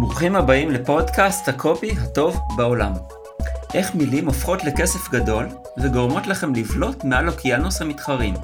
ברוכים 0.00 0.36
הבאים 0.36 0.70
לפודקאסט 0.70 1.48
הקופי 1.48 1.90
הטוב 1.90 2.40
בעולם. 2.56 2.92
איך 3.74 3.94
מילים 3.94 4.26
הופכות 4.26 4.64
לכסף 4.64 5.10
גדול 5.10 5.48
וגורמות 5.78 6.26
לכם 6.26 6.54
לבלוט 6.54 7.04
מעל 7.04 7.28
אוקיינוס 7.28 7.82
המתחרים. 7.82 8.34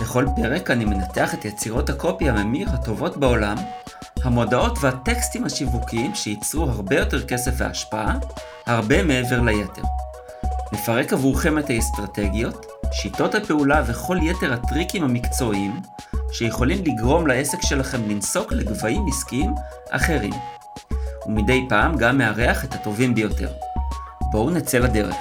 בכל 0.00 0.26
פרק 0.36 0.70
אני 0.70 0.84
מנתח 0.84 1.34
את 1.34 1.44
יצירות 1.44 1.90
הקופי 1.90 2.28
הממיר 2.28 2.68
הטובות 2.70 3.16
בעולם, 3.16 3.56
המודעות 4.22 4.78
והטקסטים 4.80 5.44
השיווקיים 5.44 6.14
שייצרו 6.14 6.64
הרבה 6.64 6.96
יותר 6.96 7.26
כסף 7.26 7.52
והשפעה, 7.56 8.18
הרבה 8.66 9.02
מעבר 9.02 9.40
ליתר. 9.40 9.82
נפרק 10.72 11.12
עבורכם 11.12 11.58
את 11.58 11.70
האסטרטגיות, 11.70 12.66
שיטות 12.92 13.34
הפעולה 13.34 13.82
וכל 13.86 14.18
יתר 14.22 14.52
הטריקים 14.52 15.04
המקצועיים 15.04 15.72
שיכולים 16.32 16.78
לגרום 16.84 17.26
לעסק 17.26 17.58
שלכם 17.62 18.08
לנסוק 18.08 18.52
לגבהים 18.52 19.06
עסקיים 19.08 19.54
אחרים. 19.90 20.32
ומדי 21.26 21.66
פעם 21.68 21.96
גם 21.96 22.18
מארח 22.18 22.64
את 22.64 22.74
הטובים 22.74 23.14
ביותר. 23.14 23.48
בואו 24.32 24.50
נצא 24.50 24.78
לדרך. 24.78 25.14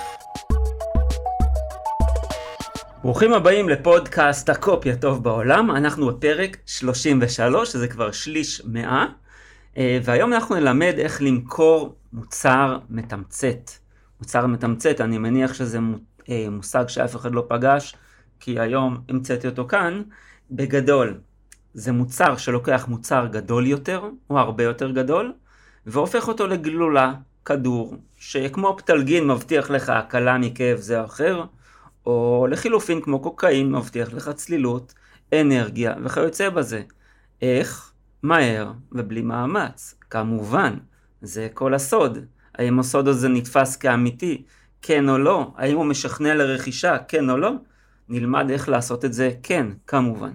ברוכים 3.03 3.33
הבאים 3.33 3.69
לפודקאסט 3.69 4.49
הקופי 4.49 4.91
הטוב 4.91 5.23
בעולם, 5.23 5.71
אנחנו 5.71 6.07
בפרק 6.07 6.57
33, 6.65 7.71
שזה 7.71 7.87
כבר 7.87 8.11
שליש 8.11 8.61
מאה, 8.65 9.05
אה, 9.77 9.99
והיום 10.03 10.33
אנחנו 10.33 10.55
נלמד 10.55 10.93
איך 10.97 11.21
למכור 11.21 11.95
מוצר 12.13 12.77
מתמצת. 12.89 13.71
מוצר 14.19 14.45
מתמצת, 14.47 15.01
אני 15.01 15.17
מניח 15.17 15.53
שזה 15.53 15.79
אה, 16.29 16.45
מושג 16.51 16.87
שאף 16.87 17.15
אחד 17.15 17.31
לא 17.31 17.45
פגש, 17.47 17.95
כי 18.39 18.59
היום 18.59 18.97
המצאתי 19.09 19.47
אותו 19.47 19.67
כאן. 19.67 20.01
בגדול, 20.51 21.19
זה 21.73 21.91
מוצר 21.91 22.37
שלוקח 22.37 22.85
מוצר 22.87 23.27
גדול 23.31 23.67
יותר, 23.67 24.09
או 24.29 24.39
הרבה 24.39 24.63
יותר 24.63 24.91
גדול, 24.91 25.33
והופך 25.85 26.27
אותו 26.27 26.47
לגלולה, 26.47 27.13
כדור, 27.45 27.95
שכמו 28.17 28.75
פטלגין 28.77 29.27
מבטיח 29.27 29.69
לך 29.69 29.89
הקלה 29.89 30.37
מכאב 30.37 30.77
זה 30.77 30.99
או 30.99 31.05
אחר, 31.05 31.43
או 32.05 32.47
לחילופין 32.49 33.01
כמו 33.01 33.19
קוקאין 33.19 33.71
מבטיח 33.71 34.13
לך 34.13 34.29
צלילות, 34.29 34.93
אנרגיה 35.33 35.95
וכיוצא 36.03 36.49
בזה. 36.49 36.81
איך? 37.41 37.91
מהר 38.23 38.71
ובלי 38.91 39.21
מאמץ. 39.21 39.95
כמובן, 40.09 40.77
זה 41.21 41.47
כל 41.53 41.73
הסוד. 41.73 42.17
האם 42.55 42.79
הסוד 42.79 43.07
הזה 43.07 43.29
נתפס 43.29 43.75
כאמיתי? 43.75 44.43
כן 44.81 45.09
או 45.09 45.17
לא? 45.17 45.51
האם 45.57 45.77
הוא 45.77 45.85
משכנע 45.85 46.35
לרכישה? 46.35 46.97
כן 47.07 47.29
או 47.29 47.37
לא? 47.37 47.51
נלמד 48.09 48.49
איך 48.49 48.69
לעשות 48.69 49.05
את 49.05 49.13
זה? 49.13 49.31
כן, 49.43 49.67
כמובן. 49.87 50.31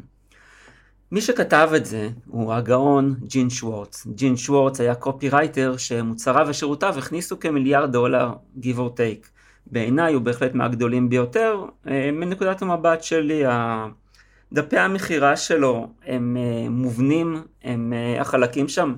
מי 1.12 1.20
שכתב 1.20 1.70
את 1.76 1.86
זה 1.86 2.08
הוא 2.26 2.52
הגאון 2.52 3.14
ג'ין 3.24 3.50
שוורץ. 3.50 4.06
ג'ין 4.14 4.36
שוורץ 4.36 4.80
היה 4.80 4.94
קופירייטר 4.94 5.76
שמוצריו 5.76 6.46
ושירותיו 6.48 6.94
הכניסו 6.98 7.40
כמיליארד 7.40 7.92
דולר, 7.92 8.32
give 8.60 8.76
or 8.76 8.96
take. 8.96 9.26
בעיניי 9.66 10.14
הוא 10.14 10.22
בהחלט 10.22 10.54
מהגדולים 10.54 11.08
ביותר. 11.08 11.64
אה, 11.88 12.10
מנקודת 12.12 12.62
המבט 12.62 13.02
שלי, 13.02 13.42
דפי 14.52 14.78
המכירה 14.78 15.36
שלו 15.36 15.88
הם 16.06 16.36
אה, 16.36 16.68
מובנים, 16.70 17.42
הם 17.64 17.92
אה, 17.92 18.20
החלקים 18.20 18.68
שם 18.68 18.94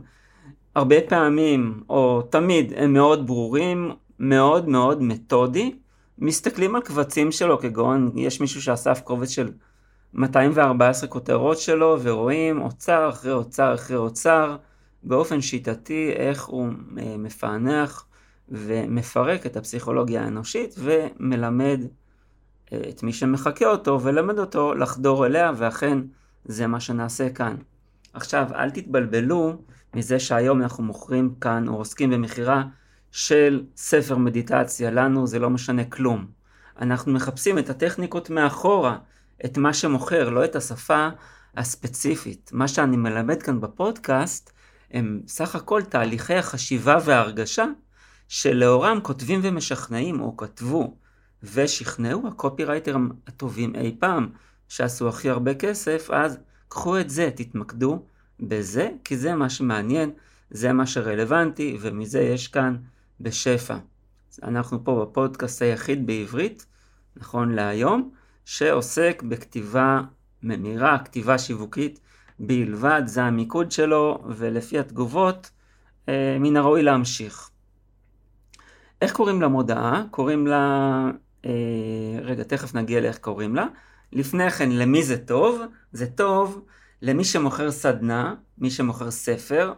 הרבה 0.75 0.97
פעמים, 1.09 1.81
או 1.89 2.23
תמיד, 2.23 2.73
הם 2.77 2.93
מאוד 2.93 3.27
ברורים, 3.27 3.91
מאוד 4.19 4.69
מאוד 4.69 5.03
מתודי. 5.03 5.75
מסתכלים 6.19 6.77
על 6.77 6.83
קבצים 6.83 7.33
שלו 7.33 7.59
כגון, 7.59 8.13
יש 8.17 8.41
מישהו 8.41 8.63
שאסף 8.63 9.01
קובץ 9.01 9.29
של 9.29 9.51
214 10.15 11.09
כותרות 11.09 11.59
שלו 11.59 11.99
ורואים 12.03 12.63
אוצר 12.63 13.09
אחרי 13.09 13.33
אוצר 13.33 13.75
אחרי 13.75 13.97
אוצר 13.97 14.57
באופן 15.03 15.41
שיטתי 15.41 16.13
איך 16.17 16.45
הוא 16.45 16.69
אה, 16.99 17.17
מפענח 17.19 18.07
ומפרק 18.49 19.47
את 19.47 19.57
הפסיכולוגיה 19.57 20.25
האנושית 20.25 20.75
ומלמד 20.79 21.81
אה, 22.73 22.81
את 22.89 23.03
מי 23.03 23.13
שמחקה 23.13 23.67
אותו 23.67 24.01
ולמד 24.01 24.39
אותו 24.39 24.75
לחדור 24.75 25.27
אליה 25.27 25.53
ואכן 25.57 25.99
זה 26.45 26.67
מה 26.67 26.81
שנעשה 26.81 27.31
כאן. 27.31 27.57
עכשיו 28.13 28.47
אל 28.55 28.71
תתבלבלו 28.71 29.57
מזה 29.95 30.19
שהיום 30.19 30.63
אנחנו 30.63 30.85
מוכרים 30.85 31.35
כאן 31.41 31.69
או 31.69 31.77
עוסקים 31.77 32.11
במכירה 32.11 32.63
של 33.13 33.65
ספר 33.77 34.17
מדיטציה, 34.17 34.91
לנו 34.91 35.27
זה 35.27 35.39
לא 35.39 35.51
משנה 35.51 35.85
כלום. 35.85 36.27
אנחנו 36.81 37.13
מחפשים 37.13 37.59
את 37.59 37.71
הטכניקות 37.71 38.31
מאחורה, 38.31 38.99
את 39.45 39.59
מה 39.59 39.75
שמוכר, 39.75 40.31
לא 40.31 40.45
את 40.45 40.57
השפה 40.57 41.09
הספציפית. 41.57 42.51
מה 42.53 42.69
שאני 42.69 42.97
מלמד 42.97 43.43
כאן 43.43 43.61
בפודקאסט 43.61 44.53
הם 44.91 45.21
סך 45.27 45.55
הכל 45.55 45.83
תהליכי 45.83 46.35
החשיבה 46.35 46.99
וההרגשה 47.05 47.65
שלאורם 48.29 49.01
כותבים 49.03 49.41
ומשכנעים 49.43 50.21
או 50.21 50.37
כתבו 50.37 50.97
ושכנעו 51.43 52.29
הקופירייטרים 52.29 53.13
הטובים 53.27 53.75
אי 53.75 53.97
פעם 53.99 54.29
שעשו 54.69 55.09
הכי 55.09 55.31
הרבה 55.31 55.55
כסף, 55.55 56.11
אז 56.13 56.39
קחו 56.69 57.01
את 57.01 57.11
זה, 57.11 57.31
תתמקדו 57.37 58.03
בזה, 58.41 58.91
כי 59.05 59.17
זה 59.17 59.35
מה 59.35 59.51
שמעניין, 59.51 60.11
זה 60.51 60.73
מה 60.73 60.87
שרלוונטי, 60.87 61.79
ומזה 61.81 62.21
יש 62.21 62.49
כאן 62.49 62.77
בשפע. 63.21 63.77
אנחנו 64.43 64.85
פה 64.85 65.07
בפודקאסט 65.07 65.63
היחיד 65.63 66.07
בעברית, 66.07 66.67
נכון 67.17 67.53
להיום, 67.53 68.11
שעוסק 68.45 69.23
בכתיבה 69.29 70.01
ממירה, 70.43 70.99
כתיבה 71.05 71.39
שיווקית 71.39 72.01
בלבד, 72.39 73.03
זה 73.07 73.23
המיקוד 73.23 73.73
שלו, 73.73 74.25
ולפי 74.29 74.79
התגובות, 74.79 75.51
אה, 76.09 76.37
מן 76.41 76.57
הראוי 76.57 76.83
להמשיך. 76.83 77.51
איך 79.03 79.13
קוראים 79.13 79.43
למודעה? 79.43 80.05
קוראים 80.11 80.47
לה... 80.47 81.11
אה, 81.45 81.51
רגע, 82.23 82.43
תכף 82.43 82.75
נגיע 82.75 83.01
לאיך 83.01 83.19
קוראים 83.19 83.57
לה. 83.57 83.67
לפני 84.13 84.51
כן, 84.51 84.71
למי 84.71 85.03
זה 85.03 85.19
טוב? 85.19 85.61
זה 85.93 86.07
טוב 86.07 86.65
למי 87.03 87.25
שמוכר 87.25 87.71
סדנה, 87.71 88.35
מי 88.59 88.71
שמוכר 88.71 89.11
ספר, 89.11 89.73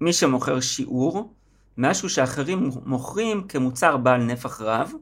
מי 0.00 0.12
שמוכר 0.12 0.60
שיעור, 0.60 1.34
משהו 1.78 2.08
שאחרים 2.08 2.70
מוכרים 2.84 3.42
כמוצר 3.48 3.96
בעל 3.96 4.22
נפח 4.22 4.60
רב, 4.60 4.92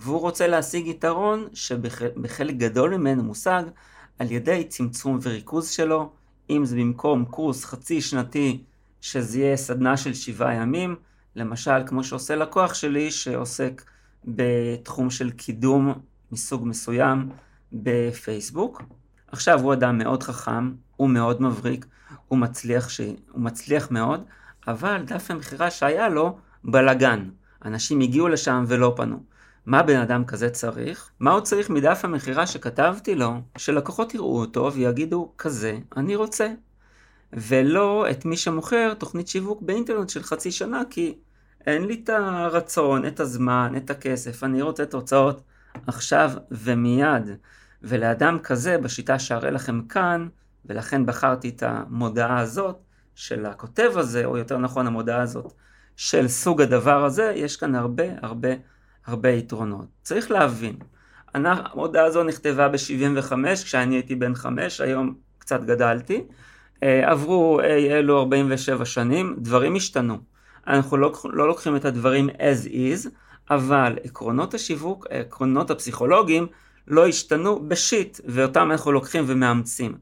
והוא 0.00 0.20
רוצה 0.20 0.46
להשיג 0.46 0.86
יתרון 0.86 1.48
שבחלק 1.54 2.54
גדול 2.54 2.96
ממנו 2.96 3.22
מושג 3.22 3.62
על 4.18 4.32
ידי 4.32 4.64
צמצום 4.68 5.18
וריכוז 5.22 5.70
שלו, 5.70 6.10
אם 6.50 6.64
זה 6.64 6.76
במקום 6.76 7.24
קורס 7.24 7.64
חצי 7.64 8.00
שנתי 8.00 8.62
שזה 9.00 9.38
יהיה 9.38 9.56
סדנה 9.56 9.96
של 9.96 10.14
שבעה 10.14 10.54
ימים, 10.54 10.96
למשל 11.36 11.86
כמו 11.86 12.04
שעושה 12.04 12.36
לקוח 12.36 12.74
שלי 12.74 13.10
שעוסק 13.10 13.82
בתחום 14.24 15.10
של 15.10 15.30
קידום 15.30 15.92
מסוג 16.32 16.66
מסוים 16.66 17.28
בפייסבוק. 17.72 18.82
עכשיו 19.32 19.60
הוא 19.60 19.72
אדם 19.72 19.98
מאוד 19.98 20.22
חכם, 20.22 20.72
הוא 20.96 21.10
מאוד 21.10 21.42
מבריק, 21.42 21.86
הוא 22.28 22.38
מצליח, 22.38 22.88
ש... 22.88 23.00
הוא 23.30 23.40
מצליח 23.42 23.90
מאוד, 23.90 24.24
אבל 24.66 25.02
דף 25.06 25.30
המכירה 25.30 25.70
שהיה 25.70 26.08
לו 26.08 26.38
בלגן. 26.64 27.28
אנשים 27.64 28.00
הגיעו 28.00 28.28
לשם 28.28 28.64
ולא 28.68 28.92
פנו. 28.96 29.35
מה 29.66 29.82
בן 29.82 30.00
אדם 30.00 30.24
כזה 30.24 30.50
צריך? 30.50 31.10
מה 31.20 31.32
הוא 31.32 31.40
צריך 31.40 31.70
מדף 31.70 32.00
המכירה 32.04 32.46
שכתבתי 32.46 33.14
לו, 33.14 33.40
שלקוחות 33.58 34.14
יראו 34.14 34.40
אותו 34.40 34.72
ויגידו, 34.72 35.32
כזה 35.38 35.78
אני 35.96 36.16
רוצה. 36.16 36.48
ולא 37.32 38.06
את 38.10 38.24
מי 38.24 38.36
שמוכר 38.36 38.94
תוכנית 38.94 39.28
שיווק 39.28 39.62
באינטרנט 39.62 40.08
של 40.08 40.22
חצי 40.22 40.50
שנה, 40.50 40.82
כי 40.90 41.18
אין 41.66 41.84
לי 41.84 42.00
את 42.04 42.08
הרצון, 42.08 43.06
את 43.06 43.20
הזמן, 43.20 43.72
את 43.76 43.90
הכסף, 43.90 44.44
אני 44.44 44.62
רוצה 44.62 44.86
תוצאות 44.86 45.42
עכשיו 45.86 46.30
ומיד. 46.50 47.30
ולאדם 47.82 48.38
כזה, 48.38 48.78
בשיטה 48.78 49.18
שאראה 49.18 49.50
לכם 49.50 49.82
כאן, 49.82 50.28
ולכן 50.64 51.06
בחרתי 51.06 51.48
את 51.48 51.62
המודעה 51.62 52.40
הזאת 52.40 52.78
של 53.14 53.46
הכותב 53.46 53.92
הזה, 53.96 54.24
או 54.24 54.36
יותר 54.36 54.58
נכון 54.58 54.86
המודעה 54.86 55.20
הזאת 55.20 55.52
של 55.96 56.28
סוג 56.28 56.62
הדבר 56.62 57.04
הזה, 57.04 57.32
יש 57.36 57.56
כאן 57.56 57.74
הרבה 57.74 58.04
הרבה 58.22 58.48
הרבה 59.06 59.30
יתרונות. 59.30 59.86
צריך 60.02 60.30
להבין, 60.30 60.76
המודעה 61.34 62.04
הזו 62.04 62.24
נכתבה 62.24 62.68
ב-75 62.68 63.32
כשאני 63.54 63.94
הייתי 63.94 64.14
בן 64.14 64.34
5, 64.34 64.80
היום 64.80 65.14
קצת 65.38 65.64
גדלתי. 65.64 66.24
אה, 66.82 67.10
עברו 67.10 67.60
אי 67.60 67.92
אלו 67.92 68.18
47 68.18 68.84
שנים, 68.84 69.36
דברים 69.38 69.76
השתנו. 69.76 70.18
אנחנו 70.66 70.96
לא, 70.96 71.12
לא 71.24 71.48
לוקחים 71.48 71.76
את 71.76 71.84
הדברים 71.84 72.28
as 72.28 72.68
is, 72.68 73.08
אבל 73.50 73.98
עקרונות 74.04 74.54
השיווק, 74.54 75.06
עקרונות 75.10 75.70
הפסיכולוגיים, 75.70 76.46
לא 76.88 77.06
השתנו 77.06 77.68
בשיט, 77.68 78.20
ואותם 78.24 78.70
אנחנו 78.70 78.92
לוקחים 78.92 79.24
ומאמצים. 79.26 79.94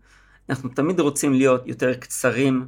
אנחנו 0.50 0.68
תמיד 0.68 1.00
רוצים 1.00 1.32
להיות 1.32 1.66
יותר 1.66 1.94
קצרים, 1.94 2.66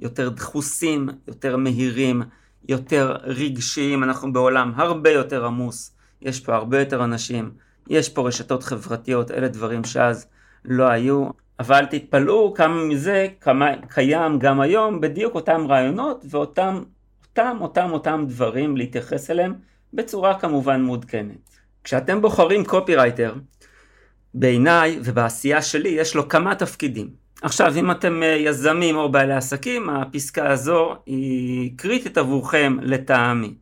יותר 0.00 0.28
דחוסים, 0.28 1.08
יותר 1.28 1.56
מהירים, 1.56 2.22
יותר 2.68 3.16
רגשיים, 3.22 4.04
אנחנו 4.04 4.32
בעולם 4.32 4.72
הרבה 4.76 5.10
יותר 5.10 5.46
עמוס, 5.46 5.96
יש 6.22 6.40
פה 6.40 6.54
הרבה 6.54 6.80
יותר 6.80 7.04
אנשים, 7.04 7.50
יש 7.88 8.08
פה 8.08 8.28
רשתות 8.28 8.62
חברתיות, 8.62 9.30
אלה 9.30 9.48
דברים 9.48 9.84
שאז 9.84 10.26
לא 10.64 10.84
היו. 10.84 11.28
אבל 11.60 11.86
תתפלאו 11.90 12.54
כמה 12.54 12.84
מזה 12.84 13.26
כמה, 13.40 13.70
קיים 13.88 14.38
גם 14.38 14.60
היום 14.60 15.00
בדיוק 15.00 15.34
אותם 15.34 15.66
רעיונות 15.68 16.24
ואותם 16.30 16.82
אותם 17.38 17.56
אותם 17.60 17.90
אותם 17.92 18.24
דברים 18.28 18.76
להתייחס 18.76 19.30
אליהם 19.30 19.54
בצורה 19.92 20.38
כמובן 20.38 20.82
מעודכנת. 20.82 21.58
כשאתם 21.84 22.20
בוחרים 22.22 22.64
קופירייטר, 22.64 23.34
בעיניי 24.34 24.98
ובעשייה 25.04 25.62
שלי 25.62 25.88
יש 25.88 26.14
לו 26.16 26.28
כמה 26.28 26.54
תפקידים. 26.54 27.10
עכשיו 27.42 27.72
אם 27.76 27.90
אתם 27.90 28.22
אה, 28.22 28.28
יזמים 28.28 28.96
או 28.96 29.12
בעלי 29.12 29.34
עסקים, 29.34 29.90
הפסקה 29.90 30.50
הזו 30.50 30.96
היא 31.06 31.72
קריטית 31.76 32.18
עבורכם 32.18 32.76
לטעמי. 32.82 33.54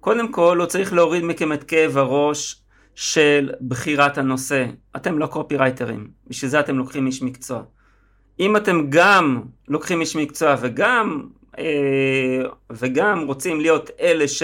קודם 0.00 0.32
כל 0.32 0.58
הוא 0.58 0.66
צריך 0.66 0.92
להוריד 0.92 1.24
מכם 1.24 1.52
את 1.52 1.64
כאב 1.64 1.98
הראש 1.98 2.62
של 2.94 3.50
בחירת 3.68 4.18
הנושא. 4.18 4.66
אתם 4.96 5.18
לא 5.18 5.26
קופירייטרים, 5.26 6.08
בשביל 6.26 6.50
זה 6.50 6.60
אתם 6.60 6.78
לוקחים 6.78 7.06
איש 7.06 7.22
מקצוע. 7.22 7.62
אם 8.40 8.56
אתם 8.56 8.86
גם 8.88 9.42
לוקחים 9.68 10.00
איש 10.00 10.16
מקצוע 10.16 10.56
וגם, 10.60 11.22
אה, 11.58 12.42
וגם 12.70 13.26
רוצים 13.26 13.60
להיות 13.60 13.90
אלה 14.00 14.28
ש... 14.28 14.42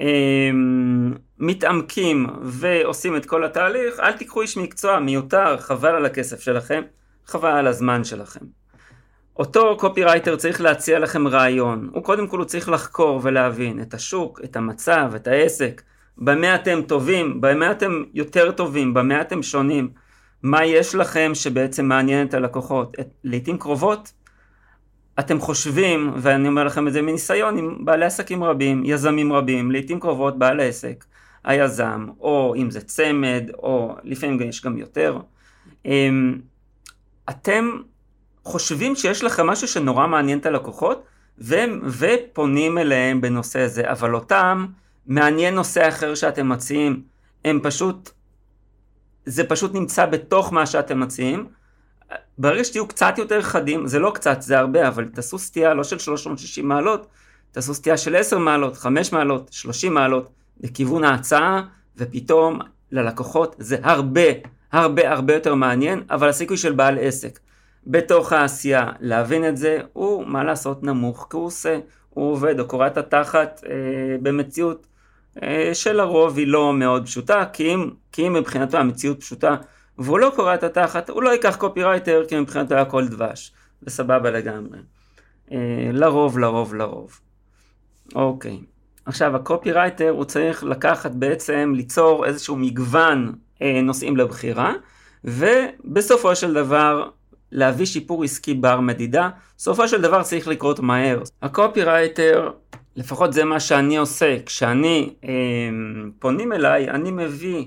אה, 0.00 0.50
ועושים 2.42 3.16
את 3.16 3.26
כל 3.26 3.44
התהליך, 3.44 4.00
אל 4.00 4.12
תיקחו 4.12 4.42
איש 4.42 4.56
מקצוע 4.56 4.98
מיותר, 4.98 5.56
חבל 5.58 5.88
על 5.88 6.06
הכסף 6.06 6.40
שלכם, 6.40 6.82
חבל 7.26 7.50
על 7.50 7.66
הזמן 7.66 8.04
שלכם. 8.04 8.40
אותו 9.38 9.76
קופירייטר 9.78 10.36
צריך 10.36 10.60
להציע 10.60 10.98
לכם 10.98 11.28
רעיון, 11.28 11.90
הוא 11.92 12.02
קודם 12.02 12.26
כל 12.26 12.38
הוא 12.38 12.46
צריך 12.46 12.68
לחקור 12.68 13.20
ולהבין 13.22 13.82
את 13.82 13.94
השוק, 13.94 14.40
את 14.44 14.56
המצב, 14.56 15.12
את 15.16 15.26
העסק, 15.26 15.82
במה 16.18 16.54
אתם 16.54 16.80
טובים, 16.86 17.40
במה 17.40 17.70
אתם 17.70 18.04
יותר 18.14 18.52
טובים, 18.52 18.94
במה 18.94 19.20
אתם 19.20 19.42
שונים, 19.42 19.88
מה 20.42 20.64
יש 20.64 20.94
לכם 20.94 21.30
שבעצם 21.34 21.84
מעניין 21.86 22.26
את 22.26 22.34
הלקוחות. 22.34 22.96
לעיתים 23.24 23.58
קרובות 23.58 24.12
אתם 25.18 25.40
חושבים, 25.40 26.12
ואני 26.16 26.48
אומר 26.48 26.64
לכם 26.64 26.88
את 26.88 26.92
זה 26.92 27.02
מניסיון 27.02 27.58
עם 27.58 27.84
בעלי 27.84 28.04
עסקים 28.04 28.44
רבים, 28.44 28.82
יזמים 28.84 29.32
רבים, 29.32 29.70
לעיתים 29.70 30.00
קרובות 30.00 30.38
בעל 30.38 30.60
העסק, 30.60 31.04
היזם, 31.44 32.06
או 32.20 32.54
אם 32.56 32.70
זה 32.70 32.80
צמד, 32.80 33.50
או 33.58 33.96
לפעמים 34.04 34.40
יש 34.42 34.64
גם 34.64 34.78
יותר, 34.78 35.18
אמ, 35.86 36.38
אתם 37.30 37.70
חושבים 38.44 38.96
שיש 38.96 39.24
לכם 39.24 39.46
משהו 39.46 39.68
שנורא 39.68 40.06
מעניין 40.06 40.38
את 40.38 40.46
הלקוחות, 40.46 41.04
והם, 41.38 41.80
ופונים 41.84 42.78
אליהם 42.78 43.20
בנושא 43.20 43.60
הזה, 43.60 43.90
אבל 43.90 44.14
אותם 44.14 44.66
מעניין 45.06 45.54
נושא 45.54 45.88
אחר 45.88 46.14
שאתם 46.14 46.48
מציעים, 46.48 47.02
הם 47.44 47.60
פשוט, 47.62 48.10
זה 49.26 49.44
פשוט 49.44 49.74
נמצא 49.74 50.06
בתוך 50.06 50.52
מה 50.52 50.66
שאתם 50.66 51.00
מציעים. 51.00 51.46
ברגע 52.38 52.64
שתהיו 52.64 52.88
קצת 52.88 53.18
יותר 53.18 53.42
חדים, 53.42 53.86
זה 53.86 53.98
לא 53.98 54.10
קצת, 54.14 54.42
זה 54.42 54.58
הרבה, 54.58 54.88
אבל 54.88 55.08
תעשו 55.08 55.38
סטייה 55.38 55.74
לא 55.74 55.84
של 55.84 55.98
360 55.98 56.68
מעלות, 56.68 57.06
תעשו 57.52 57.74
סטייה 57.74 57.96
של 57.96 58.16
10 58.16 58.38
מעלות, 58.38 58.76
5 58.76 59.12
מעלות, 59.12 59.52
30 59.52 59.94
מעלות, 59.94 60.30
לכיוון 60.60 61.04
ההצעה, 61.04 61.62
ופתאום 61.96 62.58
ללקוחות 62.92 63.56
זה 63.58 63.76
הרבה, 63.82 64.30
הרבה 64.76 65.12
הרבה 65.12 65.34
יותר 65.34 65.54
מעניין, 65.54 66.02
אבל 66.10 66.28
הסיכוי 66.28 66.56
של 66.56 66.72
בעל 66.72 66.98
עסק 67.00 67.38
בתוך 67.86 68.32
העשייה 68.32 68.92
להבין 69.00 69.48
את 69.48 69.56
זה, 69.56 69.78
הוא 69.92 70.26
מה 70.26 70.44
לעשות 70.44 70.82
נמוך, 70.82 71.26
כי 71.30 71.36
הוא 71.36 71.46
עושה, 71.46 71.78
הוא 72.10 72.32
עובד 72.32 72.60
או 72.60 72.68
קורע 72.68 72.86
את 72.86 72.96
התחת 72.96 73.60
אה, 73.66 74.16
במציאות 74.22 74.86
אה, 75.42 75.70
שלרוב 75.74 76.38
היא 76.38 76.46
לא 76.46 76.72
מאוד 76.72 77.06
פשוטה, 77.06 77.44
כי 77.52 77.74
אם, 77.74 77.90
כי 78.12 78.26
אם 78.26 78.32
מבחינתו 78.32 78.78
המציאות 78.78 79.20
פשוטה 79.20 79.56
והוא 79.98 80.18
לא 80.18 80.32
קורע 80.36 80.54
את 80.54 80.62
התחת, 80.62 81.10
הוא 81.10 81.22
לא 81.22 81.30
ייקח 81.30 81.56
קופירייטר 81.56 82.22
כי 82.28 82.40
מבחינתו 82.40 82.74
הכל 82.74 83.08
דבש, 83.08 83.52
וסבבה 83.82 84.30
לגמרי. 84.30 84.78
אה, 85.52 85.90
לרוב, 85.92 86.38
לרוב, 86.38 86.74
לרוב. 86.74 87.20
אוקיי. 88.14 88.60
עכשיו 89.04 89.36
הקופירייטר 89.36 90.08
הוא 90.10 90.24
צריך 90.24 90.64
לקחת 90.64 91.10
בעצם, 91.10 91.72
ליצור 91.76 92.26
איזשהו 92.26 92.56
מגוון 92.56 93.32
נושאים 93.60 94.16
לבחירה, 94.16 94.72
ובסופו 95.24 96.36
של 96.36 96.54
דבר 96.54 97.08
להביא 97.52 97.86
שיפור 97.86 98.24
עסקי 98.24 98.54
בר 98.54 98.80
מדידה, 98.80 99.28
סופו 99.58 99.88
של 99.88 100.02
דבר 100.02 100.22
צריך 100.22 100.48
לקרות 100.48 100.80
מהר. 100.80 101.22
הקופירייטר, 101.42 102.50
לפחות 102.96 103.32
זה 103.32 103.44
מה 103.44 103.60
שאני 103.60 103.96
עושה, 103.96 104.36
כשאני 104.46 105.14
אה, 105.24 105.30
פונים 106.18 106.52
אליי, 106.52 106.90
אני 106.90 107.10
מביא 107.10 107.64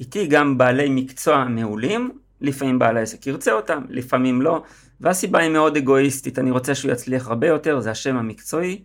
איתי 0.00 0.26
גם 0.26 0.58
בעלי 0.58 0.88
מקצוע 0.90 1.44
מעולים, 1.44 2.10
לפעמים 2.40 2.78
בעל 2.78 2.96
העסק 2.96 3.26
ירצה 3.26 3.52
אותם, 3.52 3.82
לפעמים 3.88 4.42
לא, 4.42 4.62
והסיבה 5.00 5.38
היא 5.38 5.50
מאוד 5.50 5.76
אגואיסטית, 5.76 6.38
אני 6.38 6.50
רוצה 6.50 6.74
שהוא 6.74 6.92
יצליח 6.92 7.28
הרבה 7.28 7.46
יותר, 7.46 7.80
זה 7.80 7.90
השם 7.90 8.16
המקצועי 8.16 8.82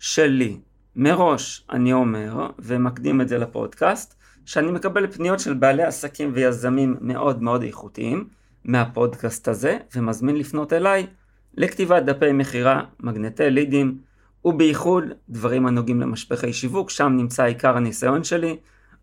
שלי. 0.00 0.56
מראש 0.96 1.64
אני 1.70 1.92
אומר, 1.92 2.46
ומקדים 2.58 3.20
את 3.20 3.28
זה 3.28 3.38
לפודקאסט, 3.38 4.17
שאני 4.48 4.70
מקבל 4.70 5.06
פניות 5.06 5.40
של 5.40 5.54
בעלי 5.54 5.82
עסקים 5.82 6.30
ויזמים 6.34 6.96
מאוד 7.00 7.42
מאוד 7.42 7.62
איכותיים 7.62 8.28
מהפודקאסט 8.64 9.48
הזה, 9.48 9.78
ומזמין 9.96 10.36
לפנות 10.36 10.72
אליי 10.72 11.06
לכתיבת 11.54 12.02
דפי 12.02 12.32
מכירה, 12.32 12.84
מגנטי 13.00 13.50
לידים, 13.50 13.98
ובייחוד 14.44 15.04
דברים 15.28 15.66
הנוגעים 15.66 16.00
למשפחי 16.00 16.52
שיווק, 16.52 16.90
שם 16.90 17.12
נמצא 17.16 17.44
עיקר 17.44 17.76
הניסיון 17.76 18.24
שלי, 18.24 18.56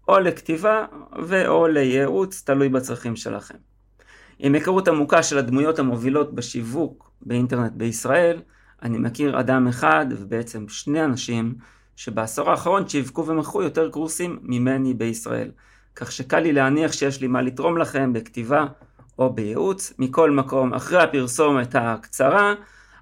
או 0.07 0.19
לכתיבה 0.19 0.85
ואו 1.27 1.67
לייעוץ, 1.67 2.43
תלוי 2.45 2.69
בצרכים 2.69 3.15
שלכם. 3.15 3.57
עם 4.39 4.53
היכרות 4.53 4.87
עמוקה 4.87 5.23
של 5.23 5.37
הדמויות 5.37 5.79
המובילות 5.79 6.35
בשיווק 6.35 7.11
באינטרנט 7.21 7.71
בישראל, 7.71 8.41
אני 8.83 8.97
מכיר 8.97 9.39
אדם 9.39 9.67
אחד 9.67 10.05
ובעצם 10.09 10.69
שני 10.69 11.03
אנשים 11.03 11.55
שבעשור 11.95 12.51
האחרון 12.51 12.89
שיווקו 12.89 13.27
ומכרו 13.27 13.63
יותר 13.63 13.89
קורסים 13.89 14.39
ממני 14.41 14.93
בישראל. 14.93 15.51
כך 15.95 16.11
שקל 16.11 16.39
לי 16.39 16.53
להניח 16.53 16.91
שיש 16.91 17.21
לי 17.21 17.27
מה 17.27 17.41
לתרום 17.41 17.77
לכם 17.77 18.13
בכתיבה 18.13 18.65
או 19.19 19.33
בייעוץ. 19.33 19.93
מכל 19.99 20.31
מקום, 20.31 20.73
אחרי 20.73 21.03
הפרסומת 21.03 21.75
הקצרה, 21.75 22.53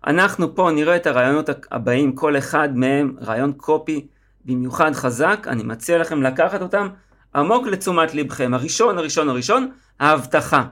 אנחנו 0.07 0.55
פה 0.55 0.69
נראה 0.71 0.95
את 0.95 1.07
הרעיונות 1.07 1.49
הבאים, 1.71 2.15
כל 2.15 2.37
אחד 2.37 2.77
מהם 2.77 3.15
רעיון 3.21 3.53
קופי 3.53 4.07
במיוחד 4.45 4.93
חזק, 4.93 5.47
אני 5.49 5.63
מציע 5.63 5.97
לכם 5.97 6.23
לקחת 6.23 6.61
אותם 6.61 6.87
עמוק 7.35 7.67
לתשומת 7.67 8.13
לבכם. 8.13 8.53
הראשון, 8.53 8.97
הראשון, 8.97 9.29
הראשון, 9.29 9.71
ההבטחה. 9.99 10.65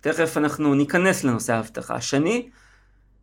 תכף 0.00 0.36
אנחנו 0.36 0.74
ניכנס 0.74 1.24
לנושא 1.24 1.52
ההבטחה. 1.52 1.94
השני, 1.94 2.48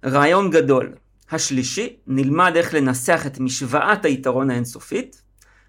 רעיון 0.06 0.50
גדול. 0.50 0.94
השלישי, 1.34 1.96
נלמד 2.08 2.52
איך 2.56 2.74
לנסח 2.74 3.24
את 3.26 3.40
משוואת 3.40 4.06
היתרון 4.06 4.50
האינסופית, 4.50 5.22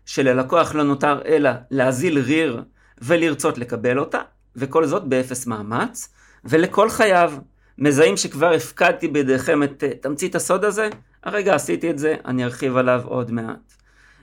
שללקוח 0.07 0.75
לא 0.75 0.83
נותר 0.83 1.23
אלא 1.27 1.51
להזיל 1.71 2.19
ריר 2.19 2.63
ולרצות 2.99 3.59
לקבל 3.59 3.99
אותה, 3.99 4.21
וכל 4.57 4.87
זאת 4.87 5.05
באפס 5.05 5.47
מאמץ, 5.47 6.09
ולכל 6.45 6.91
חייו, 6.91 7.33
מזהים 7.79 8.17
שכבר 8.17 8.53
הפקדתי 8.53 9.09
בידיכם 9.09 9.63
את 9.63 9.83
uh, 9.87 10.03
תמצית 10.03 10.35
הסוד 10.35 10.65
הזה? 10.65 10.89
הרגע 11.25 11.55
עשיתי 11.55 11.91
את 11.91 11.99
זה, 11.99 12.17
אני 12.25 12.45
ארחיב 12.45 12.77
עליו 12.77 13.03
עוד 13.05 13.31
מעט. 13.31 13.75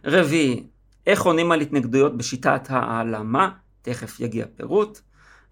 רביעי, 0.06 0.64
איך 1.08 1.22
עונים 1.22 1.52
על 1.52 1.62
התנגדויות 1.62 2.18
בשיטת 2.18 2.62
העלמה? 2.70 3.50
תכף 3.82 4.20
יגיע 4.20 4.46
פירוט. 4.56 5.00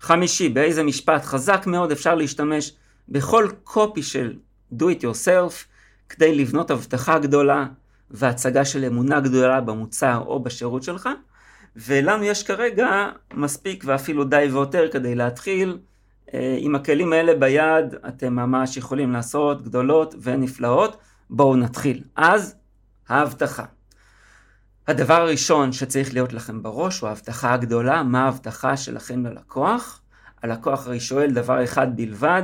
חמישי, 0.02 0.50
באיזה 0.50 0.84
משפט 0.84 1.26
חזק 1.26 1.64
מאוד 1.68 1.92
אפשר 1.92 2.16
להשתמש 2.16 2.74
בכל 3.10 3.50
קופי 3.64 4.04
של 4.04 4.34
do 4.74 4.84
it 4.84 5.02
yourself 5.02 5.69
כדי 6.10 6.36
לבנות 6.36 6.72
הבטחה 6.72 7.20
גדולה 7.20 7.66
והצגה 8.12 8.66
של 8.66 8.86
אמונה 8.86 9.20
גדולה 9.20 9.62
במוצר 9.62 10.24
או 10.26 10.44
בשירות 10.44 10.84
שלך. 10.84 11.10
ולנו 11.76 12.24
יש 12.24 12.44
כרגע 12.44 13.10
מספיק 13.34 13.84
ואפילו 13.88 14.24
די 14.24 14.48
ויותר 14.52 14.88
כדי 14.92 15.16
להתחיל. 15.16 15.78
אה, 16.34 16.56
עם 16.60 16.76
הכלים 16.76 17.14
האלה 17.14 17.36
ביד 17.36 17.96
אתם 18.08 18.36
ממש 18.36 18.78
יכולים 18.78 19.12
לעשות 19.12 19.64
גדולות 19.64 20.16
ונפלאות. 20.22 20.98
בואו 21.30 21.56
נתחיל. 21.56 22.04
אז 22.16 22.56
ההבטחה. 23.10 23.64
הדבר 24.88 25.22
הראשון 25.22 25.72
שצריך 25.72 26.14
להיות 26.14 26.34
לכם 26.34 26.64
בראש 26.64 27.00
הוא 27.00 27.10
ההבטחה 27.10 27.54
הגדולה, 27.54 28.04
מה 28.04 28.26
ההבטחה 28.26 28.78
שלכם 28.78 29.26
ללקוח. 29.26 30.02
הלקוח 30.44 30.88
הרי 30.88 31.00
שואל 31.00 31.32
דבר 31.32 31.64
אחד 31.64 31.96
בלבד, 31.96 32.44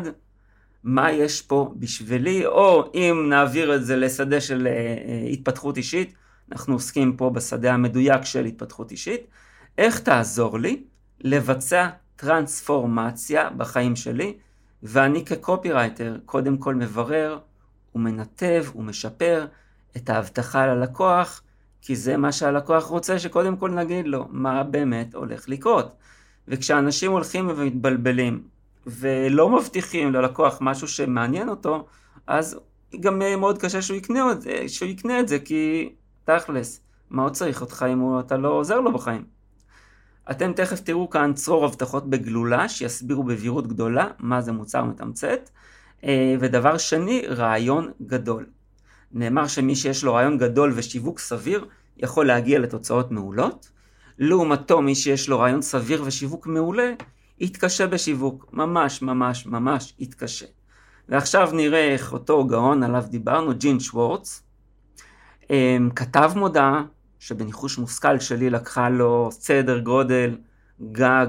מה 0.85 1.11
יש 1.11 1.41
פה 1.41 1.73
בשבילי, 1.75 2.45
או 2.45 2.91
אם 2.93 3.25
נעביר 3.29 3.75
את 3.75 3.85
זה 3.85 3.95
לשדה 3.95 4.41
של 4.41 4.67
אה, 4.67 4.71
אה, 4.71 5.27
התפתחות 5.31 5.77
אישית, 5.77 6.13
אנחנו 6.51 6.73
עוסקים 6.73 7.17
פה 7.17 7.29
בשדה 7.29 7.73
המדויק 7.73 8.25
של 8.25 8.45
התפתחות 8.45 8.91
אישית, 8.91 9.27
איך 9.77 9.99
תעזור 9.99 10.59
לי 10.59 10.83
לבצע 11.21 11.87
טרנספורמציה 12.15 13.49
בחיים 13.49 13.95
שלי, 13.95 14.33
ואני 14.83 15.25
כקופירייטר 15.25 16.17
קודם 16.25 16.57
כל 16.57 16.75
מברר 16.75 17.39
ומנתב 17.95 18.65
ומשפר 18.75 19.45
את 19.97 20.09
ההבטחה 20.09 20.67
ללקוח, 20.67 21.41
כי 21.81 21.95
זה 21.95 22.17
מה 22.17 22.31
שהלקוח 22.31 22.83
רוצה 22.83 23.19
שקודם 23.19 23.57
כל 23.57 23.71
נגיד 23.71 24.07
לו 24.07 24.27
מה 24.29 24.63
באמת 24.63 25.15
הולך 25.15 25.49
לקרות. 25.49 25.95
וכשאנשים 26.47 27.11
הולכים 27.11 27.49
ומתבלבלים 27.49 28.54
ולא 28.87 29.49
מבטיחים 29.49 30.13
ללקוח 30.13 30.57
משהו 30.61 30.87
שמעניין 30.87 31.49
אותו, 31.49 31.85
אז 32.27 32.59
גם 32.99 33.21
מאוד 33.37 33.57
קשה 33.57 33.81
שהוא 33.81 33.97
יקנה, 33.97 34.31
את 34.31 34.41
זה, 34.41 34.63
שהוא 34.67 34.89
יקנה 34.89 35.19
את 35.19 35.27
זה, 35.27 35.39
כי 35.39 35.89
תכלס, 36.23 36.81
מה 37.09 37.23
עוד 37.23 37.33
צריך 37.33 37.61
אותך 37.61 37.85
אם 37.91 38.19
אתה 38.19 38.37
לא 38.37 38.49
עוזר 38.49 38.79
לו 38.79 38.93
בחיים? 38.93 39.25
אתם 40.31 40.53
תכף 40.53 40.79
תראו 40.79 41.09
כאן 41.09 41.33
צרור 41.33 41.65
הבטחות 41.65 42.09
בגלולה 42.09 42.69
שיסבירו 42.69 43.23
בבהירות 43.23 43.67
גדולה 43.67 44.07
מה 44.19 44.41
זה 44.41 44.51
מוצר 44.51 44.83
מתמצת. 44.83 45.49
אה, 46.03 46.35
ודבר 46.39 46.77
שני, 46.77 47.21
רעיון 47.27 47.91
גדול. 48.01 48.45
נאמר 49.11 49.47
שמי 49.47 49.75
שיש 49.75 50.03
לו 50.03 50.13
רעיון 50.13 50.37
גדול 50.37 50.73
ושיווק 50.75 51.19
סביר 51.19 51.65
יכול 51.97 52.27
להגיע 52.27 52.59
לתוצאות 52.59 53.11
מעולות. 53.11 53.69
לעומתו 54.19 54.81
מי 54.81 54.95
שיש 54.95 55.29
לו 55.29 55.39
רעיון 55.39 55.61
סביר 55.61 56.03
ושיווק 56.05 56.47
מעולה 56.47 56.93
יתקשה 57.39 57.87
בשיווק, 57.87 58.45
ממש 58.53 59.01
ממש 59.01 59.45
ממש 59.45 59.93
יתקשה. 59.99 60.45
ועכשיו 61.09 61.49
נראה 61.53 61.93
איך 61.93 62.13
אותו 62.13 62.45
גאון 62.45 62.83
עליו 62.83 63.03
דיברנו, 63.09 63.53
ג'ין 63.57 63.79
שוורץ, 63.79 64.43
אה, 65.51 65.77
כתב 65.95 66.31
מודעה 66.35 66.83
שבניחוש 67.19 67.77
מושכל 67.77 68.19
שלי 68.19 68.49
לקחה 68.49 68.89
לו 68.89 69.29
סדר 69.31 69.79
גודל 69.79 70.37
גג 70.91 71.27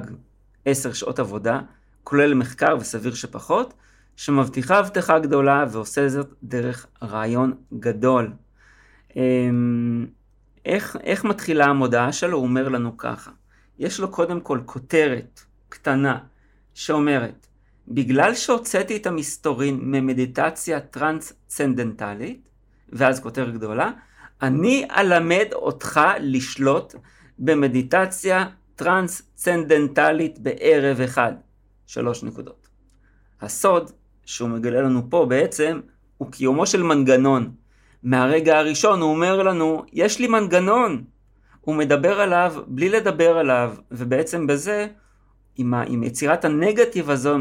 עשר 0.65 0.93
שעות 0.93 1.19
עבודה, 1.19 1.61
כולל 2.05 2.35
מחקר 2.35 2.77
וסביר 2.81 3.15
שפחות, 3.15 3.75
שמבטיחה 4.17 4.79
הבטחה 4.79 5.19
גדולה 5.19 5.65
ועושה 5.71 6.09
זאת 6.09 6.35
דרך 6.43 6.87
רעיון 7.03 7.55
גדול. 7.79 8.33
אמ, 9.17 10.07
איך, 10.65 10.97
איך 11.03 11.25
מתחילה 11.25 11.65
המודעה 11.65 12.13
שלו? 12.13 12.37
הוא 12.39 12.47
אומר 12.47 12.69
לנו 12.69 12.97
ככה, 12.97 13.31
יש 13.79 14.01
לו 14.01 14.11
קודם 14.11 14.41
כל 14.41 14.61
כותרת 14.65 15.41
קטנה 15.69 16.19
שאומרת, 16.75 17.47
בגלל 17.89 18.35
שהוצאתי 18.35 18.97
את 18.97 19.07
המסתורין 19.07 19.79
ממדיטציה 19.83 20.81
טרנסצנדנטלית, 20.81 22.49
ואז 22.93 23.21
כותרת 23.21 23.55
גדולה, 23.55 23.91
אני 24.43 24.89
אלמד 24.97 25.47
אותך 25.53 26.01
לשלוט 26.21 26.95
במדיטציה 27.39 28.47
טרנסצנדנטלית 28.77 30.39
בערב 30.39 31.01
אחד. 31.01 31.33
שלוש 31.87 32.23
נקודות. 32.23 32.69
הסוד 33.41 33.91
שהוא 34.25 34.49
מגלה 34.49 34.83
לנו 34.83 35.11
פה 35.11 35.27
בעצם 35.29 35.81
הוא 36.19 36.31
קיומו 36.31 36.67
של 36.67 36.83
מנגנון. 36.83 37.51
מהרגע 38.03 38.59
הראשון 38.59 39.01
הוא 39.01 39.11
אומר 39.11 39.43
לנו, 39.43 39.85
יש 39.93 40.19
לי 40.19 40.27
מנגנון. 40.27 41.05
הוא 41.61 41.75
מדבר 41.75 42.21
עליו 42.21 42.55
בלי 42.67 42.89
לדבר 42.89 43.39
עליו, 43.39 43.75
ובעצם 43.91 44.47
בזה, 44.47 44.87
עם, 45.57 45.75
ה, 45.75 45.83
עם 45.83 46.03
יצירת 46.03 46.45
הנגטיב 46.45 47.11
הזו, 47.11 47.37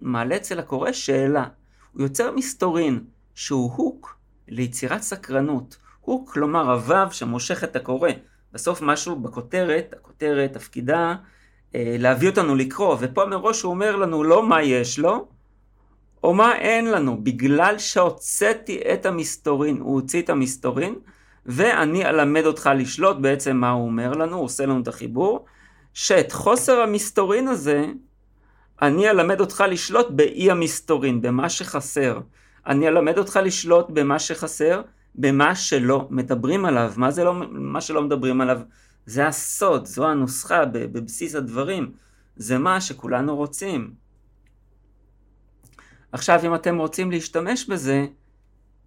מעלה 0.00 0.36
אצל 0.36 0.58
הקורא 0.58 0.92
שאלה. 0.92 1.44
הוא 1.92 2.02
יוצר 2.02 2.32
מסתורין, 2.32 3.00
שהוא 3.34 3.72
הוק 3.76 4.16
ליצירת 4.48 5.02
סקרנות. 5.02 5.76
הוא 6.00 6.26
כלומר 6.26 6.72
הוו 6.72 7.12
שמושך 7.12 7.64
את 7.64 7.76
הקורא. 7.76 8.10
בסוף 8.52 8.82
משהו 8.82 9.16
בכותרת, 9.16 9.94
הכותרת 9.98 10.52
תפקידה 10.52 11.14
אה, 11.74 11.96
להביא 11.98 12.28
אותנו 12.28 12.54
לקרוא, 12.54 12.96
ופה 13.00 13.26
מראש 13.26 13.62
הוא 13.62 13.70
אומר 13.70 13.96
לנו 13.96 14.24
לא 14.24 14.48
מה 14.48 14.62
יש 14.62 14.98
לו, 14.98 15.28
או 16.24 16.34
מה 16.34 16.54
אין 16.56 16.90
לנו, 16.90 17.24
בגלל 17.24 17.78
שהוצאתי 17.78 18.80
את 18.92 19.06
המסתורין, 19.06 19.76
הוא 19.80 19.94
הוציא 19.94 20.22
את 20.22 20.30
המסתורין, 20.30 20.94
ואני 21.46 22.06
אלמד 22.06 22.46
אותך 22.46 22.70
לשלוט, 22.74 23.16
בעצם 23.16 23.56
מה 23.56 23.70
הוא 23.70 23.86
אומר 23.86 24.12
לנו, 24.12 24.36
הוא 24.36 24.44
עושה 24.44 24.66
לנו 24.66 24.80
את 24.80 24.88
החיבור, 24.88 25.44
שאת 25.94 26.32
חוסר 26.32 26.80
המסתורין 26.80 27.48
הזה, 27.48 27.84
אני 28.82 29.10
אלמד 29.10 29.40
אותך 29.40 29.64
לשלוט 29.68 30.06
באי 30.10 30.50
המסתורין, 30.50 31.20
במה 31.20 31.48
שחסר. 31.48 32.20
אני 32.66 32.88
אלמד 32.88 33.18
אותך 33.18 33.38
לשלוט 33.44 33.86
במה 33.90 34.18
שחסר, 34.18 34.82
במה 35.14 35.54
שלא 35.54 36.06
מדברים 36.10 36.64
עליו. 36.64 36.92
מה 36.96 37.10
זה 37.10 37.24
לא, 37.24 37.34
מה 37.50 37.80
שלא 37.80 38.02
מדברים 38.02 38.40
עליו? 38.40 38.60
זה 39.06 39.26
הסוד, 39.26 39.86
זו 39.86 40.08
הנוסחה 40.08 40.64
בבסיס 40.64 41.34
הדברים. 41.34 41.92
זה 42.36 42.58
מה 42.58 42.80
שכולנו 42.80 43.36
רוצים. 43.36 43.94
עכשיו, 46.12 46.40
אם 46.44 46.54
אתם 46.54 46.78
רוצים 46.78 47.10
להשתמש 47.10 47.66
בזה, 47.66 48.06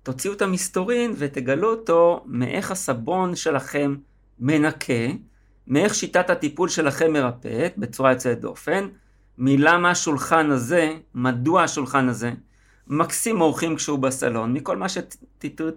תוציאו 0.04 0.34
את 0.34 0.42
המסתורין 0.42 1.14
ותגלו 1.18 1.70
אותו 1.70 2.24
מאיך 2.26 2.72
הסבון 2.72 3.36
שלכם 3.36 3.96
מנקה, 4.40 5.04
מאיך 5.72 5.96
שיטת 5.96 6.30
הטיפול 6.30 6.70
שלכם 6.70 7.14
מרפאת 7.14 7.74
בצורה 7.78 8.12
יוצאת 8.12 8.40
דופן, 8.40 8.88
מלמה 9.38 9.92
השולחן 9.92 10.52
הזה, 10.52 10.94
מדוע 11.16 11.64
השולחן 11.64 12.10
הזה, 12.10 12.32
מקסים 12.88 13.42
אורחים 13.42 13.76
כשהוא 13.76 14.00
בסלון, 14.00 14.54
מכל 14.54 14.78
מה 14.78 14.90
שת, 14.90 15.16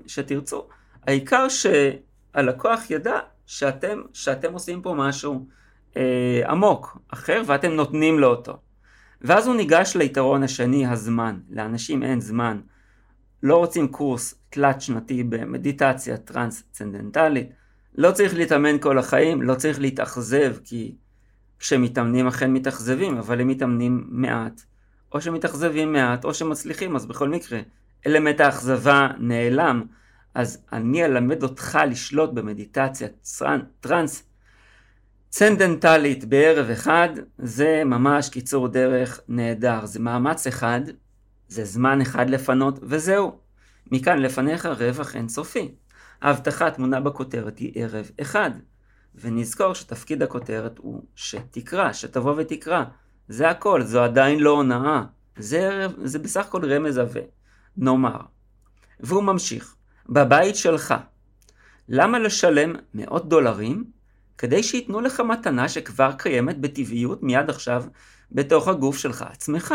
שתרצו. 0.07 0.67
העיקר 1.07 1.47
שהלקוח 1.49 2.91
ידע 2.91 3.19
שאתם, 3.47 4.01
שאתם 4.13 4.53
עושים 4.53 4.83
פה 4.83 4.95
משהו 4.99 5.47
אה, 5.97 6.43
עמוק, 6.49 6.99
אחר, 7.09 7.43
ואתם 7.47 7.73
נותנים 7.73 8.19
לו 8.19 8.27
אותו. 8.27 8.59
ואז 9.23 9.47
הוא 9.47 9.57
ניגש 9.57 9.97
ליתרון 9.97 10.43
השני, 10.43 10.87
הזמן. 10.87 11.39
לאנשים 11.51 12.03
אין 12.03 12.21
זמן. 12.21 12.61
לא 13.43 13.57
רוצים 13.57 13.89
קורס 13.89 14.35
תלת 14.51 14.81
שנתי 14.81 15.23
במדיטציה 15.23 16.17
טרנסצנדנטלית. 16.17 17.64
לא 17.95 18.13
צריך 18.13 18.35
להתאמן 18.35 18.79
כל 18.79 18.99
החיים, 18.99 19.43
לא 19.43 19.55
צריך 19.55 19.81
להתאכזב, 19.81 20.57
כי 20.65 20.95
כשמתאמנים 21.59 22.27
אכן 22.27 22.53
מתאכזבים, 22.53 23.17
אבל 23.17 23.41
הם 23.41 23.49
מתאמנים 23.49 24.05
מעט. 24.09 24.61
או 25.13 25.21
שמתאכזבים 25.21 25.93
מעט, 25.93 26.25
או 26.25 26.35
שמצליחים, 26.35 26.97
אז 26.97 27.07
בכל 27.07 27.29
מקרה, 27.29 27.61
אלמנט 28.07 28.41
האכזבה 28.41 29.09
נעלם. 29.19 29.83
אז 30.35 30.65
אני 30.73 31.05
אלמד 31.05 31.43
אותך 31.43 31.79
לשלוט 31.91 32.31
במדיטציה 32.33 33.09
טרנס 33.81 34.23
צנדנטלית 35.29 36.25
בערב 36.25 36.71
אחד, 36.71 37.09
זה 37.39 37.83
ממש 37.85 38.29
קיצור 38.29 38.69
דרך 38.69 39.21
נהדר. 39.29 39.87
זה 39.87 40.01
מאמץ 40.01 40.47
אחד, 40.47 40.81
זה 41.49 41.65
זמן 41.65 42.01
אחד 42.01 42.31
לפנות, 42.31 42.79
וזהו. 42.83 43.39
מכאן 43.93 44.19
לפניך 44.19 44.67
רווח 44.67 45.17
אינסופי. 45.17 45.75
ההבטחה 46.23 46.71
תמונה 46.71 47.01
בכותרת 47.01 47.59
היא 47.59 47.73
ערב 47.75 48.11
אחד. 48.21 48.51
ונזכור 49.15 49.75
שתפקיד 49.75 50.23
הכותרת 50.23 50.79
הוא 50.79 51.03
שתקרא, 51.15 51.93
שתבוא 51.93 52.35
ותקרא. 52.37 52.85
זה 53.29 53.51
הכל, 53.51 53.83
זו 53.83 54.03
עדיין 54.03 54.41
לא 54.41 54.51
הונאה. 54.51 55.03
זה, 55.39 55.87
זה 56.05 56.19
בסך 56.19 56.47
הכל 56.47 56.73
רמז 56.73 56.99
עבה. 56.99 57.21
נאמר. 57.77 58.21
והוא 59.01 59.23
ממשיך. 59.23 59.75
בבית 60.09 60.57
שלך. 60.57 60.95
למה 61.89 62.19
לשלם 62.19 62.73
מאות 62.95 63.29
דולרים 63.29 63.85
כדי 64.39 64.63
שייתנו 64.63 65.01
לך 65.01 65.21
מתנה 65.21 65.69
שכבר 65.69 66.13
קיימת 66.19 66.59
בטבעיות 66.59 67.23
מיד 67.23 67.51
עכשיו 67.51 67.85
בתוך 68.33 68.69
הגוף 68.69 68.97
שלך 68.97 69.23
עצמך? 69.23 69.75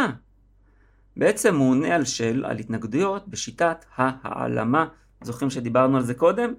בעצם 1.18 1.56
הוא 1.56 1.70
עונה 1.70 1.96
על 1.96 2.06
של, 2.06 2.46
על 2.46 2.58
התנגדויות 2.58 3.28
בשיטת 3.28 3.86
ההעלמה. 3.96 4.86
זוכרים 5.22 5.50
שדיברנו 5.50 5.98
על 5.98 6.04
זה 6.04 6.14
קודם? 6.14 6.54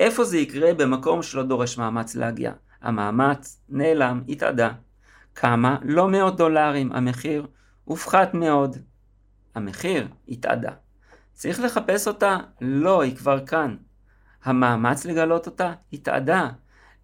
איפה 0.00 0.24
זה 0.24 0.38
יקרה 0.38 0.74
במקום 0.74 1.22
שלא 1.22 1.42
דורש 1.42 1.78
מאמץ 1.78 2.14
להגיע? 2.14 2.52
המאמץ 2.82 3.60
נעלם, 3.68 4.22
התאדה. 4.28 4.70
כמה? 5.34 5.78
לא 5.82 6.08
מאות 6.08 6.36
דולרים, 6.36 6.92
המחיר 6.92 7.46
הופחת 7.84 8.34
מאוד. 8.34 8.76
המחיר 9.54 10.08
התאדה. 10.28 10.72
צריך 11.32 11.60
לחפש 11.60 12.08
אותה? 12.08 12.36
לא, 12.60 13.02
היא 13.02 13.16
כבר 13.16 13.46
כאן. 13.46 13.76
המאמץ 14.44 15.04
לגלות 15.04 15.46
אותה 15.46 15.72
התאדה. 15.92 16.48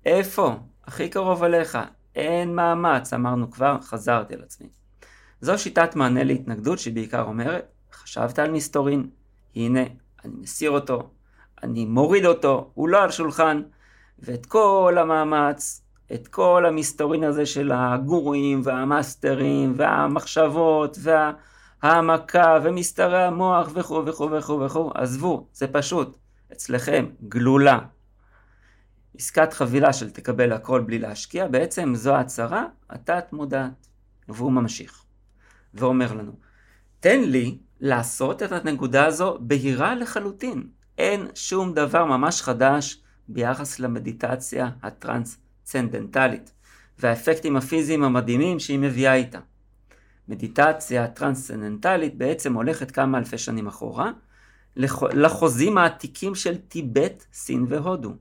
איפה? 0.06 0.56
הכי 0.85 1.09
קרוב 1.09 1.44
אליך. 1.44 1.78
אין 2.14 2.54
מאמץ, 2.54 3.12
אמרנו 3.12 3.50
כבר, 3.50 3.80
חזרתי 3.80 4.35
על 4.35 4.42
עצמי. 4.42 4.68
זו 5.40 5.59
שיטת 5.59 5.97
מענה 5.97 6.25
להתנגדות 6.25 6.78
שבעיקר 6.78 7.23
אומרת, 7.23 7.73
חשבת 7.92 8.38
על 8.38 8.50
מסתורין, 8.50 9.11
הנה, 9.56 9.80
אני 10.24 10.32
מסיר 10.40 10.70
אותו, 10.70 11.10
אני 11.62 11.84
מוריד 11.84 12.24
אותו, 12.24 12.70
הוא 12.74 12.88
לא 12.88 13.02
על 13.02 13.10
שולחן, 13.10 13.62
ואת 14.18 14.46
כל 14.46 14.96
המאמץ 15.00 15.82
את 16.12 16.28
כל 16.28 16.64
המסתורין 16.66 17.24
הזה 17.24 17.46
של 17.46 17.72
הגורואים 17.74 18.60
והמאסטרים 18.64 19.72
והמחשבות 19.76 20.98
והעמקה 21.02 22.58
ומסתרי 22.62 23.22
המוח 23.22 23.70
וכו' 23.74 24.02
וכו' 24.06 24.30
וכו' 24.30 24.60
וכו', 24.60 24.90
עזבו, 24.94 25.46
זה 25.52 25.66
פשוט, 25.66 26.18
אצלכם 26.52 27.06
גלולה. 27.28 27.78
עסקת 29.18 29.52
חבילה 29.52 29.92
של 29.92 30.10
תקבל 30.10 30.52
הכל 30.52 30.80
בלי 30.80 30.98
להשקיע, 30.98 31.48
בעצם 31.48 31.94
זו 31.94 32.16
הצהרה 32.16 32.66
התת 32.90 33.32
מודעת. 33.32 33.86
והוא 34.28 34.52
ממשיך, 34.52 35.04
ואומר 35.74 36.12
לנו, 36.12 36.32
תן 37.00 37.20
לי 37.20 37.58
לעשות 37.80 38.42
את 38.42 38.52
הנקודה 38.52 39.06
הזו 39.06 39.38
בהירה 39.40 39.94
לחלוטין. 39.94 40.68
אין 40.99 41.26
שום 41.34 41.75
דבר 41.75 42.04
ממש 42.04 42.42
חדש 42.42 43.00
ביחס 43.28 43.78
למדיטציה 43.78 44.70
הטרנס 44.82 45.37
טרנסצנדנטלית, 45.70 46.52
והאפקטים 46.99 47.56
הפיזיים 47.56 48.04
המדהימים 48.04 48.58
שהיא 48.58 48.78
מביאה 48.78 49.14
איתה. 49.14 49.38
מדיטציה 50.28 51.08
טרנסצנדנטלית 51.08 52.18
בעצם 52.18 52.54
הולכת 52.54 52.90
כמה 52.90 53.18
אלפי 53.18 53.38
שנים 53.38 53.66
אחורה, 53.66 54.10
לחוזים 55.12 55.78
העתיקים 55.78 56.34
של 56.34 56.56
טיבט, 56.56 57.25
סין 57.32 57.66
והודו, 57.68 58.14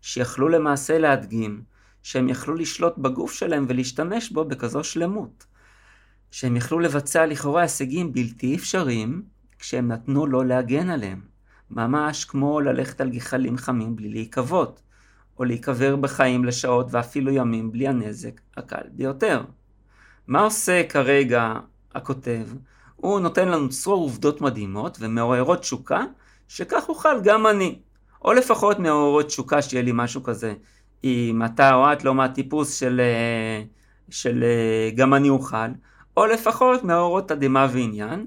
שיכלו 0.00 0.48
למעשה 0.48 0.98
להדגים 0.98 1.62
שהם 2.02 2.28
יכלו 2.28 2.54
לשלוט 2.54 2.98
בגוף 2.98 3.32
שלהם 3.32 3.66
ולהשתמש 3.68 4.30
בו 4.30 4.44
בכזו 4.44 4.84
שלמות. 4.84 5.46
שהם 6.30 6.56
יכלו 6.56 6.78
לבצע 6.78 7.26
לכאורה 7.26 7.62
הישגים 7.62 8.12
בלתי 8.12 8.54
אפשריים 8.54 9.22
כשהם 9.58 9.88
נתנו 9.88 10.26
לו 10.26 10.42
להגן 10.42 10.90
עליהם. 10.90 11.20
ממש 11.70 12.24
כמו 12.24 12.60
ללכת 12.60 13.00
על 13.00 13.10
גחלים 13.10 13.56
חמים 13.56 13.96
בלי 13.96 14.08
להיקוות, 14.08 14.80
או 15.38 15.44
להיקבר 15.44 15.96
בחיים 15.96 16.44
לשעות 16.44 16.86
ואפילו 16.90 17.32
ימים 17.32 17.72
בלי 17.72 17.88
הנזק 17.88 18.40
הקל 18.56 18.82
ביותר. 18.92 19.44
מה 20.26 20.40
עושה 20.40 20.82
כרגע 20.88 21.52
הכותב? 21.94 22.46
הוא 22.96 23.20
נותן 23.20 23.48
לנו 23.48 23.68
צרור 23.68 24.02
עובדות 24.02 24.40
מדהימות 24.40 24.98
ומעוררות 25.00 25.60
תשוקה, 25.60 26.04
שכך 26.48 26.88
אוכל 26.88 27.20
גם 27.22 27.46
אני. 27.46 27.78
או 28.24 28.32
לפחות 28.32 28.78
מעוררות 28.78 29.26
תשוקה 29.26 29.62
שיהיה 29.62 29.82
לי 29.82 29.90
משהו 29.94 30.22
כזה. 30.22 30.54
אם 31.04 31.42
אתה 31.44 31.74
או 31.74 31.92
את 31.92 32.04
לא 32.04 32.14
מהטיפוס 32.14 32.78
של, 32.78 33.00
אה, 33.00 33.62
של 34.10 34.42
אה, 34.42 34.90
גם 34.94 35.14
אני 35.14 35.28
אוכל, 35.28 35.68
או 36.16 36.26
לפחות 36.26 36.84
מעוררות 36.84 37.28
תדהמה 37.28 37.66
ועניין. 37.72 38.26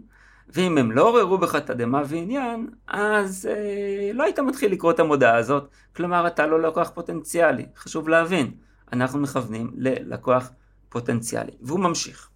ואם 0.54 0.78
הם 0.78 0.92
לא 0.92 1.10
עוררו 1.10 1.38
בך 1.38 1.56
תדהמה 1.56 2.02
ועניין, 2.06 2.68
אז 2.88 3.50
אה, 3.52 4.12
לא 4.14 4.24
היית 4.24 4.40
מתחיל 4.40 4.72
לקרוא 4.72 4.92
את 4.92 5.00
המודעה 5.00 5.38
הזאת. 5.38 5.70
כלומר, 5.96 6.28
אתה 6.28 6.48
לא 6.48 6.62
לקוח 6.62 6.90
פוטנציאלי. 6.90 7.66
חשוב 7.78 8.10
להבין, 8.10 8.52
אנחנו 8.94 9.20
מכוונים 9.20 9.72
ללקוח 9.76 10.52
פוטנציאלי. 10.90 11.52
והוא 11.62 11.80
ממשיך. 11.80 12.30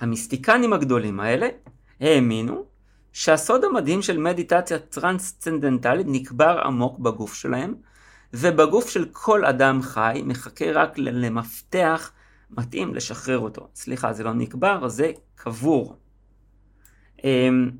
המיסטיקנים 0.00 0.72
הגדולים 0.72 1.20
האלה 1.20 1.48
האמינו 2.00 2.64
שהסוד 3.12 3.64
המדהים 3.64 4.02
של 4.02 4.18
מדיטציה 4.18 4.78
טרנסצנדנטלית 4.78 6.06
נקבר 6.10 6.60
עמוק 6.64 6.98
בגוף 6.98 7.34
שלהם, 7.34 7.74
ובגוף 8.34 8.90
של 8.90 9.04
כל 9.12 9.44
אדם 9.44 9.82
חי 9.82 10.22
מחכה 10.24 10.72
רק 10.72 10.98
למפתח 10.98 12.10
מתאים 12.56 12.94
לשחרר 12.94 13.38
אותו. 13.38 13.68
סליחה, 13.74 14.12
זה 14.12 14.24
לא 14.24 14.32
נקבר, 14.32 14.88
זה 14.88 15.12
קבור. 15.34 15.96
אמ, 17.24 17.70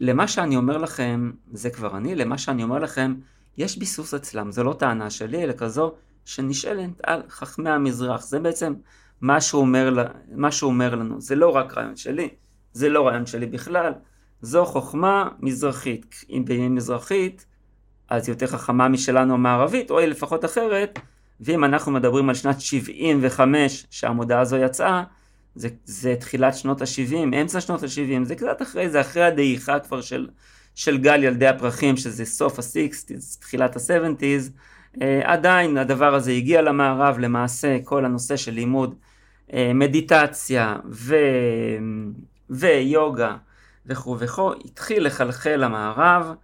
למה 0.00 0.28
שאני 0.28 0.56
אומר 0.56 0.78
לכם, 0.78 1.30
זה 1.52 1.70
כבר 1.70 1.96
אני, 1.96 2.14
למה 2.14 2.38
שאני 2.38 2.62
אומר 2.62 2.78
לכם, 2.78 3.14
יש 3.56 3.78
ביסוס 3.78 4.14
אצלם, 4.14 4.52
זו 4.52 4.64
לא 4.64 4.72
טענה 4.78 5.10
שלי, 5.10 5.44
אלא 5.44 5.52
כזו 5.52 5.94
שנשאלת 6.24 7.00
על 7.02 7.22
חכמי 7.28 7.70
המזרח. 7.70 8.22
זה 8.22 8.40
בעצם 8.40 8.74
מה 9.20 9.40
שהוא 9.40 9.60
אומר, 9.60 10.06
מה 10.32 10.52
שהוא 10.52 10.70
אומר 10.70 10.94
לנו. 10.94 11.20
זה 11.20 11.34
לא 11.34 11.56
רק 11.56 11.78
רעיון 11.78 11.96
שלי, 11.96 12.28
זה 12.72 12.88
לא 12.88 13.06
רעיון 13.06 13.26
שלי 13.26 13.46
בכלל, 13.46 13.92
זו 14.42 14.64
חוכמה 14.64 15.28
מזרחית. 15.40 16.24
אם 16.30 16.44
היא 16.48 16.68
מזרחית, 16.68 17.46
אז 18.08 18.28
היא 18.28 18.34
יותר 18.34 18.46
חכמה 18.46 18.88
משלנו 18.88 19.34
המערבית, 19.34 19.90
או 19.90 19.98
היא 19.98 20.08
לפחות 20.08 20.44
אחרת, 20.44 20.98
ואם 21.40 21.64
אנחנו 21.64 21.92
מדברים 21.92 22.28
על 22.28 22.34
שנת 22.34 22.60
75 22.60 23.86
שהמודעה 23.90 24.40
הזו 24.40 24.56
יצאה, 24.56 25.02
זה, 25.54 25.68
זה 25.84 26.14
תחילת 26.20 26.54
שנות 26.54 26.82
ה-70, 26.82 27.16
אמצע 27.16 27.60
שנות 27.60 27.82
ה-70, 27.82 28.24
זה 28.24 28.34
קצת 28.34 28.62
אחרי 28.62 28.90
זה, 28.90 29.00
אחרי 29.00 29.24
הדעיכה 29.24 29.80
כבר 29.80 30.00
של, 30.00 30.28
של 30.74 30.98
גל 30.98 31.24
ילדי 31.24 31.46
הפרחים, 31.46 31.96
שזה 31.96 32.24
סוף 32.24 32.58
ה-60's, 32.58 33.40
תחילת 33.40 33.76
ה-70's, 33.76 34.50
אה, 35.02 35.20
עדיין 35.24 35.78
הדבר 35.78 36.14
הזה 36.14 36.30
הגיע 36.30 36.62
למערב, 36.62 37.18
למעשה 37.18 37.78
כל 37.84 38.04
הנושא 38.04 38.36
של 38.36 38.52
לימוד 38.52 38.94
אה, 39.52 39.72
מדיטציה 39.74 40.76
ו... 40.90 41.16
ויוגה 42.50 43.36
וכו' 43.86 44.16
וכו', 44.18 44.52
התחיל 44.64 45.06
לחלחל 45.06 45.56
למערב 45.56 46.34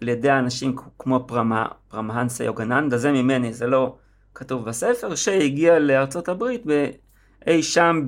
על 0.00 0.08
ידי 0.08 0.32
אנשים 0.32 0.76
כמו 0.98 1.24
פרמה, 1.26 1.66
פרמהנסה 1.88 2.44
יוגננדה, 2.44 2.98
זה 2.98 3.12
ממני, 3.12 3.52
זה 3.52 3.66
לא 3.66 3.96
כתוב 4.34 4.64
בספר, 4.64 5.14
שהגיע 5.14 5.78
לארצות 5.78 6.28
הברית 6.28 6.62
אי 7.46 7.62
שם 7.62 8.06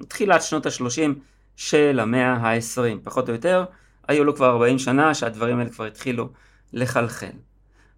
בתחילת 0.00 0.42
שנות 0.42 0.66
ה-30 0.66 1.10
של 1.56 2.00
המאה 2.00 2.32
ה-20, 2.32 2.98
פחות 3.02 3.28
או 3.28 3.34
יותר, 3.34 3.64
היו 4.08 4.24
לו 4.24 4.36
כבר 4.36 4.50
40 4.50 4.78
שנה 4.78 5.14
שהדברים 5.14 5.58
האלה 5.58 5.70
כבר 5.70 5.84
התחילו 5.84 6.28
לחלחל. 6.72 7.32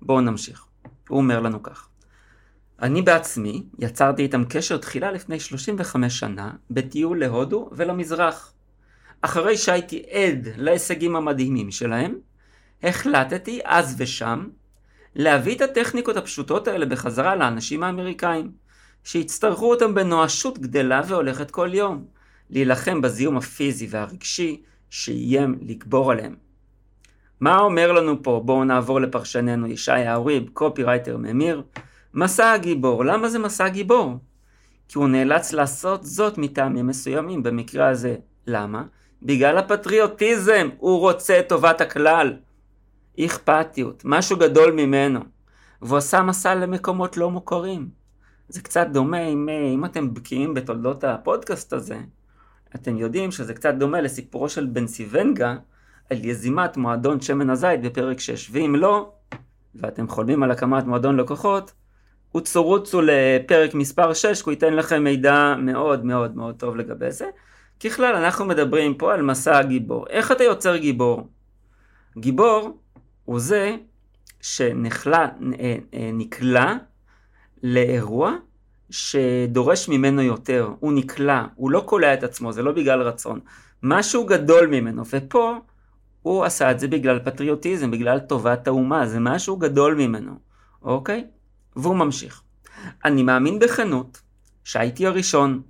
בואו 0.03 0.21
נמשיך. 0.21 0.65
הוא 1.09 1.19
אומר 1.19 1.41
לנו 1.41 1.63
כך: 1.63 1.89
אני 2.83 3.03
בעצמי 3.03 3.63
יצרתי 3.79 4.23
איתם 4.23 4.45
קשר 4.45 4.77
תחילה 4.77 5.13
לפני 5.13 5.41
35 5.41 6.19
שנה 6.21 6.51
בטיול 6.71 7.21
להודו 7.21 7.71
ולמזרח. 7.73 8.53
אחרי 9.23 9.57
שהייתי 9.57 10.03
עד 10.11 10.49
להישגים 10.57 11.17
המדהימים 11.17 11.71
שלהם, 11.71 12.15
החלטתי 12.83 13.61
אז 13.65 13.95
ושם 13.99 14.47
להביא 15.15 15.57
את 15.57 15.61
הטכניקות 15.61 16.17
הפשוטות 16.17 16.69
האלה 16.69 16.87
בחזרה 16.87 17.37
לאנשים 17.37 17.83
האמריקאים. 17.83 18.51
שיצטרכו 19.05 19.71
אותם 19.71 19.95
בנואשות 19.95 20.59
גדלה 20.59 21.03
והולכת 21.07 21.51
כל 21.51 21.71
יום, 21.75 22.05
להילחם 22.51 23.01
בזיהום 23.01 23.37
הפיזי 23.37 23.87
והרגשי 23.91 24.63
שאיים 24.91 25.59
לגבור 25.63 26.13
עליהם. 26.13 26.35
מה 27.41 27.59
אומר 27.59 27.93
לנו 27.93 28.23
פה? 28.23 28.43
בואו 28.45 28.65
נעבור 28.65 29.01
לפרשננו 29.01 29.67
ישי 29.67 29.93
האוריב, 29.93 30.49
קופירייטר 30.53 31.17
ממיר. 31.17 31.63
מסע 32.15 32.53
הגיבור, 32.53 33.05
למה 33.05 33.29
זה 33.29 33.39
מסע 33.39 33.69
גיבור? 33.69 34.17
כי 34.89 34.99
הוא 34.99 35.09
נאלץ 35.09 35.53
לעשות 35.53 36.05
זאת 36.05 36.39
מטעמים 36.39 36.87
מסוימים, 36.87 37.43
במקרה 37.43 37.89
הזה. 37.89 38.17
למה? 38.47 38.83
בגלל 39.23 39.59
הפטריוטיזם, 39.59 40.69
הוא 40.79 41.01
רוצה 41.01 41.39
את 41.39 41.49
טובת 41.49 41.81
הכלל. 41.81 42.37
אכפתיות, 43.21 44.03
משהו 44.05 44.37
גדול 44.37 44.73
ממנו. 44.73 45.21
והוא 45.83 45.99
עשה 45.99 46.23
מסע 46.23 46.55
למקומות 46.55 47.17
לא 47.17 47.31
מוכרים. 47.31 47.89
זה 48.49 48.61
קצת 48.61 48.87
דומה, 48.93 49.21
אם, 49.21 49.49
אם 49.75 49.85
אתם 49.85 50.15
בקיאים 50.15 50.55
בתולדות 50.55 51.05
הפודקאסט 51.05 51.73
הזה, 51.73 51.99
אתם 52.75 52.97
יודעים 52.97 53.31
שזה 53.31 53.55
קצת 53.55 53.75
דומה 53.75 54.01
לסיפורו 54.01 54.49
של 54.49 54.67
בן 54.67 54.87
סיבנגה 54.87 55.57
על 56.11 56.25
יזימת 56.25 56.77
מועדון 56.77 57.21
שמן 57.21 57.51
הזית 57.51 57.83
בפרק 57.83 58.21
6, 58.21 58.51
ואם 58.53 58.75
לא, 58.77 59.13
ואתם 59.75 60.09
חולמים 60.09 60.43
על 60.43 60.51
הקמת 60.51 60.85
מועדון 60.85 61.17
לקוחות, 61.17 61.73
רוצו 62.33 62.63
רוצו 62.63 63.01
לפרק 63.03 63.75
מספר 63.75 64.13
6, 64.15 64.43
כי 64.43 64.45
הוא 64.45 64.53
ייתן 64.53 64.75
לכם 64.75 65.05
מידע 65.05 65.55
מאוד 65.59 66.05
מאוד 66.05 66.37
מאוד 66.37 66.55
טוב 66.55 66.77
לגבי 66.77 67.11
זה. 67.11 67.27
ככלל, 67.85 68.15
אנחנו 68.15 68.45
מדברים 68.45 68.95
פה 68.95 69.15
על 69.15 69.23
מסע 69.23 69.59
הגיבור. 69.59 70.07
איך 70.09 70.33
אתה 70.33 70.45
יוצר 70.45 70.77
גיבור? 70.77 71.29
גיבור 72.19 72.82
הוא 73.25 73.41
זה 73.41 73.77
שנכלה, 74.41 75.29
אה, 75.61 75.77
אה, 75.95 76.77
לאירוע 77.63 78.37
שדורש 78.91 79.89
ממנו 79.89 80.23
יותר, 80.23 80.71
הוא 80.81 80.93
נקלע, 80.93 81.45
הוא 81.55 81.71
לא 81.71 81.81
קולע 81.87 82.15
את 82.15 82.23
עצמו, 82.23 82.53
זה 82.53 82.63
לא 82.63 82.73
בגלל 82.73 83.03
רצון, 83.03 83.41
משהו 83.83 84.27
גדול 84.27 84.67
ממנו, 84.67 85.03
ופה 85.13 85.59
הוא 86.23 86.45
עשה 86.45 86.71
את 86.71 86.81
זה 86.81 86.89
בגלל 86.89 87.19
פטריוטיזם, 87.19 87.91
בגלל 87.91 88.19
טובת 88.19 88.67
האומה, 88.67 89.07
זה 89.07 89.21
משהו 89.21 89.57
גדול 89.57 89.95
ממנו, 89.95 90.33
אוקיי? 90.83 91.25
והוא 91.77 91.97
ממשיך. 91.97 92.43
אני 93.05 93.23
מאמין 93.23 93.59
בכנות 93.59 94.23
שהייתי 94.65 95.07
הראשון 95.07 95.63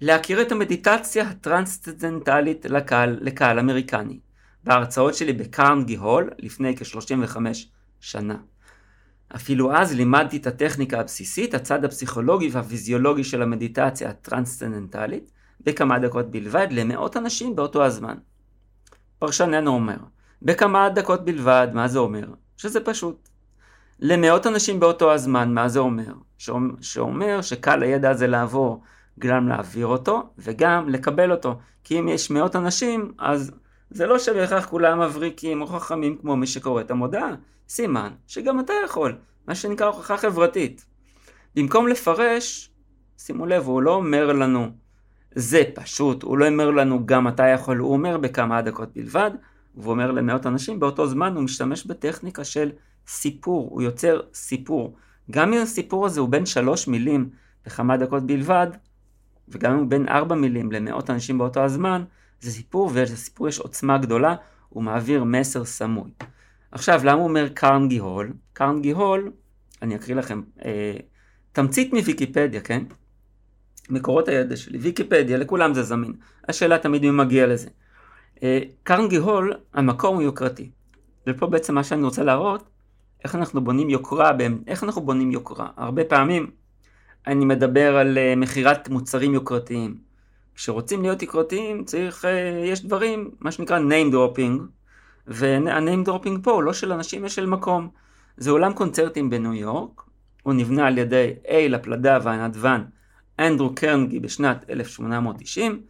להכיר 0.00 0.42
את 0.42 0.52
המדיטציה 0.52 1.28
הטרנסצנדנטלית 1.28 2.64
לקהל, 2.64 3.18
לקהל 3.20 3.58
אמריקני, 3.58 4.18
בהרצאות 4.68 5.14
שלי 5.14 5.32
בקרנגי 5.32 5.96
הול 5.96 6.30
לפני 6.38 6.76
כ-35 6.76 7.36
שנה. 8.00 8.36
אפילו 9.34 9.76
אז 9.76 9.94
לימדתי 9.94 10.36
את 10.36 10.46
הטכניקה 10.46 11.00
הבסיסית, 11.00 11.54
הצד 11.54 11.84
הפסיכולוגי 11.84 12.48
והפיזיולוגי 12.52 13.24
של 13.24 13.42
המדיטציה 13.42 14.10
הטרנסצנדנטלית, 14.10 15.30
בכמה 15.60 15.98
דקות 15.98 16.30
בלבד, 16.30 16.66
למאות 16.70 17.16
אנשים 17.16 17.56
באותו 17.56 17.84
הזמן. 17.84 18.14
פרשננו 19.18 19.70
אומר, 19.70 19.96
בכמה 20.42 20.88
דקות 20.88 21.24
בלבד, 21.24 21.68
מה 21.74 21.88
זה 21.88 21.98
אומר? 21.98 22.28
שזה 22.56 22.80
פשוט. 22.80 23.28
למאות 24.00 24.46
אנשים 24.46 24.80
באותו 24.80 25.12
הזמן, 25.12 25.54
מה 25.54 25.68
זה 25.68 25.78
אומר? 25.78 26.12
שאומר 26.80 27.42
שקל 27.42 27.82
הידע 27.82 28.10
הזה 28.10 28.26
לעבור, 28.26 28.82
גם 29.18 29.48
להעביר 29.48 29.86
אותו 29.86 30.30
וגם 30.38 30.88
לקבל 30.88 31.32
אותו. 31.32 31.58
כי 31.84 31.98
אם 31.98 32.08
יש 32.08 32.30
מאות 32.30 32.56
אנשים, 32.56 33.12
אז 33.18 33.52
זה 33.90 34.06
לא 34.06 34.18
שבהכרח 34.18 34.66
כולם 34.66 35.00
מבריקים 35.00 35.62
או 35.62 35.66
חכמים 35.66 36.16
כמו 36.16 36.36
מי 36.36 36.46
שקורא 36.46 36.80
את 36.80 36.90
המודעה. 36.90 37.34
סימן 37.68 38.12
שגם 38.26 38.60
אתה 38.60 38.72
יכול, 38.84 39.16
מה 39.46 39.54
שנקרא 39.54 39.86
הוכחה 39.86 40.16
חברתית. 40.16 40.84
במקום 41.56 41.88
לפרש, 41.88 42.70
שימו 43.18 43.46
לב, 43.46 43.66
הוא 43.66 43.82
לא 43.82 43.94
אומר 43.94 44.32
לנו 44.32 44.70
זה 45.34 45.62
פשוט, 45.74 46.22
הוא 46.22 46.38
לא 46.38 46.48
אומר 46.48 46.70
לנו 46.70 47.06
גם 47.06 47.28
אתה 47.28 47.46
יכול, 47.46 47.76
הוא 47.76 47.92
אומר 47.92 48.16
בכמה 48.16 48.62
דקות 48.62 48.88
בלבד, 48.94 49.30
והוא 49.74 49.90
אומר 49.90 50.10
למאות 50.10 50.46
אנשים, 50.46 50.80
באותו 50.80 51.06
זמן 51.06 51.34
הוא 51.34 51.42
משתמש 51.42 51.86
בטכניקה 51.86 52.44
של 52.44 52.70
סיפור, 53.06 53.68
הוא 53.70 53.82
יוצר 53.82 54.20
סיפור. 54.34 54.96
גם 55.30 55.52
אם 55.52 55.62
הסיפור 55.62 56.06
הזה 56.06 56.20
הוא 56.20 56.28
בין 56.28 56.46
שלוש 56.46 56.88
מילים 56.88 57.30
בכמה 57.66 57.96
דקות 57.96 58.26
בלבד, 58.26 58.66
וגם 59.48 59.72
אם 59.72 59.78
הוא 59.78 59.86
בין 59.86 60.08
ארבע 60.08 60.34
מילים 60.34 60.72
למאות 60.72 61.10
אנשים 61.10 61.38
באותו 61.38 61.60
הזמן, 61.60 62.04
זה 62.40 62.50
סיפור, 62.50 62.90
ולסיפור 62.94 63.48
יש 63.48 63.58
עוצמה 63.58 63.98
גדולה, 63.98 64.34
הוא 64.68 64.82
מעביר 64.82 65.24
מסר 65.24 65.64
סמוי. 65.64 66.10
עכשיו, 66.72 67.00
למה 67.04 67.12
הוא 67.12 67.28
אומר 67.28 67.48
קרנגי 67.48 67.98
הול? 67.98 68.32
קרנגי 68.52 68.90
הול, 68.90 69.32
אני 69.82 69.96
אקריא 69.96 70.16
לכם, 70.16 70.42
אה, 70.64 70.96
תמצית 71.52 71.92
מוויקיפדיה, 71.92 72.60
כן? 72.60 72.84
מקורות 73.90 74.28
הידע 74.28 74.56
שלי, 74.56 74.78
ויקיפדיה, 74.78 75.36
לכולם 75.36 75.74
זה 75.74 75.82
זמין. 75.82 76.12
השאלה 76.48 76.78
תמיד 76.78 77.02
מי 77.02 77.10
מגיע 77.10 77.46
לזה. 77.46 77.68
אה, 78.42 78.60
קרנגי 78.82 79.16
הול, 79.16 79.52
המקום 79.74 80.14
הוא 80.14 80.22
יוקרתי. 80.22 80.70
ופה 81.26 81.46
בעצם 81.46 81.74
מה 81.74 81.84
שאני 81.84 82.02
רוצה 82.02 82.22
להראות, 82.22 82.68
איך 83.24 83.34
אנחנו 83.34 83.60
בונים 83.60 83.90
יוקרה, 83.90 84.32
איך 84.66 84.84
אנחנו 84.84 85.02
בונים 85.02 85.30
יוקרה. 85.30 85.68
הרבה 85.76 86.04
פעמים 86.04 86.50
אני 87.26 87.44
מדבר 87.44 87.96
על 87.96 88.18
uh, 88.18 88.38
מכירת 88.38 88.88
מוצרים 88.88 89.34
יוקרתיים. 89.34 90.07
כשרוצים 90.58 91.02
להיות 91.02 91.22
יוקרתיים 91.22 91.84
צריך, 91.84 92.24
uh, 92.24 92.28
יש 92.64 92.84
דברים, 92.84 93.30
מה 93.40 93.52
שנקרא 93.52 93.78
name 93.78 94.14
dropping, 94.14 94.60
וה-name 95.26 96.08
dropping 96.08 96.42
פה 96.42 96.50
הוא 96.50 96.62
לא 96.62 96.72
של 96.72 96.92
אנשים, 96.92 97.24
יש 97.24 97.34
של 97.34 97.46
מקום. 97.46 97.88
זה 98.36 98.50
אולם 98.50 98.72
קונצרטים 98.72 99.30
בניו 99.30 99.54
יורק, 99.54 100.02
הוא 100.42 100.54
נבנה 100.54 100.86
על 100.86 100.98
ידי 100.98 101.34
אייל 101.48 101.74
הפלדה 101.74 102.18
והנדבן 102.22 102.84
אנדרו 103.38 103.74
קרנגי 103.74 104.20
בשנת 104.20 104.64
1890, 104.70 105.82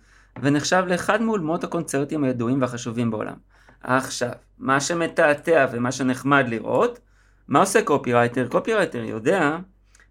ונחשב 0.42 0.84
לאחד 0.86 1.22
מאולמות 1.22 1.64
הקונצרטים 1.64 2.24
הידועים 2.24 2.60
והחשובים 2.60 3.10
בעולם. 3.10 3.36
עכשיו, 3.82 4.32
מה 4.58 4.80
שמתעתע 4.80 5.66
ומה 5.72 5.92
שנחמד 5.92 6.44
לראות, 6.48 6.98
מה 7.48 7.60
עושה 7.60 7.82
קופירייטר? 7.82 8.48
קופירייטר 8.48 9.04
יודע 9.04 9.58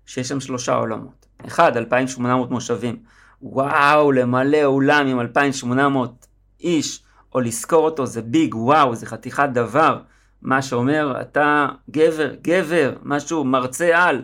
שיש 0.06 0.28
שם 0.28 0.40
שלושה 0.40 0.74
עולמות. 0.76 1.26
אחד, 1.48 1.78
2,800 1.78 2.52
מושבים. 2.52 2.98
וואו, 3.42 4.12
למלא 4.12 4.64
אולם 4.64 5.08
עם 5.08 5.20
2,800 5.20 6.28
איש, 6.60 7.04
או 7.36 7.40
לזכור 7.40 7.86
אותו 7.86 8.06
זה 8.06 8.22
big, 8.22 8.56
וואו, 8.56 8.96
זה 8.96 9.06
חתיכת 9.06 9.50
דבר. 9.54 10.00
מה 10.42 10.62
שאומר, 10.62 11.22
אתה 11.22 11.68
גבר, 11.92 12.34
גבר, 12.42 12.96
משהו, 13.04 13.44
מרצה 13.44 14.04
על. 14.04 14.24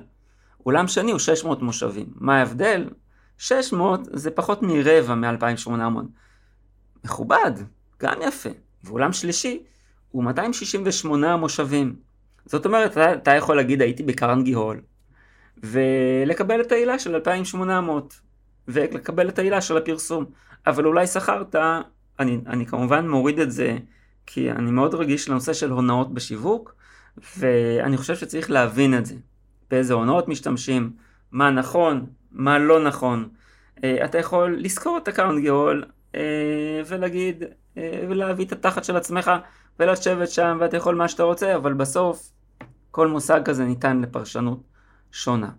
אולם 0.65 0.87
שני 0.87 1.11
הוא 1.11 1.19
600 1.19 1.61
מושבים. 1.61 2.05
מה 2.15 2.39
ההבדל? 2.39 2.89
600 3.37 4.01
זה 4.13 4.31
פחות 4.31 4.59
מרבע 4.61 5.15
מ-2800. 5.15 5.71
מכובד, 7.05 7.51
גם 8.01 8.21
יפה. 8.21 8.49
ואולם 8.83 9.13
שלישי 9.13 9.63
הוא 10.11 10.23
268 10.23 11.35
מושבים. 11.37 11.95
זאת 12.45 12.65
אומרת, 12.65 12.97
אתה 12.97 13.31
יכול 13.31 13.55
להגיד 13.55 13.81
הייתי 13.81 14.03
בקרנגי 14.03 14.53
הול, 14.53 14.81
ולקבל 15.63 16.61
את 16.61 16.71
העילה 16.71 16.99
של 16.99 17.15
2800, 17.15 18.21
ולקבל 18.67 19.29
את 19.29 19.39
העילה 19.39 19.61
של 19.61 19.77
הפרסום. 19.77 20.25
אבל 20.67 20.85
אולי 20.85 21.07
שכרת, 21.07 21.55
אני, 22.19 22.39
אני 22.47 22.65
כמובן 22.65 23.07
מוריד 23.07 23.39
את 23.39 23.51
זה, 23.51 23.77
כי 24.25 24.51
אני 24.51 24.71
מאוד 24.71 24.95
רגיש 24.95 25.29
לנושא 25.29 25.53
של 25.53 25.71
הונאות 25.71 26.13
בשיווק, 26.13 26.75
ואני 27.37 27.97
חושב 27.97 28.15
שצריך 28.15 28.51
להבין 28.51 28.97
את 28.97 29.05
זה. 29.05 29.15
באיזה 29.71 29.93
הונאות 29.93 30.27
משתמשים, 30.27 30.91
מה 31.31 31.49
נכון, 31.49 32.05
מה 32.31 32.59
לא 32.59 32.83
נכון. 32.83 33.29
אה, 33.83 34.05
אתה 34.05 34.17
יכול 34.17 34.57
לזכור 34.59 34.97
את 34.97 35.07
הקרנגי 35.07 35.47
הול 35.47 35.85
אה, 36.15 36.81
ולהגיד, 36.85 37.43
אה, 37.77 38.05
ולהביא 38.09 38.45
את 38.45 38.51
התחת 38.51 38.83
של 38.83 38.95
עצמך 38.95 39.31
ולשבת 39.79 40.29
שם 40.29 40.57
ואתה 40.59 40.77
יכול 40.77 40.95
מה 40.95 41.07
שאתה 41.07 41.23
רוצה, 41.23 41.55
אבל 41.55 41.73
בסוף 41.73 42.31
כל 42.91 43.07
מושג 43.07 43.41
כזה 43.45 43.65
ניתן 43.65 44.01
לפרשנות 44.01 44.59
שונה. 45.11 45.49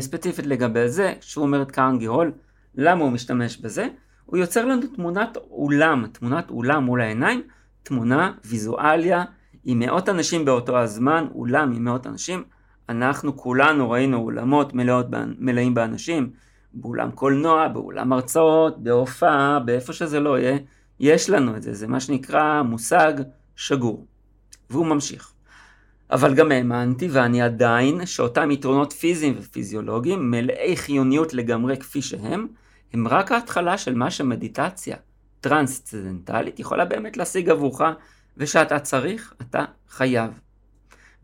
ספציפית 0.00 0.46
לגבי 0.46 0.88
זה, 0.88 1.12
כשהוא 1.20 1.44
אומר 1.44 1.62
את 1.62 1.70
קרנגי 1.70 2.06
הול, 2.06 2.32
למה 2.74 3.04
הוא 3.04 3.12
משתמש 3.12 3.56
בזה? 3.56 3.88
הוא 4.26 4.38
יוצר 4.38 4.64
לנו 4.64 4.86
תמונת 4.94 5.36
אולם, 5.50 6.06
תמונת 6.12 6.50
אולם 6.50 6.84
מול 6.84 7.00
העיניים, 7.00 7.42
תמונה, 7.82 8.32
ויזואליה, 8.44 9.24
עם 9.64 9.78
מאות 9.78 10.08
אנשים 10.08 10.44
באותו 10.44 10.78
הזמן, 10.78 11.26
אולם 11.34 11.72
עם 11.72 11.84
מאות 11.84 12.06
אנשים. 12.06 12.44
אנחנו 12.88 13.36
כולנו 13.36 13.90
ראינו 13.90 14.18
אולמות 14.18 14.74
מלאות, 14.74 15.06
מלאים 15.38 15.74
באנשים, 15.74 16.30
באולם 16.74 17.10
קולנוע, 17.10 17.68
באולם 17.68 18.12
הרצאות, 18.12 18.82
בהופעה, 18.82 19.60
באיפה 19.60 19.92
שזה 19.92 20.20
לא 20.20 20.38
יהיה, 20.38 20.58
יש 21.00 21.30
לנו 21.30 21.56
את 21.56 21.62
זה, 21.62 21.74
זה 21.74 21.86
מה 21.86 22.00
שנקרא 22.00 22.62
מושג 22.62 23.12
שגור. 23.56 24.06
והוא 24.70 24.86
ממשיך. 24.86 25.33
אבל 26.10 26.34
גם 26.34 26.52
האמנתי, 26.52 27.08
ואני 27.10 27.42
עדיין, 27.42 28.06
שאותם 28.06 28.50
יתרונות 28.50 28.92
פיזיים 28.92 29.34
ופיזיולוגיים, 29.38 30.30
מלאי 30.30 30.76
חיוניות 30.76 31.34
לגמרי 31.34 31.76
כפי 31.76 32.02
שהם, 32.02 32.46
הם 32.92 33.08
רק 33.08 33.32
ההתחלה 33.32 33.78
של 33.78 33.94
מה 33.94 34.10
שמדיטציה 34.10 34.96
טרנסצדנטלית 35.40 36.60
יכולה 36.60 36.84
באמת 36.84 37.16
להשיג 37.16 37.50
עבורך, 37.50 37.80
ושאתה 38.36 38.78
צריך, 38.78 39.34
אתה 39.42 39.64
חייב. 39.88 40.40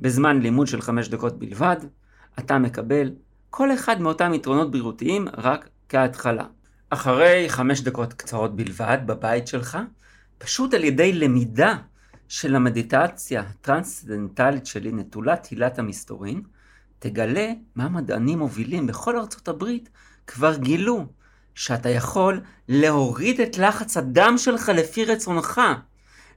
בזמן 0.00 0.40
לימוד 0.40 0.66
של 0.66 0.80
חמש 0.80 1.08
דקות 1.08 1.38
בלבד, 1.38 1.76
אתה 2.38 2.58
מקבל 2.58 3.10
כל 3.50 3.72
אחד 3.72 4.00
מאותם 4.00 4.34
יתרונות 4.34 4.70
בריאותיים 4.70 5.28
רק 5.36 5.68
כהתחלה. 5.88 6.44
אחרי 6.90 7.44
חמש 7.48 7.80
דקות 7.80 8.12
קצרות 8.12 8.56
בלבד 8.56 8.98
בבית 9.06 9.46
שלך, 9.46 9.78
פשוט 10.38 10.74
על 10.74 10.84
ידי 10.84 11.12
למידה 11.12 11.76
של 12.30 12.56
המדיטציה 12.56 13.40
הטרנסצדנטלית 13.40 14.66
שלי 14.66 14.92
נטולת 14.92 15.46
הילת 15.46 15.78
המסתורין, 15.78 16.42
תגלה 16.98 17.52
מה 17.76 17.88
מדענים 17.88 18.38
מובילים 18.38 18.86
בכל 18.86 19.16
ארצות 19.18 19.48
הברית 19.48 19.88
כבר 20.26 20.56
גילו, 20.56 21.06
שאתה 21.54 21.88
יכול 21.88 22.40
להוריד 22.68 23.40
את 23.40 23.58
לחץ 23.58 23.96
הדם 23.96 24.34
שלך 24.36 24.68
לפי 24.68 25.04
רצונך, 25.04 25.60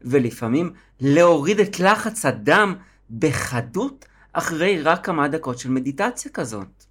ולפעמים 0.02 0.74
להוריד 1.00 1.60
את 1.60 1.80
לחץ 1.80 2.26
הדם 2.26 2.76
בחדות 3.20 4.06
אחרי 4.34 4.82
רק 4.82 5.06
כמה 5.06 5.28
דקות 5.28 5.60
של 5.60 5.72
מדיטציה 5.72 6.32
כזאת. 6.32 6.84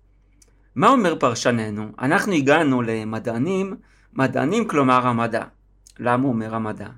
מה 0.75 0.89
אומר 0.89 1.19
פרשננו? 1.19 1.93
אנחנו 1.99 2.33
הגענו 2.33 2.83
למדענים, 2.83 3.77
מדענים 4.13 4.69
כלומר 4.69 5.07
המדע. 5.07 5.45
למה 5.99 6.29
אומר 6.29 6.55
המדע? 6.55 6.89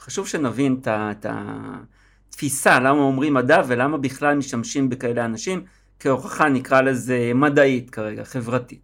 חשוב 0.00 0.26
שנבין 0.28 0.80
את 0.86 1.26
התפיסה, 1.28 2.80
למה 2.80 3.00
אומרים 3.00 3.34
מדע 3.34 3.62
ולמה 3.66 3.98
בכלל 3.98 4.34
משתמשים 4.34 4.88
בכאלה 4.88 5.24
אנשים, 5.24 5.64
כהוכחה 6.00 6.48
נקרא 6.48 6.80
לזה 6.80 7.32
מדעית 7.34 7.90
כרגע, 7.90 8.24
חברתית. 8.24 8.80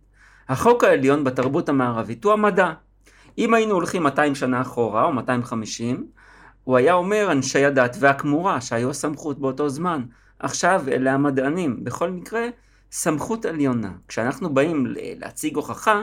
החוק 0.49 0.85
העליון 0.85 1.25
בתרבות 1.25 1.69
המערבית 1.69 2.25
הוא 2.25 2.33
המדע. 2.33 2.73
אם 3.39 3.55
היינו 3.55 3.75
הולכים 3.75 4.03
200 4.03 4.35
שנה 4.35 4.61
אחורה 4.61 5.05
או 5.05 5.13
250, 5.13 6.07
הוא 6.65 6.77
היה 6.77 6.93
אומר 6.93 7.29
אנשי 7.33 7.65
הדת 7.65 7.97
והכמורה 8.01 8.61
שהיו 8.61 8.91
הסמכות 8.91 9.39
באותו 9.39 9.69
זמן. 9.69 10.03
עכשיו 10.39 10.85
אלה 10.89 11.13
המדענים. 11.13 11.85
בכל 11.85 12.11
מקרה, 12.11 12.47
סמכות 12.93 13.45
עליונה. 13.45 13.93
כשאנחנו 14.09 14.55
באים 14.55 14.87
להציג 15.19 15.57
הוכחה, 15.57 16.03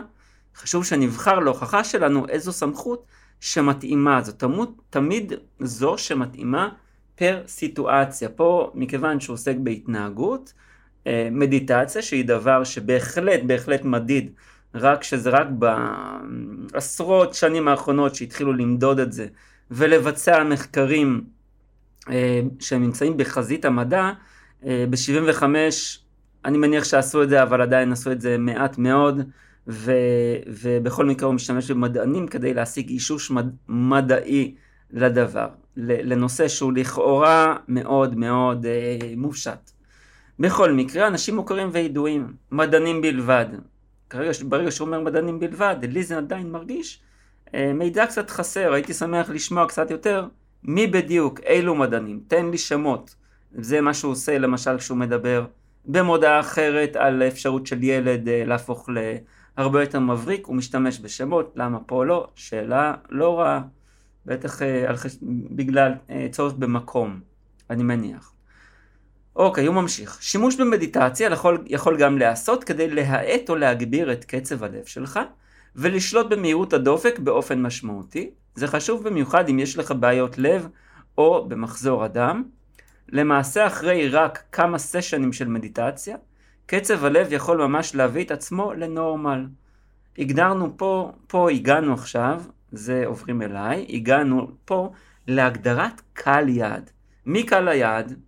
חשוב 0.56 0.86
שנבחר 0.86 1.40
להוכחה 1.40 1.84
שלנו 1.84 2.28
איזו 2.28 2.52
סמכות 2.52 3.06
שמתאימה. 3.40 4.22
זו 4.22 4.32
תמיד, 4.32 4.70
תמיד 4.90 5.34
זו 5.60 5.98
שמתאימה 5.98 6.70
פר 7.16 7.42
סיטואציה. 7.48 8.30
פה, 8.30 8.72
מכיוון 8.76 9.20
שהוא 9.20 9.34
עוסק 9.34 9.56
בהתנהגות, 9.56 10.54
אה, 11.08 11.30
מדיטציה, 11.32 12.02
שהיא 12.02 12.26
דבר 12.26 12.64
שבהחלט, 12.64 13.40
בהחלט 13.46 13.84
מדיד, 13.84 14.32
רק 14.76 15.04
שזה 15.04 15.30
רק 15.30 15.48
בעשרות 16.72 17.34
שנים 17.34 17.68
האחרונות 17.68 18.16
שהתחילו 18.16 18.54
למדוד 18.54 19.00
את 19.00 19.12
זה, 19.12 19.28
ולבצע 19.72 20.44
מחקרים 20.44 21.24
אה, 22.10 22.42
שהם 22.60 22.84
נמצאים 22.84 23.18
בחזית 23.18 23.66
המדע, 23.66 24.12
אה, 24.66 24.86
ב-75 24.90 25.44
אני 26.46 26.58
מניח 26.58 26.84
שעשו 26.84 27.24
את 27.24 27.30
זה, 27.30 27.44
אבל 27.44 27.62
עדיין 27.62 27.92
עשו 27.92 28.12
את 28.12 28.22
זה 28.22 28.38
מעט 28.38 28.78
מאוד, 28.78 29.22
ו, 29.70 29.92
ובכל 30.48 31.06
מקרה 31.06 31.28
הוא 31.28 31.36
משתמש 31.36 31.72
במדענים 31.72 32.28
כדי 32.28 32.54
להשיג 32.54 32.90
אישוש 32.90 33.32
מד, 33.32 33.50
מדעי 33.68 34.56
לדבר, 34.92 35.48
לנושא 35.78 36.48
שהוא 36.48 36.74
לכאורה 36.74 37.56
מאוד 37.68 38.16
מאוד 38.16 38.66
אה, 38.66 38.98
מופשט. 39.18 39.72
בכל 40.40 40.72
מקרה, 40.72 41.08
אנשים 41.08 41.36
מוכרים 41.36 41.70
וידועים, 41.72 42.34
מדענים 42.52 43.02
בלבד. 43.02 43.46
כרגע, 44.10 44.32
ברגע 44.44 44.72
שהוא 44.72 44.86
אומר 44.86 45.00
מדענים 45.00 45.40
בלבד, 45.40 45.76
לי 45.82 46.04
זה 46.04 46.18
עדיין 46.18 46.52
מרגיש 46.52 47.02
אה, 47.54 47.74
מידע 47.74 48.06
קצת 48.06 48.30
חסר, 48.30 48.74
הייתי 48.74 48.94
שמח 48.94 49.30
לשמוע 49.30 49.68
קצת 49.68 49.92
יותר 49.92 50.28
מי 50.64 50.88
בדיוק, 50.88 51.40
אילו 51.40 51.76
מדענים, 51.76 52.20
תן 52.28 52.50
לי 52.52 52.58
שמות. 52.58 53.16
זה 53.52 53.82
מה 53.82 53.94
שהוא 53.94 54.12
עושה 54.12 54.38
למשל 54.38 54.78
כשהוא 54.78 54.98
מדבר 54.98 55.46
במודעה 55.86 56.40
אחרת 56.40 56.96
על 56.96 57.22
האפשרות 57.22 57.68
של 57.68 57.84
ילד 57.84 58.28
אה, 58.28 58.44
להפוך 58.46 58.90
להרבה 59.60 59.82
יותר 59.82 60.00
מבריק, 60.00 60.46
הוא 60.48 60.56
משתמש 60.56 61.00
בשמות, 61.00 61.54
למה 61.56 61.80
פה 61.86 62.06
לא? 62.06 62.28
שאלה 62.36 62.94
לא 63.10 63.40
רעה, 63.40 63.62
בטח 64.26 64.62
אה, 64.62 64.98
חש... 64.98 65.18
בגלל 65.52 65.94
צורך 66.32 66.54
במקום, 66.54 67.20
אני 67.70 67.84
מניח. 67.84 68.34
אוקיי, 69.36 69.66
הוא 69.66 69.76
ממשיך. 69.76 70.18
שימוש 70.22 70.56
במדיטציה 70.56 71.30
יכול, 71.30 71.64
יכול 71.68 71.98
גם 71.98 72.18
להיעשות 72.18 72.64
כדי 72.64 72.90
להאט 72.90 73.50
או 73.50 73.56
להגביר 73.56 74.12
את 74.12 74.26
קצב 74.26 74.64
הלב 74.64 74.86
שלך, 74.86 75.20
ולשלוט 75.76 76.28
במהירות 76.30 76.74
הדופק 76.74 77.20
באופן 77.20 77.62
משמעותי. 77.62 78.30
זה 78.56 78.68
חשוב 78.68 79.04
במיוחד 79.04 79.50
אם 79.50 79.60
יש 79.60 79.78
לך 79.78 79.92
בעיות 80.00 80.38
לב 80.38 80.68
או 81.18 81.46
במחזור 81.50 82.04
הדם. 82.04 82.44
למעשה 83.10 83.68
אחרי 83.68 84.10
רק 84.10 84.44
כמה 84.52 84.78
סשנים 84.78 85.34
של 85.34 85.48
מדיטציה, 85.48 86.18
קצב 86.72 87.06
הלב 87.06 87.34
יכול 87.34 87.58
ממש 87.58 87.96
להביא 87.96 88.24
את 88.26 88.32
עצמו 88.32 88.74
לנורמל. 88.74 89.46
הגדרנו 90.18 90.78
פה, 90.78 91.12
פה 91.28 91.52
הגענו 91.52 91.94
עכשיו, 91.94 92.42
זה 92.72 93.04
עוברים 93.06 93.42
אליי, 93.42 93.86
הגענו 93.90 94.52
פה 94.66 94.92
להגדרת 95.28 96.02
קהל 96.14 96.50
יעד. 96.50 96.90
מי 97.26 97.44
קהל 97.44 97.68
היעד? 97.68 98.20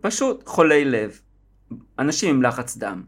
פשוט 0.00 0.46
חולי 0.46 0.84
לב, 0.84 1.20
אנשים 1.98 2.34
עם 2.34 2.42
לחץ 2.42 2.76
דם, 2.76 3.02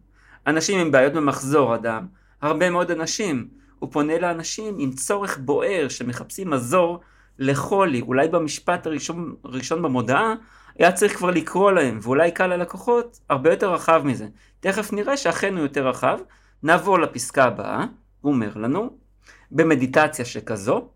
אנשים 0.46 0.81
עם 0.81 0.90
בעיות 0.90 1.12
במחזור 1.12 1.74
הדם, 1.74 2.07
הרבה 2.42 2.70
מאוד 2.70 2.90
אנשים. 2.90 3.48
הוא 3.79 3.92
פונה 3.92 4.18
לאנשים 4.18 4.77
עם 4.79 4.92
צורך 4.92 5.38
בוער 5.38 5.88
שמחפשים 5.88 6.51
מזור 6.51 7.01
לחולי. 7.38 8.01
אולי 8.01 8.29
במשפט 8.29 8.87
הראשון, 8.87 9.35
הראשון 9.44 9.83
במודעה 9.83 10.35
היה 10.78 10.92
צריך 10.92 11.16
כבר 11.16 11.30
לקרוא 11.30 11.72
להם, 11.72 11.98
ואולי 12.02 12.30
קהל 12.30 12.52
הלקוחות 12.52 13.20
הרבה 13.28 13.50
יותר 13.50 13.72
רחב 13.72 14.02
מזה. 14.04 14.26
תכף 14.60 14.92
נראה 14.92 15.16
שאכן 15.16 15.54
הוא 15.54 15.62
יותר 15.62 15.88
רחב. 15.88 16.18
נעבור 16.62 16.98
לפסקה 16.98 17.44
הבאה, 17.44 17.84
הוא 18.20 18.32
אומר 18.32 18.52
לנו, 18.54 18.90
במדיטציה 19.50 20.24
שכזו, 20.24 20.88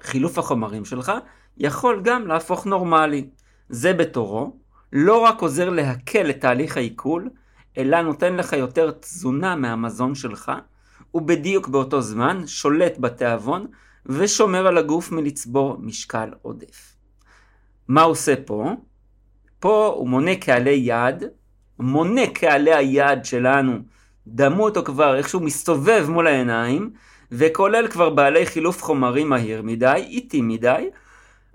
חילוף 0.00 0.38
החומרים 0.38 0.84
שלך 0.84 1.12
יכול 1.58 2.00
גם 2.04 2.26
להפוך 2.26 2.66
נורמלי. 2.66 3.28
זה 3.68 3.92
בתורו 3.92 4.56
לא 4.92 5.18
רק 5.18 5.40
עוזר 5.40 5.70
להקל 5.70 6.30
את 6.30 6.40
תהליך 6.40 6.76
העיכול, 6.76 7.30
אלא 7.78 8.02
נותן 8.02 8.36
לך 8.36 8.52
יותר 8.52 8.90
תזונה 8.90 9.56
מהמזון 9.56 10.14
שלך, 10.14 10.52
ובדיוק 11.14 11.68
באותו 11.68 12.00
זמן 12.00 12.46
שולט 12.46 12.98
בתיאבון 12.98 13.66
ושומר 14.06 14.66
על 14.66 14.78
הגוף 14.78 15.12
מלצבור 15.12 15.76
משקל 15.80 16.30
עודף. 16.42 16.91
מה 17.88 18.02
עושה 18.02 18.34
פה? 18.46 18.72
פה 19.60 19.94
הוא 19.96 20.08
מונה 20.08 20.36
קהלי 20.36 20.76
יעד, 20.76 21.24
מונה 21.78 22.26
קהלי 22.26 22.74
היעד 22.74 23.24
שלנו, 23.24 23.78
דמו 24.26 24.64
אותו 24.64 24.84
כבר 24.84 25.16
איך 25.16 25.28
שהוא 25.28 25.42
מסתובב 25.42 26.06
מול 26.08 26.26
העיניים, 26.26 26.90
וכולל 27.32 27.88
כבר 27.88 28.10
בעלי 28.10 28.46
חילוף 28.46 28.82
חומרים 28.82 29.28
מהיר 29.28 29.62
מדי, 29.62 30.04
איטי 30.08 30.40
מדי, 30.42 30.90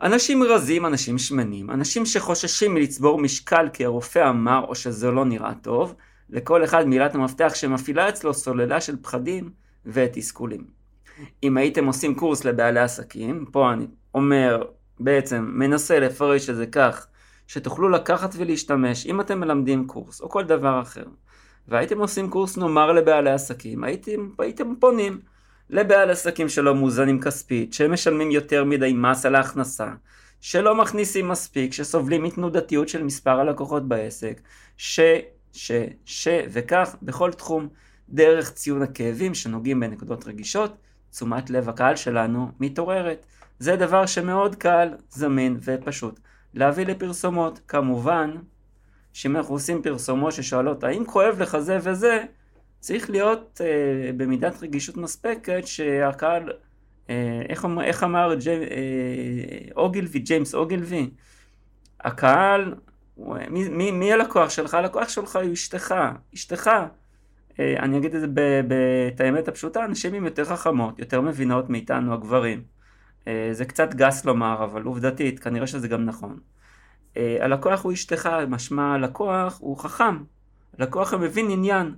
אנשים 0.01 0.43
רזים, 0.43 0.85
אנשים 0.85 1.17
שמנים, 1.17 1.71
אנשים 1.71 2.05
שחוששים 2.05 2.73
מלצבור 2.73 3.19
משקל 3.19 3.69
כי 3.73 3.85
הרופא 3.85 4.29
אמר 4.29 4.65
או 4.67 4.75
שזה 4.75 5.11
לא 5.11 5.25
נראה 5.25 5.53
טוב, 5.61 5.95
לכל 6.29 6.63
אחד 6.63 6.87
מילת 6.87 7.15
המפתח 7.15 7.51
שמפעילה 7.55 8.09
אצלו 8.09 8.33
סוללה 8.33 8.81
של 8.81 8.95
פחדים 9.01 9.49
ותסכולים. 9.85 10.63
אם 11.43 11.57
הייתם 11.57 11.85
עושים 11.85 12.15
קורס 12.15 12.45
לבעלי 12.45 12.79
עסקים, 12.79 13.45
פה 13.51 13.73
אני 13.73 13.85
אומר, 14.15 14.63
בעצם 14.99 15.51
מנסה 15.53 15.99
לפרש 15.99 16.49
את 16.49 16.55
זה 16.55 16.65
כך, 16.65 17.07
שתוכלו 17.47 17.89
לקחת 17.89 18.35
ולהשתמש, 18.37 19.05
אם 19.05 19.21
אתם 19.21 19.39
מלמדים 19.39 19.87
קורס 19.87 20.21
או 20.21 20.29
כל 20.29 20.43
דבר 20.43 20.81
אחר, 20.81 21.03
והייתם 21.67 21.99
עושים 21.99 22.29
קורס 22.29 22.57
נאמר 22.57 22.91
לבעלי 22.91 23.31
עסקים, 23.31 23.83
הייתם, 23.83 24.29
הייתם 24.39 24.75
פונים 24.79 25.19
לבעלי 25.69 26.11
עסקים 26.11 26.49
שלא 26.49 26.75
מאוזנים 26.75 27.21
כספית, 27.21 27.73
שהם 27.73 27.91
משלמים 27.91 28.31
יותר 28.31 28.63
מדי 28.63 28.93
מס 28.93 29.25
על 29.25 29.35
ההכנסה, 29.35 29.87
שלא 30.41 30.75
מכניסים 30.75 31.27
מספיק, 31.27 31.73
שסובלים 31.73 32.23
מתנודתיות 32.23 32.89
של 32.89 33.03
מספר 33.03 33.39
הלקוחות 33.39 33.87
בעסק, 33.87 34.41
ש, 34.77 34.99
ש, 35.53 35.71
ש, 36.05 36.27
וכך 36.49 36.95
בכל 37.01 37.31
תחום, 37.31 37.67
דרך 38.09 38.51
ציון 38.51 38.81
הכאבים 38.81 39.33
שנוגעים 39.33 39.79
בנקודות 39.79 40.27
רגישות, 40.27 40.77
תשומת 41.11 41.49
לב 41.49 41.69
הקהל 41.69 41.95
שלנו 41.95 42.51
מתעוררת. 42.59 43.25
זה 43.59 43.75
דבר 43.75 44.05
שמאוד 44.05 44.55
קל, 44.55 44.89
זמין 45.09 45.57
ופשוט. 45.61 46.19
להביא 46.53 46.85
לפרסומות. 46.85 47.59
כמובן, 47.67 48.31
שאם 49.13 49.37
אנחנו 49.37 49.55
עושים 49.55 49.81
פרסומות 49.81 50.33
ששואלות 50.33 50.83
האם 50.83 51.05
כואב 51.05 51.41
לך 51.41 51.57
זה 51.57 51.77
וזה, 51.81 52.23
צריך 52.79 53.09
להיות 53.09 53.61
אה, 53.63 54.11
במידת 54.17 54.63
רגישות 54.63 54.97
מספקת 54.97 55.61
שהקהל, 55.65 56.51
אה, 57.09 57.41
איך, 57.49 57.65
איך 57.83 58.03
אמר 58.03 58.33
ג'י, 58.35 58.49
אה, 58.49 58.65
אוגילבי, 59.75 60.19
ג'יימס 60.19 60.55
אוגילבי, 60.55 61.09
הקהל, 61.99 62.75
מי, 63.49 63.69
מי, 63.69 63.91
מי 63.91 64.13
הלקוח 64.13 64.49
שלך? 64.49 64.73
הלקוח 64.73 65.09
שלך 65.09 65.35
הוא 65.35 65.53
אשתך, 65.53 65.95
אשתך. 66.33 66.69
אה, 67.59 67.75
אני 67.79 67.97
אגיד 67.97 68.15
את 68.15 68.21
זה 68.21 68.27
את 69.15 69.21
האמת 69.21 69.47
הפשוטה, 69.47 69.87
נשים 69.87 70.13
הן 70.13 70.25
יותר 70.25 70.45
חכמות, 70.45 70.99
יותר 70.99 71.21
מבינות 71.21 71.69
מאיתנו 71.69 72.13
הגברים. 72.13 72.76
אה, 73.27 73.49
זה 73.51 73.65
קצת 73.65 73.93
גס 73.93 74.25
לומר, 74.25 74.63
אבל 74.63 74.83
עובדתית, 74.83 75.39
כנראה 75.39 75.67
שזה 75.67 75.87
גם 75.87 76.05
נכון. 76.05 76.39
אה, 77.17 77.37
הלקוח 77.41 77.83
הוא 77.83 77.93
אשתך, 77.93 78.29
משמע 78.47 78.93
הלקוח 78.93 79.57
הוא 79.61 79.77
חכם. 79.77 80.23
לקוח 80.79 81.13
המבין 81.13 81.51
עניין. 81.51 81.95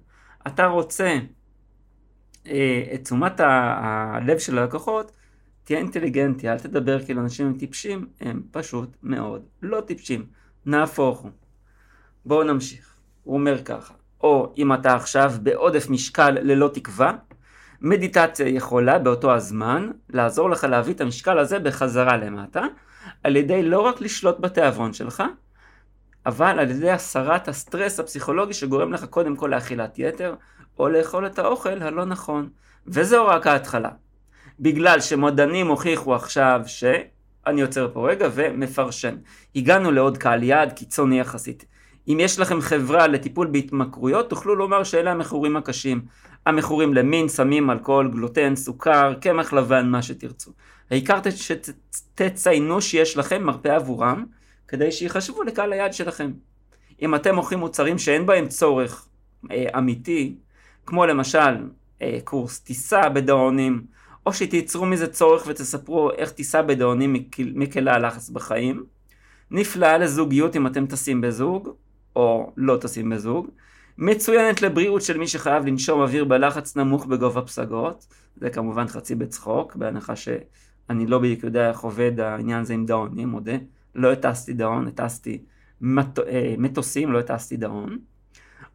אתה 0.48 0.66
רוצה 0.66 1.18
אה, 2.48 2.84
את 2.94 3.04
תשומת 3.04 3.40
הלב 3.40 4.40
של 4.40 4.58
הלקוחות, 4.58 5.12
תהיה 5.64 5.80
אינטליגנטי, 5.80 6.50
אל 6.50 6.60
תדבר 6.60 7.06
כאילו 7.06 7.22
אנשים 7.22 7.48
הם 7.48 7.58
טיפשים, 7.58 8.08
הם 8.22 8.42
פשוט 8.52 8.98
מאוד 9.04 9.46
לא 9.62 9.82
טיפשים. 9.82 10.26
נהפוך 10.66 11.20
הוא. 11.20 11.32
בואו 12.26 12.44
נמשיך. 12.44 12.96
הוא 13.24 13.36
אומר 13.36 13.64
ככה, 13.64 13.94
או 14.22 14.54
אם 14.58 14.74
אתה 14.74 14.96
עכשיו 14.96 15.34
בעודף 15.44 15.90
משקל 15.90 16.32
ללא 16.32 16.70
תקווה, 16.74 17.16
מדיטציה 17.82 18.48
יכולה 18.48 19.00
באותו 19.00 19.34
הזמן 19.34 19.90
לעזור 20.10 20.50
לך 20.50 20.64
להביא 20.64 20.94
את 20.94 21.02
המשקל 21.02 21.40
הזה 21.40 21.60
בחזרה 21.60 22.18
למטה, 22.18 22.64
על 23.24 23.36
ידי 23.36 23.64
לא 23.64 23.82
רק 23.82 24.02
לשלוט 24.02 24.40
בתיאבון 24.40 24.94
שלך, 24.94 25.24
אבל 26.26 26.60
על 26.60 26.72
ידי 26.72 26.92
הסרת 26.92 27.48
הסטרס 27.48 28.00
הפסיכולוגי 28.00 28.54
שגורם 28.54 28.94
לך 28.94 29.06
קודם 29.06 29.36
כל 29.36 29.48
לאכילת 29.48 30.00
יתר, 30.00 30.36
או 30.80 30.90
לאכול 30.90 31.26
את 31.26 31.40
האוכל 31.40 31.82
הלא 31.82 32.06
נכון. 32.06 32.50
וזו 32.88 33.26
רק 33.26 33.48
ההתחלה. 33.48 33.90
בגלל 34.60 35.02
שמודענים 35.02 35.68
הוכיחו 35.68 36.16
עכשיו 36.16 36.62
ש... 36.66 36.84
אני 37.48 37.62
עוצר 37.62 37.90
פה 37.94 38.10
רגע 38.10 38.30
ומפרשן. 38.34 39.16
הגענו 39.56 39.92
לעוד 39.92 40.18
קהל 40.18 40.44
יעד 40.44 40.74
קיצוני 40.74 41.20
יחסית. 41.20 41.66
אם 42.08 42.18
יש 42.20 42.40
לכם 42.40 42.62
חברה 42.62 43.08
לטיפול 43.08 43.48
בהתמכרויות, 43.48 44.30
תוכלו 44.30 44.56
לומר 44.56 44.84
שאלה 44.84 45.12
המכורים 45.12 45.58
הקשים. 45.58 46.02
המכורים 46.50 46.94
למין, 46.94 47.28
סמים, 47.28 47.70
אלכוהול, 47.72 48.12
גלוטן, 48.12 48.56
סוכר, 48.56 49.14
קמח 49.22 49.54
לבן, 49.54 49.90
מה 49.90 50.02
שתרצו. 50.02 50.52
העיקר 50.92 51.20
שתציינו 51.36 52.82
שיש 52.82 53.18
לכם 53.18 53.44
מרפא 53.44 53.68
עבורם, 53.68 54.26
כדי 54.68 54.92
שיחשבו 54.92 55.44
לקהל 55.44 55.74
היעד 55.74 55.94
שלכם. 55.94 56.32
אם 57.02 57.16
אתם 57.16 57.36
מוכרים 57.36 57.60
מוצרים 57.60 57.98
שאין 57.98 58.26
בהם 58.26 58.48
צורך 58.48 59.08
אה, 59.52 59.66
אמיתי, 59.78 60.36
כמו 60.86 61.06
למשל 61.06 61.70
אה, 62.02 62.18
קורס 62.24 62.60
טיסה 62.60 63.10
בדאונים, 63.10 63.84
או 64.26 64.34
שתייצרו 64.34 64.86
מזה 64.86 65.08
צורך 65.08 65.44
ותספרו 65.48 66.12
איך 66.12 66.32
טיסה 66.32 66.62
בדאונים 66.62 67.16
מקלה 67.40 68.00
לחץ 68.00 68.30
בחיים, 68.30 68.84
נפלאה 69.52 69.98
לזוגיות 69.98 70.56
אם 70.56 70.68
אתם 70.68 70.86
טסים 70.86 71.22
בזוג, 71.22 71.70
או 72.16 72.54
לא 72.58 72.78
טסים 72.78 73.10
בזוג, 73.10 73.48
מצוינת 74.02 74.62
לבריאות 74.62 75.02
של 75.02 75.18
מי 75.18 75.28
שחייב 75.28 75.66
לנשום 75.66 76.02
אוויר 76.02 76.26
בלחץ 76.26 76.76
נמוך 76.76 77.06
בגובה 77.06 77.42
פסגות, 77.42 78.08
זה 78.36 78.50
כמובן 78.50 78.88
חצי 78.88 79.16
בצחוק, 79.16 79.76
בהנחה 79.76 80.16
שאני 80.16 81.08
לא 81.08 81.20
בדיוק 81.20 81.44
יודע 81.44 81.70
איך 81.70 81.80
עובד 81.80 82.20
העניין 82.20 82.62
הזה 82.62 82.74
עם 82.74 82.86
דאונים, 82.86 83.28
מודה. 83.28 83.54
לא 83.96 84.12
הטסתי 84.12 84.54
דאון, 84.54 84.88
הטסתי 84.88 85.42
מט... 85.82 86.20
אה, 86.20 86.56
מטוסים, 86.58 87.12
לא 87.12 87.20
הטסתי 87.20 87.58
דאון. 87.58 87.98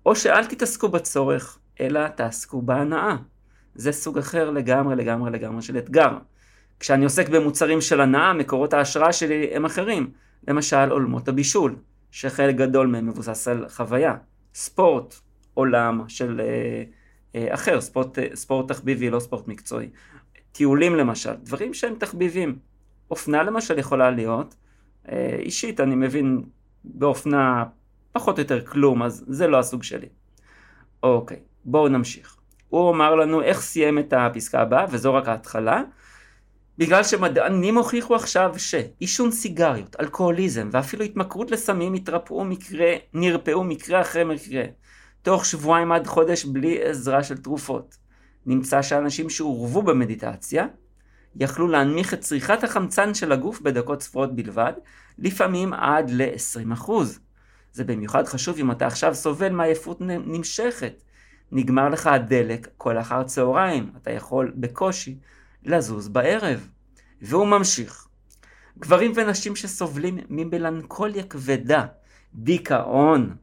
או 0.07 0.17
שאל 0.17 0.45
תתעסקו 0.45 0.89
בצורך, 0.89 1.59
אלא 1.81 2.09
תעסקו 2.09 2.63
בהנאה. 2.63 3.17
זה 3.75 3.93
סוג 3.93 4.19
אחר 4.19 4.51
לגמרי 4.51 4.97
לגמרי 4.97 5.31
לגמרי 5.31 5.63
של 5.63 5.79
אתגר. 5.79 6.19
כשאני 6.81 7.05
עוסק 7.05 7.29
במוצרים 7.29 7.81
של 7.81 8.01
הנאה, 8.01 8.33
מקורות 8.33 8.75
ההשראה 8.75 9.13
שלי 9.13 9.51
הם 9.53 9.65
אחרים. 9.65 10.11
למשל 10.49 10.91
עולמות 10.91 11.29
הבישול, 11.29 11.77
שחלק 12.11 12.57
גדול 12.57 12.87
מהם 12.87 13.07
מבוסס 13.07 13.49
על 13.49 13.69
חוויה. 13.69 14.15
ספורט, 14.55 15.15
עולם 15.55 16.05
של 16.09 16.41
אה, 16.41 16.85
אה, 17.35 17.55
אחר, 17.55 17.81
ספורט, 17.81 18.19
אה, 18.19 18.27
ספורט 18.35 18.69
תחביבי, 18.69 19.11
לא 19.11 19.21
ספורט 19.21 19.49
מקצועי. 19.49 19.89
טיולים 20.53 20.97
למשל, 20.97 21.35
דברים 21.43 21.75
שהם 21.75 21.95
תחביבים. 21.95 22.59
אופנה 23.11 23.43
למשל 23.43 23.79
יכולה 23.79 24.11
להיות, 24.11 24.55
אישית 25.39 25.81
אני 25.81 25.95
מבין 25.95 26.43
באופנה 26.85 27.65
פחות 28.13 28.39
או 28.39 28.43
יותר 28.43 28.67
כלום, 28.67 29.03
אז 29.03 29.25
זה 29.29 29.47
לא 29.47 29.59
הסוג 29.59 29.83
שלי. 29.83 30.09
אוקיי, 31.03 31.39
בואו 31.65 31.89
נמשיך. 31.89 32.37
הוא 32.69 32.91
אמר 32.91 33.15
לנו 33.15 33.43
איך 33.43 33.61
סיים 33.61 33.99
את 33.99 34.13
הפסקה 34.13 34.61
הבאה, 34.61 34.87
וזו 34.91 35.15
רק 35.15 35.29
ההתחלה. 35.29 35.83
בגלל 36.79 37.05
שמדענים 37.05 37.79
הוכיחו 37.79 38.15
עכשיו 38.15 38.55
שעישון 38.59 39.31
סיגריות, 39.31 39.97
אלכוהוליזם 40.01 40.69
ואפילו 40.73 41.05
התמכרות 41.05 41.51
לסמים 41.51 41.95
התרפאו 41.95 42.45
מקרה, 42.45 42.93
נרפאו 43.13 43.65
מקרה 43.65 44.01
אחרי 44.01 44.25
מקרה, 44.25 44.65
תוך 45.23 45.45
שבועיים 45.45 45.93
עד 45.93 46.07
חודש 46.07 46.45
בלי 46.45 46.83
עזרה 46.83 47.23
של 47.23 47.37
תרופות. 47.37 47.97
נמצא 48.47 48.83
שאנשים 48.83 49.31
שעורבו 49.31 49.83
במדיטציה 49.83 50.67
יכלו 51.37 51.69
להנמיך 51.69 52.15
את 52.15 52.21
צריכת 52.21 52.65
החמצן 52.65 53.15
של 53.15 53.33
הגוף 53.33 53.61
בדקות 53.61 54.03
ספורות 54.03 54.37
בלבד, 54.37 54.73
לפעמים 55.19 55.73
עד 55.73 56.11
ל-20%. 56.11 56.91
זה 57.73 57.85
במיוחד 57.85 58.27
חשוב 58.27 58.59
אם 58.59 58.71
אתה 58.71 58.87
עכשיו 58.87 59.15
סובל 59.15 59.49
מעייפות 59.49 60.01
נמשכת. 60.01 61.03
נגמר 61.53 61.89
לך 61.89 62.07
הדלק 62.07 62.69
כל 62.77 62.99
אחר 62.99 63.23
צהריים, 63.23 63.91
אתה 64.03 64.11
יכול 64.11 64.53
בקושי 64.57 65.17
לזוז 65.65 66.09
בערב. 66.09 66.69
והוא 67.23 67.47
ממשיך. 67.47 68.07
גברים 68.79 69.13
ונשים 69.15 69.57
שסובלים 69.57 70.19
ממלנכוליה 70.29 71.23
כבדה, 71.23 71.87
דיכאון, 72.35 73.37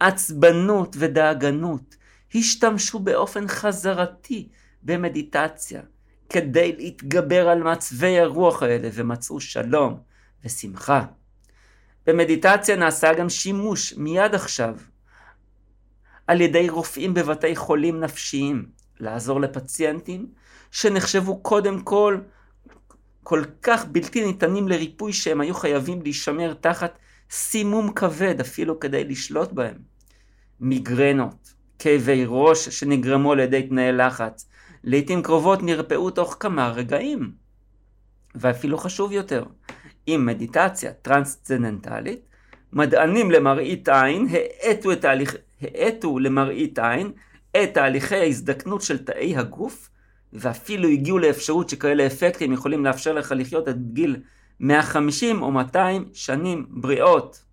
עצבנות 0.00 0.96
ודאגנות, 0.98 1.96
השתמשו 2.34 2.98
באופן 2.98 3.48
חזרתי 3.48 4.48
במדיטציה 4.82 5.82
כדי 6.28 6.76
להתגבר 6.78 7.48
על 7.48 7.62
מעצבי 7.62 8.20
הרוח 8.20 8.62
האלה 8.62 8.88
ומצאו 8.92 9.40
שלום 9.40 10.00
ושמחה. 10.44 11.04
במדיטציה 12.06 12.76
נעשה 12.76 13.14
גם 13.14 13.28
שימוש 13.28 13.94
מיד 13.96 14.34
עכשיו 14.34 14.76
על 16.26 16.40
ידי 16.40 16.68
רופאים 16.68 17.14
בבתי 17.14 17.56
חולים 17.56 18.00
נפשיים 18.00 18.66
לעזור 19.00 19.40
לפציינטים 19.40 20.26
שנחשבו 20.70 21.42
קודם 21.42 21.80
כל 21.80 22.18
כל 23.22 23.42
כך 23.62 23.84
בלתי 23.84 24.26
ניתנים 24.26 24.68
לריפוי 24.68 25.12
שהם 25.12 25.40
היו 25.40 25.54
חייבים 25.54 26.02
להישמר 26.02 26.54
תחת 26.54 26.98
סימום 27.30 27.92
כבד 27.92 28.40
אפילו 28.40 28.80
כדי 28.80 29.04
לשלוט 29.04 29.52
בהם. 29.52 29.76
מיגרנות, 30.60 31.54
כאבי 31.78 32.24
ראש 32.26 32.68
שנגרמו 32.68 33.32
על 33.32 33.40
ידי 33.40 33.62
תנאי 33.62 33.92
לחץ, 33.92 34.48
לעתים 34.84 35.22
קרובות 35.22 35.62
נרפאו 35.62 36.10
תוך 36.10 36.36
כמה 36.40 36.68
רגעים. 36.68 37.32
ואפילו 38.34 38.78
חשוב 38.78 39.12
יותר, 39.12 39.44
עם 40.06 40.26
מדיטציה 40.26 40.92
טרנסצנדנטלית, 40.92 42.20
מדענים 42.72 43.30
למראית 43.30 43.88
עין 43.88 44.26
האטו, 44.30 44.94
תהליך, 44.94 45.36
האטו 45.60 46.18
למראית 46.18 46.78
עין 46.78 47.12
את 47.50 47.74
תהליכי 47.74 48.16
ההזדקנות 48.16 48.82
של 48.82 49.04
תאי 49.04 49.36
הגוף, 49.36 49.88
ואפילו 50.32 50.88
הגיעו 50.88 51.18
לאפשרות 51.18 51.68
שכאלה 51.68 52.06
אפקטים 52.06 52.52
יכולים 52.52 52.84
לאפשר 52.84 53.12
לך 53.12 53.34
לחיות 53.36 53.68
עד 53.68 53.82
גיל 53.92 54.16
150 54.60 55.42
או 55.42 55.50
200 55.50 56.08
שנים 56.12 56.66
בריאות. 56.68 57.44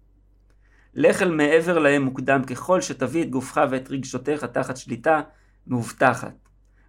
לך 0.93 1.21
אל 1.21 1.31
מעבר 1.31 1.79
להם 1.79 2.01
מוקדם 2.01 2.43
ככל 2.43 2.81
שתביא 2.81 3.23
את 3.23 3.29
גופך 3.29 3.61
ואת 3.69 3.91
רגשותיך 3.91 4.43
תחת 4.43 4.77
שליטה 4.77 5.21
מאובטחת. 5.67 6.33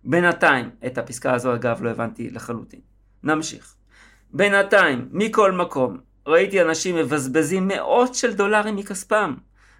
בינתיים, 0.05 0.71
את 0.87 0.99
הפסקה 0.99 1.35
הזו 1.35 1.55
אגב 1.55 1.83
לא 1.83 1.91
הבנתי 1.91 2.31
לחלוטין. 2.31 2.81
נמשיך. 3.23 3.75
בינתיים, 4.33 5.09
מכל 5.13 5.53
מקום, 5.53 5.99
ראיתי 6.27 6.63
אנשים 6.63 6.97
מבזבזים 6.97 7.69
מאות 7.69 8.15
של 8.15 8.35
דולרים 8.35 8.77
מכספם, 8.77 9.35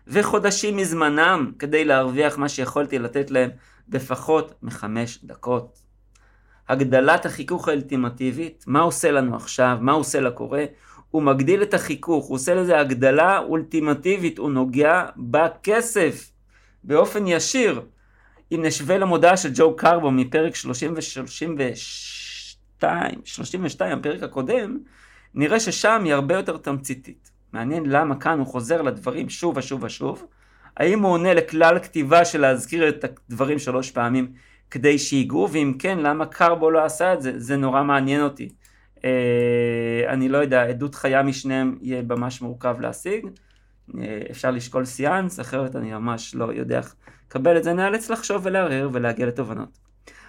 וחודשים 0.07 0.77
מזמנם 0.77 1.53
כדי 1.59 1.85
להרוויח 1.85 2.39
מה 2.39 2.49
שיכולתי 2.49 2.99
לתת 2.99 3.31
להם 3.31 3.51
בפחות 3.89 4.55
מחמש 4.63 5.25
דקות. 5.25 5.86
הגדלת 6.69 7.27
החיכוך 7.27 7.69
האלטימטיבית, 7.69 8.65
מה 8.67 8.81
עושה 8.81 9.11
לנו 9.11 9.37
עכשיו, 9.37 9.79
מה 9.81 9.93
עושה 9.93 10.21
לקורא? 10.21 10.61
הוא 11.11 11.23
מגדיל 11.23 11.63
את 11.63 11.75
החיכוך, 11.75 12.27
הוא 12.27 12.35
עושה 12.35 12.55
לזה 12.55 12.81
הגדלה 12.81 13.39
אולטימטיבית, 13.39 14.39
הוא 14.39 14.51
נוגע 14.51 15.05
בכסף 15.17 16.31
באופן 16.85 17.27
ישיר. 17.27 17.83
אם 18.53 18.61
נשווה 18.63 18.99
למודעה 18.99 19.37
של 19.37 19.51
ג'ו 19.55 19.77
קרבו 19.77 20.11
מפרק 20.11 20.55
30 20.55 20.95
ו-32, 20.95 22.85
32, 23.25 23.99
הפרק 23.99 24.23
הקודם, 24.23 24.79
נראה 25.35 25.61
ששם 25.61 26.03
היא 26.05 26.15
הרבה 26.15 26.35
יותר 26.35 26.57
תמציתית. 26.57 27.31
מעניין 27.53 27.87
למה 27.87 28.17
כאן 28.17 28.39
הוא 28.39 28.47
חוזר 28.47 28.83
לדברים 28.83 29.29
שוב 29.29 29.57
ושוב 29.57 29.83
ושוב. 29.83 30.27
האם 30.77 31.03
הוא 31.03 31.13
עונה 31.13 31.35
לכלל 31.35 31.79
כתיבה 31.79 32.25
של 32.25 32.41
להזכיר 32.41 32.89
את 32.89 33.05
הדברים 33.05 33.59
שלוש 33.59 33.91
פעמים 33.91 34.33
כדי 34.77 34.99
שיגעו, 34.99 35.49
ואם 35.53 35.73
כן, 35.79 35.99
למה 35.99 36.27
קרבו 36.27 36.71
לא 36.71 36.85
עשה 36.85 37.15
את 37.15 37.23
זה? 37.23 37.33
זה 37.37 37.57
נורא 37.57 37.83
מעניין 37.83 38.23
אותי. 38.23 38.49
אה, 39.05 40.03
אני 40.09 40.29
לא 40.29 40.39
יודע, 40.39 40.63
עדות 40.63 40.95
חיה 40.95 41.23
משניהם 41.23 41.79
יהיה 41.81 42.03
ממש 42.03 42.43
מורכב 42.43 42.81
להשיג. 42.81 43.27
אה, 43.99 44.21
אפשר 44.31 44.51
לשקול 44.51 44.85
סיאנס, 44.85 45.41
אחרת 45.41 45.77
אני 45.77 45.93
ממש 45.93 46.35
לא 46.35 46.53
יודע 46.53 46.79
איך 46.79 46.95
לקבל 47.27 47.57
את 47.57 47.65
זה, 47.65 47.73
נאלץ 47.73 48.11
לחשוב 48.11 48.41
ולערער 48.45 48.89
ולהגיע 48.93 49.27
לתובנות. 49.27 49.79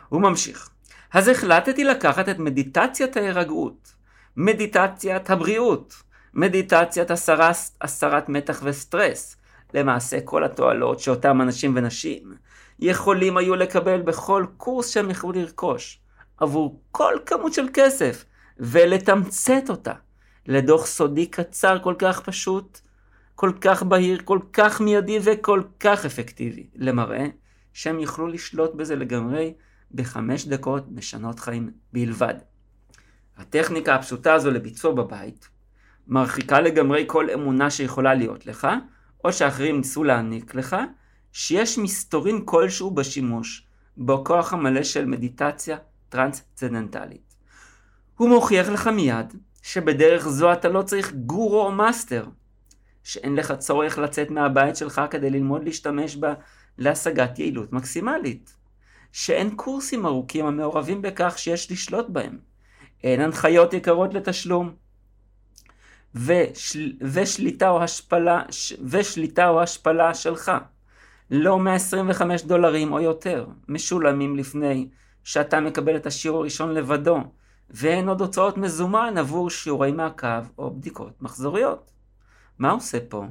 הוא 0.09 0.21
ממשיך. 0.21 0.69
אז 1.13 1.27
החלטתי 1.27 1.83
לקחת 1.83 2.29
את 2.29 2.39
מדיטציית 2.39 3.17
ההירגעות, 3.17 3.95
מדיטציית 4.37 5.29
הבריאות, 5.29 5.93
מדיטציית 6.33 7.11
הסרת, 7.11 7.55
הסרת 7.81 8.29
מתח 8.29 8.61
וסטרס. 8.63 9.37
למעשה 9.73 10.21
כל 10.21 10.43
התועלות 10.43 10.99
שאותם 10.99 11.41
אנשים 11.41 11.73
ונשים 11.75 12.46
יכולים 12.79 13.37
היו 13.37 13.55
לקבל 13.55 14.01
בכל 14.01 14.45
קורס 14.57 14.89
שהם 14.89 15.09
יכלו 15.09 15.31
לרכוש, 15.31 15.99
עבור 16.37 16.81
כל 16.91 17.13
כמות 17.25 17.53
של 17.53 17.67
כסף, 17.73 18.25
ולתמצת 18.59 19.69
אותה 19.69 19.93
לדוח 20.45 20.85
סודי 20.85 21.25
קצר 21.25 21.79
כל 21.79 21.95
כך 21.99 22.21
פשוט, 22.21 22.79
כל 23.35 23.51
כך 23.61 23.83
בהיר, 23.83 24.21
כל 24.25 24.39
כך 24.53 24.81
מיידי 24.81 25.19
וכל 25.23 25.61
כך 25.79 26.05
אפקטיבי, 26.05 26.67
למראה 26.75 27.25
שהם 27.73 27.99
יוכלו 27.99 28.27
לשלוט 28.27 28.75
בזה 28.75 28.95
לגמרי 28.95 29.53
בחמש 29.91 30.47
דקות 30.47 30.85
משנות 30.91 31.39
חיים 31.39 31.71
בלבד. 31.93 32.35
הטכניקה 33.37 33.95
הפשוטה 33.95 34.33
הזו 34.33 34.51
לביצוע 34.51 34.93
בבית 34.93 35.49
מרחיקה 36.07 36.61
לגמרי 36.61 37.03
כל 37.07 37.29
אמונה 37.29 37.69
שיכולה 37.69 38.13
להיות 38.13 38.45
לך, 38.45 38.67
או 39.25 39.33
שאחרים 39.33 39.77
ניסו 39.77 40.03
להעניק 40.03 40.55
לך, 40.55 40.75
שיש 41.33 41.77
מסתורין 41.77 42.41
כלשהו 42.45 42.91
בשימוש 42.91 43.67
בכוח 43.97 44.53
המלא 44.53 44.83
של 44.83 45.05
מדיטציה 45.05 45.77
טרנסצנדנטלית. 46.09 47.35
הוא 48.17 48.29
מוכיח 48.29 48.69
לך 48.69 48.87
מיד 48.87 49.33
שבדרך 49.63 50.27
זו 50.27 50.53
אתה 50.53 50.69
לא 50.69 50.81
צריך 50.81 51.13
גורו 51.13 51.65
או 51.65 51.71
מאסטר, 51.71 52.25
שאין 53.03 53.35
לך 53.35 53.51
צורך 53.51 53.97
לצאת 53.97 54.29
מהבית 54.29 54.75
שלך 54.75 55.01
כדי 55.09 55.29
ללמוד 55.29 55.63
להשתמש 55.63 56.15
בה 56.15 56.33
להשגת 56.77 57.39
יעילות 57.39 57.73
מקסימלית, 57.73 58.55
שאין 59.11 59.55
קורסים 59.55 60.05
ארוכים 60.05 60.45
המעורבים 60.45 61.01
בכך 61.01 61.37
שיש 61.37 61.71
לשלוט 61.71 62.09
בהם, 62.09 62.37
אין 63.03 63.21
הנחיות 63.21 63.73
יקרות 63.73 64.13
לתשלום, 64.13 64.75
ושל... 66.15 66.93
ושליטה, 67.01 67.69
או 67.69 67.83
השפלה... 67.83 68.41
ושליטה 68.85 69.49
או 69.49 69.61
השפלה 69.61 70.13
שלך. 70.13 70.51
לא 71.31 71.59
125 71.59 72.43
דולרים 72.43 72.93
או 72.93 72.99
יותר, 72.99 73.45
משולמים 73.67 74.35
לפני 74.35 74.89
שאתה 75.23 75.59
מקבל 75.59 75.95
את 75.95 76.05
השיעור 76.05 76.39
הראשון 76.39 76.73
לבדו, 76.73 77.17
ואין 77.69 78.09
עוד 78.09 78.21
הוצאות 78.21 78.57
מזומן 78.57 79.13
עבור 79.17 79.49
שיעורי 79.49 79.91
מעקב 79.91 80.43
או 80.57 80.75
בדיקות 80.75 81.21
מחזוריות. 81.21 81.91
מה 82.59 82.71
עושה 82.71 82.97
פה? 83.09 83.25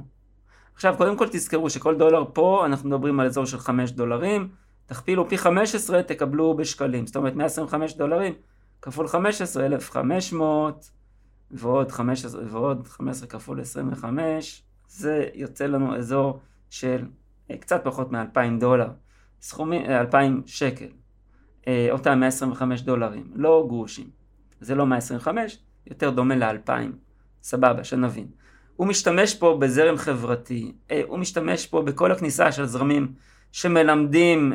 עכשיו, 0.75 0.95
קודם 0.97 1.17
כל 1.17 1.27
תזכרו 1.31 1.69
שכל 1.69 1.95
דולר 1.95 2.23
פה, 2.33 2.63
אנחנו 2.65 2.89
מדברים 2.89 3.19
על 3.19 3.25
אזור 3.25 3.45
של 3.45 3.59
5 3.59 3.91
דולרים, 3.91 4.49
תכפילו 4.85 5.29
פי 5.29 5.37
15, 5.37 6.03
תקבלו 6.03 6.53
בשקלים. 6.53 7.07
זאת 7.07 7.15
אומרת, 7.15 7.35
125 7.35 7.93
דולרים 7.93 8.33
כפול 8.81 9.07
15, 9.07 9.65
1,500, 9.65 10.89
ועוד 11.51 11.91
15, 11.91 12.41
ועוד 12.47 12.87
15 12.87 13.27
כפול 13.27 13.61
25, 13.61 14.63
זה 14.87 15.29
יוצא 15.33 15.65
לנו 15.65 15.95
אזור 15.95 16.39
של 16.69 17.05
קצת 17.59 17.81
פחות 17.83 18.11
מ-2,000 18.11 18.59
דולר, 18.59 18.87
סכומים, 19.41 19.85
2,000 19.85 20.35
אה, 20.35 20.41
שקל, 20.45 20.87
אה, 21.67 21.87
אותם 21.91 22.19
125 22.19 22.81
דולרים, 22.81 23.23
לא 23.35 23.65
גרושים. 23.67 24.09
זה 24.61 24.75
לא 24.75 24.85
125, 24.85 25.57
יותר 25.87 26.09
דומה 26.09 26.35
ל-2,000, 26.35 26.71
סבבה, 27.43 27.83
שנבין. 27.83 28.27
הוא 28.75 28.87
משתמש 28.87 29.35
פה 29.35 29.57
בזרם 29.61 29.97
חברתי, 29.97 30.73
הוא 31.07 31.19
משתמש 31.19 31.67
פה 31.67 31.81
בכל 31.81 32.11
הכניסה 32.11 32.51
של 32.51 32.65
זרמים 32.65 33.13
שמלמדים 33.51 34.53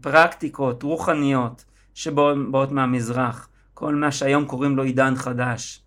פרקטיקות 0.00 0.82
רוחניות 0.82 1.64
שבאות 1.94 2.72
מהמזרח. 2.72 3.48
כל 3.74 3.94
מה 3.94 4.12
שהיום 4.12 4.44
קוראים 4.44 4.76
לו 4.76 4.82
עידן 4.82 5.14
חדש. 5.14 5.82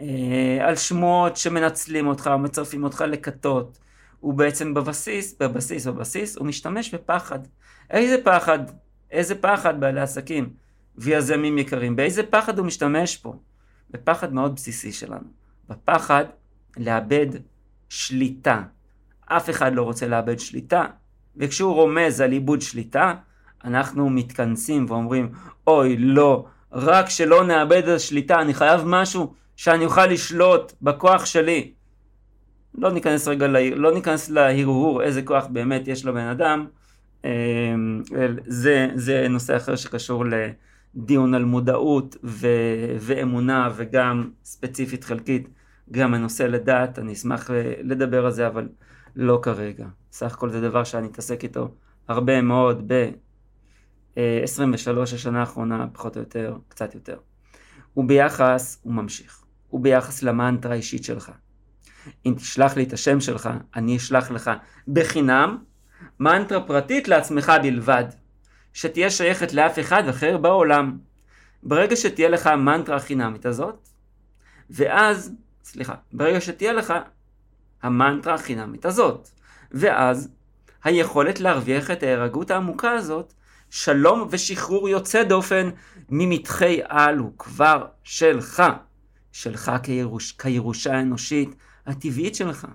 אה, 0.00 0.58
על 0.60 0.76
שמועות 0.76 1.36
שמנצלים 1.36 2.06
אותך 2.06 2.30
ומצרפים 2.34 2.84
אותך 2.84 3.04
לכתות. 3.08 3.78
הוא 4.20 4.34
בעצם 4.34 4.74
בבסיס, 4.74 5.36
בבסיס, 5.40 5.86
בבסיס, 5.86 6.36
הוא 6.36 6.46
משתמש 6.46 6.94
בפחד. 6.94 7.38
איזה 7.90 8.16
פחד? 8.24 8.58
איזה 9.10 9.34
פחד 9.34 9.80
בעלי 9.80 10.00
עסקים? 10.00 10.50
ויזמים 10.96 11.58
יקרים, 11.58 11.96
באיזה 11.96 12.22
פחד 12.22 12.58
הוא 12.58 12.66
משתמש 12.66 13.16
פה? 13.16 13.34
בפחד 13.90 14.34
מאוד 14.34 14.54
בסיסי 14.54 14.92
שלנו. 14.92 15.28
בפחד 15.68 16.24
לאבד 16.76 17.26
שליטה. 17.88 18.62
אף 19.26 19.50
אחד 19.50 19.74
לא 19.74 19.82
רוצה 19.82 20.08
לאבד 20.08 20.38
שליטה, 20.38 20.84
וכשהוא 21.36 21.74
רומז 21.74 22.20
על 22.20 22.32
איבוד 22.32 22.60
שליטה, 22.62 23.14
אנחנו 23.64 24.10
מתכנסים 24.10 24.86
ואומרים, 24.88 25.32
אוי, 25.66 25.96
לא, 25.96 26.46
רק 26.72 27.10
שלא 27.10 27.44
נאבד 27.44 27.82
את 27.88 27.96
השליטה, 27.96 28.40
אני 28.40 28.54
חייב 28.54 28.80
משהו 28.84 29.34
שאני 29.56 29.84
אוכל 29.84 30.06
לשלוט 30.06 30.72
בכוח 30.82 31.24
שלי. 31.24 31.72
לא 32.74 32.92
ניכנס 32.92 33.28
רגע, 33.28 33.46
לא 33.76 33.94
ניכנס 33.94 34.30
להרהור 34.30 35.02
איזה 35.02 35.22
כוח 35.22 35.46
באמת 35.46 35.88
יש 35.88 36.04
לבן 36.04 36.26
אדם, 36.26 36.66
אמ, 37.24 38.02
זה, 38.46 38.88
זה 38.94 39.28
נושא 39.28 39.56
אחר 39.56 39.76
שקשור 39.76 40.24
לדיון 40.26 41.34
על 41.34 41.44
מודעות 41.44 42.16
ו, 42.24 42.46
ואמונה 42.98 43.68
וגם 43.76 44.30
ספציפית 44.44 45.04
חלקית 45.04 45.48
גם 45.90 46.14
הנושא 46.14 46.42
לדת, 46.42 46.98
אני 46.98 47.12
אשמח 47.12 47.50
לדבר 47.82 48.26
על 48.26 48.32
זה 48.32 48.46
אבל 48.46 48.68
לא 49.16 49.38
כרגע. 49.42 49.86
סך 50.12 50.34
הכל 50.34 50.50
זה 50.50 50.60
דבר 50.60 50.84
שאני 50.84 51.06
אתעסק 51.06 51.44
איתו 51.44 51.74
הרבה 52.08 52.40
מאוד 52.40 52.92
ב-23 52.92 55.00
השנה 55.02 55.40
האחרונה 55.40 55.86
פחות 55.92 56.16
או 56.16 56.20
יותר, 56.20 56.56
קצת 56.68 56.94
יותר. 56.94 57.16
וביחס, 57.96 58.80
הוא 58.82 58.92
ממשיך, 58.92 59.44
וביחס 59.72 60.22
למנטרה 60.22 60.72
האישית 60.72 61.04
שלך. 61.04 61.32
אם 62.26 62.34
תשלח 62.36 62.76
לי 62.76 62.82
את 62.82 62.92
השם 62.92 63.20
שלך, 63.20 63.50
אני 63.76 63.96
אשלח 63.96 64.30
לך 64.30 64.50
בחינם 64.88 65.58
מנטרה 66.20 66.60
פרטית 66.60 67.08
לעצמך 67.08 67.52
בלבד, 67.62 68.04
שתהיה 68.72 69.10
שייכת 69.10 69.52
לאף 69.52 69.78
אחד 69.78 70.08
אחר 70.08 70.36
בעולם. 70.36 70.98
ברגע 71.62 71.96
שתהיה 71.96 72.28
לך 72.28 72.46
המנטרה 72.46 72.96
החינמית 72.96 73.46
הזאת, 73.46 73.88
ואז, 74.70 75.32
סליחה, 75.64 75.94
ברגע 76.12 76.40
שתהיה 76.40 76.72
לך 76.72 76.94
המנטרה 77.82 78.34
החינמית 78.34 78.86
הזאת, 78.86 79.28
ואז 79.72 80.28
היכולת 80.84 81.40
להרוויח 81.40 81.90
את 81.90 82.02
ההירגות 82.02 82.50
העמוקה 82.50 82.90
הזאת, 82.90 83.32
שלום 83.70 84.28
ושחרור 84.30 84.88
יוצא 84.88 85.22
דופן 85.22 85.70
ממתחי 86.10 86.80
על 86.84 87.18
הוא 87.18 87.32
כבר 87.38 87.86
שלך, 88.04 88.62
שלך 89.32 89.72
כירוש, 89.82 90.32
כירושה 90.32 90.94
האנושית 90.94 91.54
הטבעית 91.86 92.34
שלך. 92.34 92.66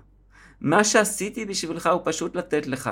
מה 0.60 0.84
שעשיתי 0.84 1.44
בשבילך 1.44 1.86
הוא 1.86 2.00
פשוט 2.04 2.36
לתת 2.36 2.66
לך 2.66 2.90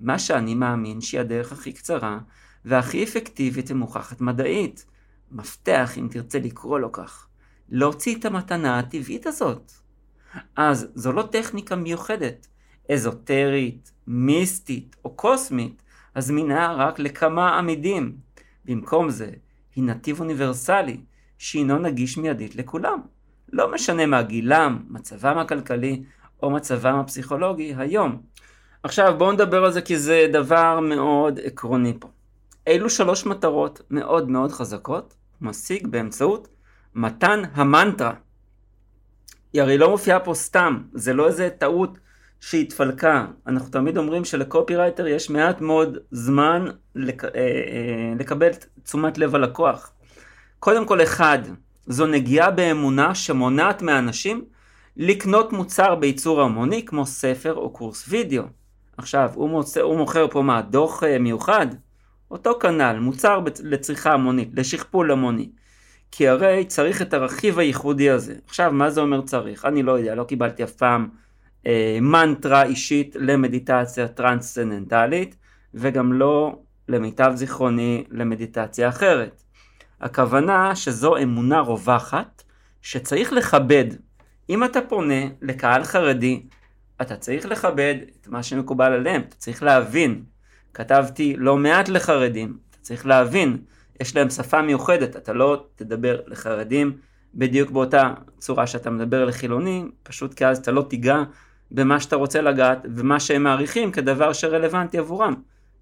מה 0.00 0.18
שאני 0.18 0.54
מאמין 0.54 1.00
שהיא 1.00 1.20
הדרך 1.20 1.52
הכי 1.52 1.72
קצרה 1.72 2.18
והכי 2.64 3.04
אפקטיבית 3.04 3.70
ומוכחת 3.70 4.20
מדעית. 4.20 4.86
מפתח, 5.32 5.98
אם 5.98 6.08
תרצה 6.10 6.38
לקרוא 6.38 6.78
לו 6.78 6.92
כך. 6.92 7.26
להוציא 7.68 8.16
את 8.18 8.24
המתנה 8.24 8.78
הטבעית 8.78 9.26
הזאת. 9.26 9.72
אז 10.56 10.86
זו 10.94 11.12
לא 11.12 11.22
טכניקה 11.22 11.76
מיוחדת, 11.76 12.46
אזוטרית, 12.92 13.92
מיסטית 14.06 14.96
או 15.04 15.10
קוסמית, 15.10 15.82
הזמינה 16.16 16.72
רק 16.72 16.98
לכמה 16.98 17.58
עמידים. 17.58 18.16
במקום 18.64 19.10
זה, 19.10 19.30
היא 19.76 19.84
נתיב 19.84 20.20
אוניברסלי, 20.20 21.00
שהינו 21.38 21.78
נגיש 21.78 22.18
מיידית 22.18 22.56
לכולם. 22.56 23.00
לא 23.52 23.72
משנה 23.72 24.06
מה 24.06 24.22
גילם, 24.22 24.78
מצבם 24.88 25.38
הכלכלי 25.38 26.02
או 26.42 26.50
מצבם 26.50 26.94
הפסיכולוגי 26.94 27.74
היום. 27.78 28.22
עכשיו 28.82 29.14
בואו 29.18 29.32
נדבר 29.32 29.64
על 29.64 29.72
זה 29.72 29.80
כי 29.80 29.98
זה 29.98 30.26
דבר 30.32 30.80
מאוד 30.80 31.40
עקרוני 31.44 31.94
פה. 32.00 32.08
אילו 32.66 32.90
שלוש 32.90 33.26
מטרות 33.26 33.82
מאוד 33.90 34.30
מאוד 34.30 34.52
חזקות 34.52 35.14
משיג 35.40 35.86
באמצעות 35.86 36.48
מתן 36.94 37.42
המנטרה. 37.52 38.12
היא 39.52 39.62
הרי 39.62 39.78
לא 39.78 39.90
מופיעה 39.90 40.20
פה 40.20 40.34
סתם, 40.34 40.82
זה 40.92 41.12
לא 41.12 41.26
איזה 41.26 41.50
טעות 41.58 41.98
שהתפלקה. 42.40 43.26
אנחנו 43.46 43.70
תמיד 43.70 43.98
אומרים 43.98 44.24
שלקופירייטר 44.24 45.06
יש 45.06 45.30
מעט 45.30 45.60
מאוד 45.60 45.98
זמן 46.10 46.66
לק... 46.94 47.24
אה, 47.24 47.30
אה, 47.34 48.12
לקבל 48.18 48.50
תשומת 48.82 49.18
לב 49.18 49.34
הלקוח. 49.34 49.92
קודם 50.58 50.86
כל 50.86 51.02
אחד, 51.02 51.38
זו 51.88 52.06
נגיעה 52.06 52.50
באמונה 52.50 53.14
שמונעת 53.14 53.82
מאנשים 53.82 54.44
לקנות 54.96 55.52
מוצר 55.52 55.94
בייצור 55.94 56.42
המוני 56.42 56.84
כמו 56.84 57.06
ספר 57.06 57.54
או 57.54 57.70
קורס 57.70 58.04
וידאו. 58.08 58.42
עכשיו, 58.96 59.30
הוא, 59.34 59.50
מוצא, 59.50 59.80
הוא 59.80 59.96
מוכר 59.96 60.28
פה 60.30 60.42
מה, 60.42 60.62
דוח 60.62 61.02
אה, 61.02 61.18
מיוחד? 61.18 61.66
אותו 62.30 62.58
כנ"ל, 62.60 62.98
מוצר 63.00 63.40
לצריכה 63.64 64.12
המונית, 64.12 64.48
לשכפול 64.54 65.10
המוני. 65.10 65.50
כי 66.10 66.28
הרי 66.28 66.64
צריך 66.64 67.02
את 67.02 67.14
הרכיב 67.14 67.58
הייחודי 67.58 68.10
הזה. 68.10 68.34
עכשיו, 68.46 68.72
מה 68.72 68.90
זה 68.90 69.00
אומר 69.00 69.22
צריך? 69.22 69.64
אני 69.64 69.82
לא 69.82 69.92
יודע, 69.92 70.14
לא 70.14 70.24
קיבלתי 70.24 70.64
אף 70.64 70.72
פעם 70.72 71.08
אה, 71.66 71.98
מנטרה 72.00 72.64
אישית 72.64 73.16
למדיטציה 73.20 74.08
טרנסצנדנטלית, 74.08 75.36
וגם 75.74 76.12
לא, 76.12 76.58
למיטב 76.88 77.32
זיכרוני, 77.34 78.04
למדיטציה 78.10 78.88
אחרת. 78.88 79.42
הכוונה 80.00 80.76
שזו 80.76 81.16
אמונה 81.16 81.60
רווחת 81.60 82.42
שצריך 82.82 83.32
לכבד. 83.32 83.84
אם 84.50 84.64
אתה 84.64 84.80
פונה 84.88 85.24
לקהל 85.42 85.84
חרדי, 85.84 86.42
אתה 87.02 87.16
צריך 87.16 87.46
לכבד 87.46 87.94
את 88.20 88.28
מה 88.28 88.42
שמקובל 88.42 88.92
עליהם, 88.92 89.22
אתה 89.28 89.36
צריך 89.36 89.62
להבין. 89.62 90.22
כתבתי 90.74 91.36
לא 91.36 91.56
מעט 91.56 91.88
לחרדים, 91.88 92.58
אתה 92.70 92.78
צריך 92.80 93.06
להבין, 93.06 93.58
יש 94.00 94.16
להם 94.16 94.30
שפה 94.30 94.62
מיוחדת, 94.62 95.16
אתה 95.16 95.32
לא 95.32 95.66
תדבר 95.76 96.20
לחרדים 96.26 96.96
בדיוק 97.34 97.70
באותה 97.70 98.14
צורה 98.38 98.66
שאתה 98.66 98.90
מדבר 98.90 99.24
לחילונים, 99.24 99.90
פשוט 100.02 100.34
כי 100.34 100.46
אז 100.46 100.58
אתה 100.58 100.72
לא 100.72 100.82
תיגע 100.82 101.22
במה 101.70 102.00
שאתה 102.00 102.16
רוצה 102.16 102.40
לגעת 102.40 102.86
ומה 102.94 103.20
שהם 103.20 103.42
מעריכים 103.42 103.92
כדבר 103.92 104.32
שרלוונטי 104.32 104.98
עבורם. 104.98 105.34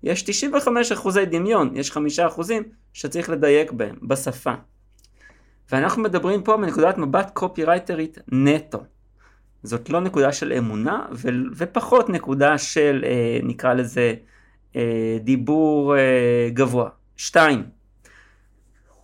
יש 0.07 0.23
95 0.23 0.93
אחוזי 0.93 1.25
דמיון, 1.25 1.71
יש 1.75 1.91
5 1.91 2.19
אחוזים 2.19 2.63
שצריך 2.93 3.31
לדייק 3.31 3.73
בהם, 3.73 3.97
בשפה. 4.03 4.55
ואנחנו 5.73 6.03
מדברים 6.03 6.43
פה 6.43 6.57
מנקודת 6.57 6.99
מבט 6.99 7.31
קופירייטרית 7.35 8.19
נטו. 8.33 8.85
זאת 9.63 9.91
לא 9.91 10.01
נקודה 10.01 10.33
של 10.33 10.53
אמונה 10.53 11.07
ו- 11.13 11.29
ופחות 11.57 12.09
נקודה 12.09 12.59
של 12.59 13.05
אה, 13.07 13.39
נקרא 13.43 13.75
לזה 13.75 14.15
אה, 14.77 15.19
דיבור 15.21 15.97
אה, 15.97 16.49
גבוה. 16.53 16.89
שתיים, 17.17 17.63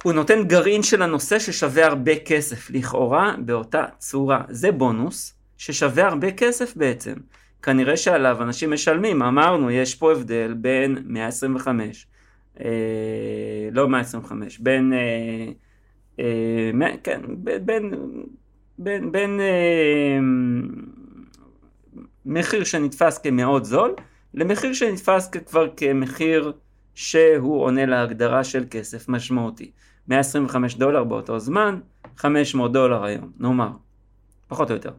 הוא 0.02 0.12
נותן 0.12 0.44
גרעין 0.44 0.82
של 0.82 1.02
הנושא 1.02 1.38
ששווה 1.38 1.86
הרבה 1.86 2.18
כסף, 2.18 2.70
לכאורה 2.70 3.34
באותה 3.38 3.84
צורה. 3.98 4.42
זה 4.48 4.72
בונוס 4.72 5.34
ששווה 5.58 6.08
הרבה 6.08 6.30
כסף 6.30 6.76
בעצם. 6.76 7.14
כנראה 7.62 7.96
שעליו 7.96 8.42
אנשים 8.42 8.70
משלמים, 8.70 9.22
אמרנו, 9.22 9.70
יש 9.70 9.94
פה 9.94 10.12
הבדל 10.12 10.54
בין 10.54 10.98
125, 11.04 12.06
אה, 12.60 12.66
לא 13.72 13.88
125, 13.88 14.58
בין, 14.58 14.92
אה, 14.92 15.52
אה, 16.18 16.96
כן, 17.04 17.20
בין, 17.28 17.90
בין, 18.78 19.12
בין 19.12 19.40
אה, 19.40 20.18
מחיר 22.26 22.64
שנתפס 22.64 23.18
כמאוד 23.18 23.64
זול, 23.64 23.94
למחיר 24.34 24.72
שנתפס 24.72 25.30
כבר 25.46 25.68
כמחיר 25.76 26.52
שהוא 26.94 27.62
עונה 27.62 27.86
להגדרה 27.86 28.44
של 28.44 28.64
כסף 28.70 29.08
משמעותי. 29.08 29.70
125 30.08 30.74
דולר 30.74 31.04
באותו 31.04 31.38
זמן, 31.38 31.80
500 32.16 32.72
דולר 32.72 33.04
היום, 33.04 33.32
נאמר, 33.38 33.70
פחות 34.48 34.70
או 34.70 34.74
יותר. 34.74 34.92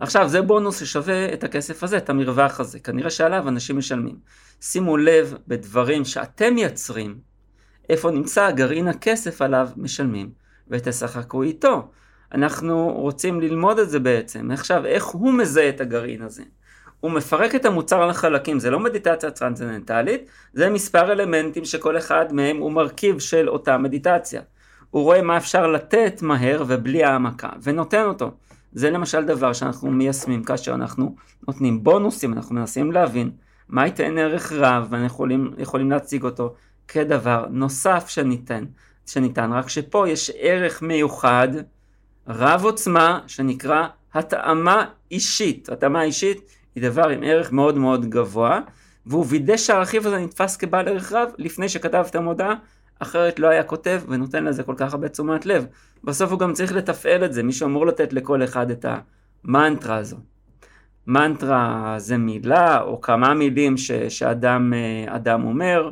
עכשיו 0.00 0.28
זה 0.28 0.42
בונוס 0.42 0.80
ששווה 0.80 1.32
את 1.32 1.44
הכסף 1.44 1.82
הזה, 1.82 1.96
את 1.96 2.10
המרווח 2.10 2.60
הזה, 2.60 2.78
כנראה 2.78 3.10
שעליו 3.10 3.48
אנשים 3.48 3.78
משלמים. 3.78 4.16
שימו 4.60 4.96
לב 4.96 5.34
בדברים 5.48 6.04
שאתם 6.04 6.54
מייצרים, 6.54 7.18
איפה 7.88 8.10
נמצא 8.10 8.50
גרעין 8.50 8.88
הכסף 8.88 9.42
עליו 9.42 9.68
משלמים, 9.76 10.30
ותשחקו 10.68 11.42
איתו. 11.42 11.88
אנחנו 12.34 12.92
רוצים 12.96 13.40
ללמוד 13.40 13.78
את 13.78 13.90
זה 13.90 13.98
בעצם. 13.98 14.50
עכשיו, 14.50 14.86
איך 14.86 15.04
הוא 15.04 15.32
מזהה 15.32 15.68
את 15.68 15.80
הגרעין 15.80 16.22
הזה? 16.22 16.42
הוא 17.00 17.10
מפרק 17.10 17.54
את 17.54 17.64
המוצר 17.64 18.06
לחלקים, 18.06 18.58
זה 18.58 18.70
לא 18.70 18.80
מדיטציה 18.80 19.30
טרנסצנדנטלית, 19.30 20.30
זה 20.52 20.70
מספר 20.70 21.12
אלמנטים 21.12 21.64
שכל 21.64 21.98
אחד 21.98 22.32
מהם 22.32 22.56
הוא 22.56 22.72
מרכיב 22.72 23.18
של 23.18 23.48
אותה 23.48 23.78
מדיטציה. 23.78 24.42
הוא 24.90 25.02
רואה 25.02 25.22
מה 25.22 25.36
אפשר 25.36 25.66
לתת 25.66 26.22
מהר 26.22 26.64
ובלי 26.66 27.04
העמקה, 27.04 27.48
ונותן 27.62 28.04
אותו. 28.04 28.30
זה 28.78 28.90
למשל 28.90 29.24
דבר 29.24 29.52
שאנחנו 29.52 29.90
מיישמים 29.90 30.44
כאשר 30.44 30.74
אנחנו 30.74 31.14
נותנים 31.48 31.84
בונוסים, 31.84 32.32
אנחנו 32.32 32.54
מנסים 32.54 32.92
להבין 32.92 33.30
מה 33.68 33.86
ייתן 33.86 34.18
ערך 34.18 34.52
רב, 34.52 34.86
ואנחנו 34.90 35.06
יכולים, 35.06 35.52
יכולים 35.58 35.90
להציג 35.90 36.24
אותו 36.24 36.54
כדבר 36.88 37.46
נוסף 37.50 38.08
שניתן, 38.08 38.64
שניתן, 39.06 39.52
רק 39.52 39.68
שפה 39.68 40.08
יש 40.08 40.30
ערך 40.38 40.82
מיוחד, 40.82 41.48
רב 42.28 42.64
עוצמה, 42.64 43.20
שנקרא 43.26 43.86
התאמה 44.14 44.84
אישית. 45.10 45.68
התאמה 45.68 46.02
אישית 46.02 46.40
היא 46.74 46.82
דבר 46.82 47.08
עם 47.08 47.22
ערך 47.22 47.52
מאוד 47.52 47.78
מאוד 47.78 48.06
גבוה, 48.06 48.60
והוא 49.06 49.26
וידא 49.28 49.56
שהרכיב 49.56 50.06
הזה 50.06 50.18
נתפס 50.18 50.56
כבעל 50.56 50.88
ערך 50.88 51.12
רב 51.12 51.28
לפני 51.38 51.68
שכתב 51.68 52.04
את 52.10 52.14
המודעה, 52.14 52.54
אחרת 52.98 53.38
לא 53.38 53.48
היה 53.48 53.62
כותב 53.62 54.00
ונותן 54.08 54.44
לזה 54.44 54.62
כל 54.62 54.74
כך 54.76 54.92
הרבה 54.92 55.08
תשומת 55.08 55.46
לב. 55.46 55.66
בסוף 56.04 56.30
הוא 56.30 56.38
גם 56.38 56.52
צריך 56.52 56.72
לתפעל 56.72 57.24
את 57.24 57.32
זה, 57.32 57.42
מישהו 57.42 57.66
אמור 57.66 57.86
לתת 57.86 58.12
לכל 58.12 58.44
אחד 58.44 58.70
את 58.70 58.84
המנטרה 59.44 59.96
הזו. 59.96 60.16
מנטרה 61.06 61.94
זה 61.98 62.16
מילה 62.18 62.80
או 62.80 63.00
כמה 63.00 63.34
מילים 63.34 63.76
ש, 63.76 63.92
שאדם 63.92 64.72
אדם 65.06 65.44
אומר 65.44 65.90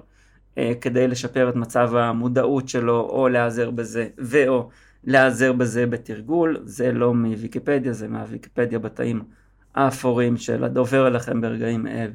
אה, 0.59 0.73
כדי 0.81 1.09
לשפר 1.09 1.49
את 1.49 1.57
מצב 1.57 1.97
המודעות 1.97 2.69
שלו 2.69 3.01
או 3.01 3.29
להיעזר 3.29 3.71
בזה 3.71 4.09
ואו 4.19 4.69
להיעזר 5.05 5.53
בזה 5.53 5.87
בתרגול, 5.87 6.57
זה 6.65 6.93
לא 6.93 7.15
מוויקיפדיה, 7.15 7.93
זה 7.93 8.09
מהוויקיפדיה 8.09 8.79
בתאים 8.79 9.23
האפורים 9.75 10.37
של 10.37 10.65
הדובר 10.65 11.07
אליכם 11.07 11.41
ברגעים 11.41 11.87
אלה. 11.87 12.13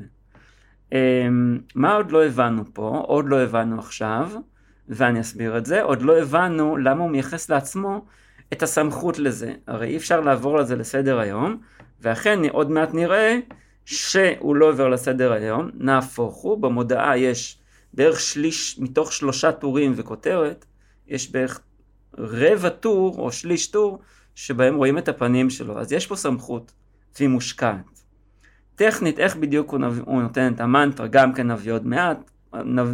אמ, 0.91 1.59
מה 1.75 1.95
עוד 1.95 2.11
לא 2.11 2.25
הבנו 2.25 2.63
פה? 2.73 3.03
עוד 3.07 3.25
לא 3.29 3.41
הבנו 3.41 3.79
עכשיו, 3.79 4.31
ואני 4.91 5.21
אסביר 5.21 5.57
את 5.57 5.65
זה, 5.65 5.81
עוד 5.81 6.01
לא 6.01 6.17
הבנו 6.17 6.77
למה 6.77 7.03
הוא 7.03 7.11
מייחס 7.11 7.49
לעצמו 7.49 8.05
את 8.53 8.63
הסמכות 8.63 9.19
לזה. 9.19 9.53
הרי 9.67 9.87
אי 9.87 9.97
אפשר 9.97 10.21
לעבור 10.21 10.57
לזה 10.57 10.75
לסדר 10.75 11.19
היום, 11.19 11.57
ואכן 12.01 12.39
עוד 12.49 12.71
מעט 12.71 12.93
נראה 12.93 13.39
שהוא 13.85 14.55
לא 14.55 14.69
עובר 14.69 14.89
לסדר 14.89 15.31
היום, 15.31 15.69
נהפוך 15.73 16.35
הוא, 16.35 16.57
במודעה 16.57 17.17
יש 17.17 17.57
בערך 17.93 18.19
שליש, 18.19 18.79
מתוך 18.79 19.13
שלושה 19.13 19.51
טורים 19.51 19.93
וכותרת, 19.95 20.65
יש 21.07 21.31
בערך 21.31 21.59
רבע 22.17 22.69
טור 22.69 23.15
או 23.19 23.31
שליש 23.31 23.67
טור 23.67 23.99
שבהם 24.35 24.75
רואים 24.75 24.97
את 24.97 25.07
הפנים 25.07 25.49
שלו, 25.49 25.79
אז 25.79 25.91
יש 25.91 26.07
פה 26.07 26.15
סמכות 26.15 26.71
והיא 27.19 27.29
מושקעת. 27.29 28.01
טכנית, 28.75 29.19
איך 29.19 29.35
בדיוק 29.35 29.71
הוא, 29.71 29.79
נב... 29.79 30.01
הוא 30.05 30.21
נותן 30.21 30.53
את 30.53 30.59
המנטרה, 30.59 31.07
גם 31.07 31.33
כן 31.33 31.51
נביא 31.51 31.73
עוד 31.73 31.85
מעט, 31.85 32.31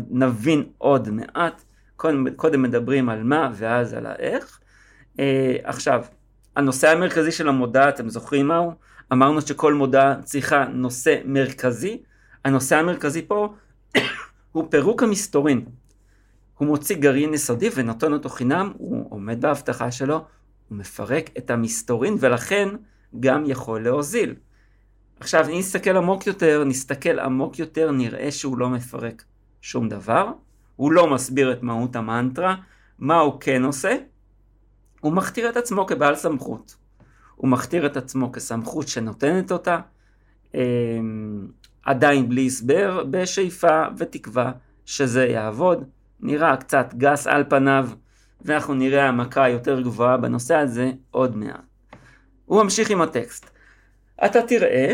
נבין 0.10 0.64
עוד 0.78 1.10
מעט. 1.10 1.64
קודם, 1.98 2.30
קודם 2.36 2.62
מדברים 2.62 3.10
על 3.10 3.24
מה 3.24 3.52
ואז 3.56 3.94
על 3.94 4.06
האיך. 4.06 4.60
אה, 5.20 5.56
עכשיו, 5.64 6.06
הנושא 6.56 6.90
המרכזי 6.90 7.32
של 7.32 7.50
המודעה, 7.50 7.90
אתם 7.90 8.10
זוכרים 8.10 8.48
מהו? 8.48 8.72
אמרנו 9.14 9.42
שכל 9.42 9.74
מודעה 9.74 10.22
צריכה 10.24 10.66
נושא 10.66 11.16
מרכזי. 11.26 12.02
הנושא 12.46 12.76
המרכזי 12.76 13.28
פה 13.28 13.54
הוא 14.52 14.68
פירוק 14.72 15.04
המסתורין. 15.04 15.66
הוא 16.58 16.68
מוציא 16.68 16.96
גרעין 16.96 17.34
יסודי 17.34 17.70
ונותן 17.76 18.14
אותו 18.14 18.30
חינם, 18.30 18.72
הוא 18.78 19.08
עומד 19.10 19.42
בהבטחה 19.42 19.92
שלו, 19.92 20.26
הוא 20.70 20.78
מפרק 20.78 21.30
את 21.38 21.52
המסתורין 21.52 22.18
ולכן 22.20 22.70
גם 23.20 23.44
יכול 23.48 23.84
להוזיל. 23.84 24.36
עכשיו, 25.20 25.50
אם 25.50 25.60
נסתכל 25.60 25.98
עמוק 25.98 26.28
יותר, 26.28 26.64
נסתכל 26.64 27.20
עמוק 27.20 27.60
יותר, 27.60 27.92
נראה 27.92 28.32
שהוא 28.32 28.58
לא 28.58 28.70
מפרק 28.70 29.24
שום 29.62 29.90
דבר, 29.90 30.32
הוא 30.78 30.92
לא 30.92 31.14
מסביר 31.14 31.52
את 31.52 31.64
מהות 31.64 31.96
המנטרה, 31.96 32.56
מה 33.00 33.20
הוא 33.20 33.34
כן 33.40 33.64
עושה? 33.64 33.96
הוא 35.00 35.14
מכתיר 35.14 35.50
את 35.50 35.58
עצמו 35.58 35.86
כבעל 35.86 36.16
סמכות. 36.16 36.76
הוא 37.36 37.50
מכתיר 37.50 37.86
את 37.86 37.98
עצמו 37.98 38.32
כסמכות 38.32 38.88
שנותנת 38.88 39.52
אותה, 39.52 39.80
אמ, 40.56 41.48
עדיין 41.84 42.30
בלי 42.30 42.46
הסבר, 42.46 43.04
בשאיפה 43.10 43.84
ותקווה 43.98 44.52
שזה 44.86 45.26
יעבוד. 45.26 45.84
נראה 46.20 46.58
קצת 46.58 46.94
גס 46.94 47.28
על 47.28 47.44
פניו, 47.50 47.90
ואנחנו 48.42 48.74
נראה 48.74 49.06
העמקה 49.06 49.48
יותר 49.48 49.82
גבוהה 49.82 50.18
בנושא 50.18 50.56
הזה 50.56 50.92
עוד 51.12 51.38
מעט. 51.38 51.62
הוא 52.46 52.64
ממשיך 52.64 52.90
עם 52.90 53.02
הטקסט. 53.02 53.50
אתה 54.26 54.42
תראה, 54.42 54.94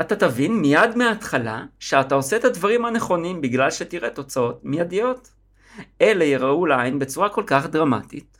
אתה 0.00 0.16
תבין 0.16 0.52
מיד 0.60 0.96
מההתחלה 0.96 1.64
שאתה 1.78 2.14
עושה 2.14 2.36
את 2.36 2.44
הדברים 2.44 2.84
הנכונים 2.84 3.40
בגלל 3.40 3.70
שתראה 3.70 4.10
תוצאות 4.10 4.60
מיידיות. 4.64 5.30
אלה 6.00 6.24
יראו 6.24 6.66
לעין 6.66 6.98
בצורה 6.98 7.28
כל 7.28 7.44
כך 7.46 7.66
דרמטית, 7.66 8.38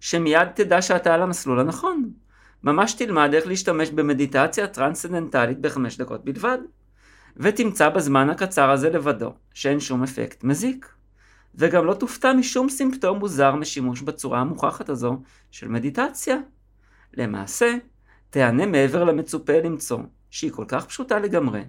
שמיד 0.00 0.48
תדע 0.54 0.82
שאתה 0.82 1.14
על 1.14 1.22
המסלול 1.22 1.60
הנכון. 1.60 2.10
ממש 2.62 2.92
תלמד 2.92 3.34
איך 3.34 3.46
להשתמש 3.46 3.90
במדיטציה 3.90 4.66
טרנסצנדנטלית 4.66 5.58
בחמש 5.58 5.96
דקות 5.96 6.24
בלבד. 6.24 6.58
ותמצא 7.36 7.88
בזמן 7.88 8.30
הקצר 8.30 8.70
הזה 8.70 8.90
לבדו 8.90 9.32
שאין 9.54 9.80
שום 9.80 10.02
אפקט 10.02 10.44
מזיק. 10.44 10.88
וגם 11.54 11.86
לא 11.86 11.94
תופתע 11.94 12.32
משום 12.32 12.68
סימפטום 12.68 13.18
מוזר 13.18 13.54
משימוש 13.54 14.00
בצורה 14.00 14.40
המוכחת 14.40 14.88
הזו 14.88 15.22
של 15.50 15.68
מדיטציה. 15.68 16.36
למעשה, 17.14 17.74
תענה 18.30 18.66
מעבר 18.66 19.04
למצופה 19.04 19.52
למצוא, 19.64 19.98
שהיא 20.32 20.52
כל 20.52 20.64
כך 20.68 20.86
פשוטה 20.86 21.18
לגמרי, 21.18 21.60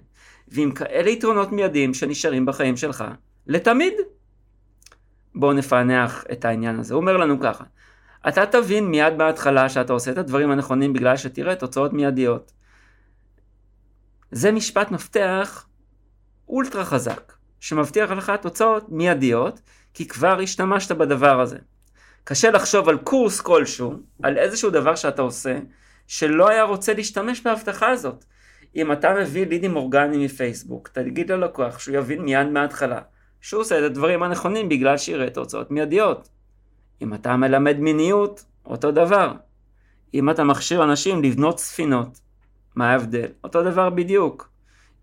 ועם 0.48 0.72
כאלה 0.72 1.10
יתרונות 1.10 1.52
מיידיים 1.52 1.94
שנשארים 1.94 2.46
בחיים 2.46 2.76
שלך, 2.76 3.04
לתמיד. 3.46 3.92
בואו 5.34 5.52
נפענח 5.52 6.24
את 6.32 6.44
העניין 6.44 6.78
הזה. 6.78 6.94
הוא 6.94 7.00
אומר 7.00 7.16
לנו 7.16 7.40
ככה, 7.40 7.64
אתה 8.28 8.46
תבין 8.46 8.84
מיד 8.84 9.18
בהתחלה 9.18 9.68
שאתה 9.68 9.92
עושה 9.92 10.10
את 10.10 10.18
הדברים 10.18 10.50
הנכונים 10.50 10.92
בגלל 10.92 11.16
שתראה 11.16 11.56
תוצאות 11.56 11.92
מיידיות. 11.92 12.52
זה 14.30 14.52
משפט 14.52 14.90
מפתח 14.90 15.66
אולטרה 16.48 16.84
חזק, 16.84 17.32
שמבטיח 17.60 18.10
לך 18.10 18.32
תוצאות 18.42 18.88
מיידיות, 18.88 19.60
כי 19.94 20.08
כבר 20.08 20.40
השתמשת 20.42 20.92
בדבר 20.92 21.40
הזה. 21.40 21.58
קשה 22.24 22.50
לחשוב 22.50 22.88
על 22.88 22.98
קורס 22.98 23.40
כלשהו, 23.40 23.94
על 24.22 24.38
איזשהו 24.38 24.70
דבר 24.70 24.94
שאתה 24.94 25.22
עושה, 25.22 25.58
שלא 26.06 26.48
היה 26.48 26.62
רוצה 26.62 26.94
להשתמש 26.94 27.40
בהבטחה 27.40 27.88
הזאת. 27.88 28.24
אם 28.76 28.92
אתה 28.92 29.14
מביא 29.14 29.46
לידים 29.46 29.76
אורגניים 29.76 30.20
מפייסבוק, 30.20 30.88
תגיד 30.88 31.32
ללקוח 31.32 31.78
שהוא 31.78 31.96
יבין 31.96 32.22
מיד 32.22 32.46
מההתחלה 32.46 33.00
שהוא 33.40 33.60
עושה 33.60 33.78
את 33.78 33.82
הדברים 33.82 34.22
הנכונים 34.22 34.68
בגלל 34.68 34.96
שיראה 34.96 35.30
תוצאות 35.30 35.70
מיידיות. 35.70 36.28
אם 37.02 37.14
אתה 37.14 37.36
מלמד 37.36 37.78
מיניות, 37.78 38.44
אותו 38.66 38.90
דבר. 38.90 39.32
אם 40.14 40.30
אתה 40.30 40.44
מכשיר 40.44 40.84
אנשים 40.84 41.22
לבנות 41.22 41.58
ספינות, 41.58 42.20
מה 42.74 42.90
ההבדל? 42.90 43.26
אותו 43.44 43.62
דבר 43.62 43.90
בדיוק. 43.90 44.48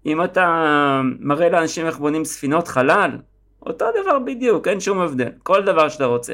אם 0.05 0.23
אתה 0.23 1.01
מראה 1.19 1.49
לאנשים 1.49 1.85
איך 1.85 1.97
בונים 1.97 2.25
ספינות 2.25 2.67
חלל, 2.67 3.11
אותו 3.61 3.85
דבר 4.01 4.19
בדיוק, 4.19 4.67
אין 4.67 4.79
שום 4.79 4.99
הבדל. 4.99 5.29
כל 5.43 5.65
דבר 5.65 5.89
שאתה 5.89 6.05
רוצה. 6.05 6.33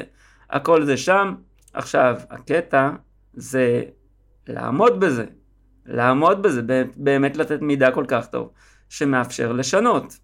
הכל 0.50 0.84
זה 0.84 0.96
שם. 0.96 1.34
עכשיו, 1.72 2.16
הקטע 2.30 2.90
זה 3.34 3.82
לעמוד 4.46 5.00
בזה. 5.00 5.24
לעמוד 5.88 6.42
בזה, 6.42 6.62
באמת 6.96 7.36
לתת 7.36 7.62
מידע 7.62 7.90
כל 7.90 8.04
כך 8.08 8.26
טוב, 8.26 8.50
שמאפשר 8.88 9.52
לשנות. 9.52 10.18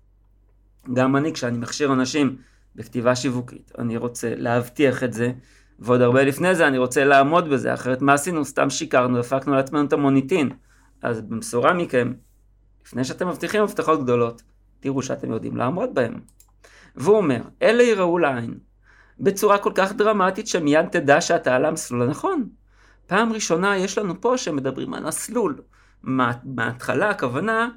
גם 0.93 1.17
אני, 1.17 1.33
כשאני 1.33 1.59
מכשיר 1.59 1.93
אנשים 1.93 2.37
בכתיבה 2.77 3.17
שיווקית, 3.17 3.73
אני 3.79 3.97
רוצה 3.97 4.35
להבטיח 4.37 5.05
את 5.05 5.13
זה, 5.13 5.33
ועוד 5.79 6.01
הרבה 6.01 6.25
לפני 6.25 6.55
זה 6.55 6.67
אני 6.67 6.79
רוצה 6.79 7.05
לעמוד 7.05 7.49
בזה, 7.49 7.75
אחרת 7.75 8.03
מה 8.03 8.15
עשינו? 8.15 8.45
סתם 8.45 8.71
שיקרנו, 8.71 9.19
הפקנו 9.19 9.55
לעצמנו 9.55 9.85
את 9.85 9.93
המוניטין. 9.93 10.51
אז 11.03 11.21
במשורה 11.21 11.73
מכם, 11.73 12.13
לפני 12.87 13.05
שאתם 13.05 13.29
מבטיחים 13.29 13.63
הבטחות 13.63 14.03
גדולות, 14.03 14.43
תראו 14.81 15.03
שאתם 15.03 15.33
יודעים 15.33 15.57
לעמוד 15.57 15.95
בהם. 15.95 16.21
והוא 16.97 17.17
אומר, 17.17 17.41
אלה 17.63 17.83
יראו 17.83 18.19
לעין, 18.19 18.55
בצורה 19.21 19.59
כל 19.59 19.73
כך 19.75 19.93
דרמטית 19.93 20.47
שמיד 20.47 20.89
תדע 20.89 21.21
שאתה 21.21 21.57
על 21.57 21.65
המסלול 21.65 22.03
הנכון. 22.03 22.49
פעם 23.07 23.33
ראשונה 23.33 23.77
יש 23.77 23.99
לנו 23.99 24.21
פה 24.21 24.39
שמדברים 24.39 24.95
על 24.95 25.07
מסלול. 25.07 25.63
מה, 26.03 26.33
מההתחלה 26.45 27.11
הכוונה, 27.11 27.69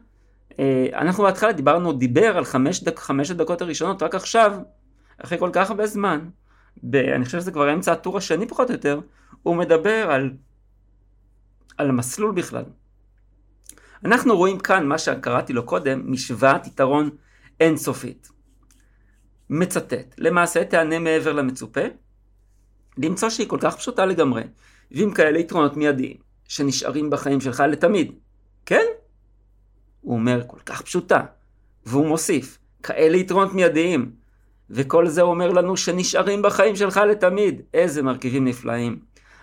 אה, 0.59 0.88
אנחנו 0.93 1.23
בהתחלה 1.23 1.51
דיברנו, 1.51 1.93
דיבר 1.93 2.38
על 2.38 2.45
חמש, 2.45 2.84
דק, 2.84 2.99
חמש 2.99 3.32
הדקות 3.32 3.61
הראשונות, 3.61 4.03
רק 4.03 4.15
עכשיו, 4.15 4.59
אחרי 5.17 5.38
כל 5.39 5.49
כך 5.53 5.69
הרבה 5.69 5.88
זמן, 5.88 6.30
ב, 6.84 6.95
אני 6.95 7.25
חושב 7.25 7.39
שזה 7.39 7.51
כבר 7.51 7.73
אמצע 7.73 7.91
הטור 7.91 8.17
השני 8.17 8.47
פחות 8.47 8.69
או 8.69 8.75
יותר, 8.75 8.99
הוא 9.43 9.55
מדבר 9.55 10.11
על, 10.11 10.32
על 11.78 11.91
מסלול 11.91 12.32
בכלל. 12.32 12.63
אנחנו 14.05 14.38
רואים 14.38 14.59
כאן 14.59 14.88
מה 14.88 14.97
שקראתי 14.97 15.53
לו 15.53 15.65
קודם, 15.65 16.11
משוואת 16.11 16.67
יתרון 16.67 17.09
אינסופית. 17.59 18.32
מצטט, 19.49 20.15
למעשה 20.17 20.63
תענה 20.63 20.99
מעבר 20.99 21.34
למצופה, 21.34 21.82
למצוא 22.97 23.30
שהיא 23.30 23.47
כל 23.47 23.57
כך 23.61 23.75
פשוטה 23.75 24.05
לגמרי, 24.05 24.41
ועם 24.91 25.11
כאלה 25.11 25.39
יתרונות 25.39 25.77
מיידיים, 25.77 26.17
שנשארים 26.47 27.09
בחיים 27.09 27.41
שלך 27.41 27.63
לתמיד. 27.69 28.11
כן? 28.65 28.85
הוא 30.01 30.15
אומר, 30.15 30.41
כל 30.47 30.59
כך 30.65 30.81
פשוטה. 30.81 31.21
והוא 31.85 32.07
מוסיף, 32.07 32.57
כאלה 32.83 33.17
יתרונות 33.17 33.53
מיידיים. 33.53 34.11
וכל 34.69 35.07
זה 35.07 35.21
אומר 35.21 35.51
לנו 35.51 35.77
שנשארים 35.77 36.41
בחיים 36.41 36.75
שלך 36.75 36.97
לתמיד. 36.97 37.61
איזה 37.73 38.03
מרכיבים 38.03 38.45
נפלאים. 38.45 38.99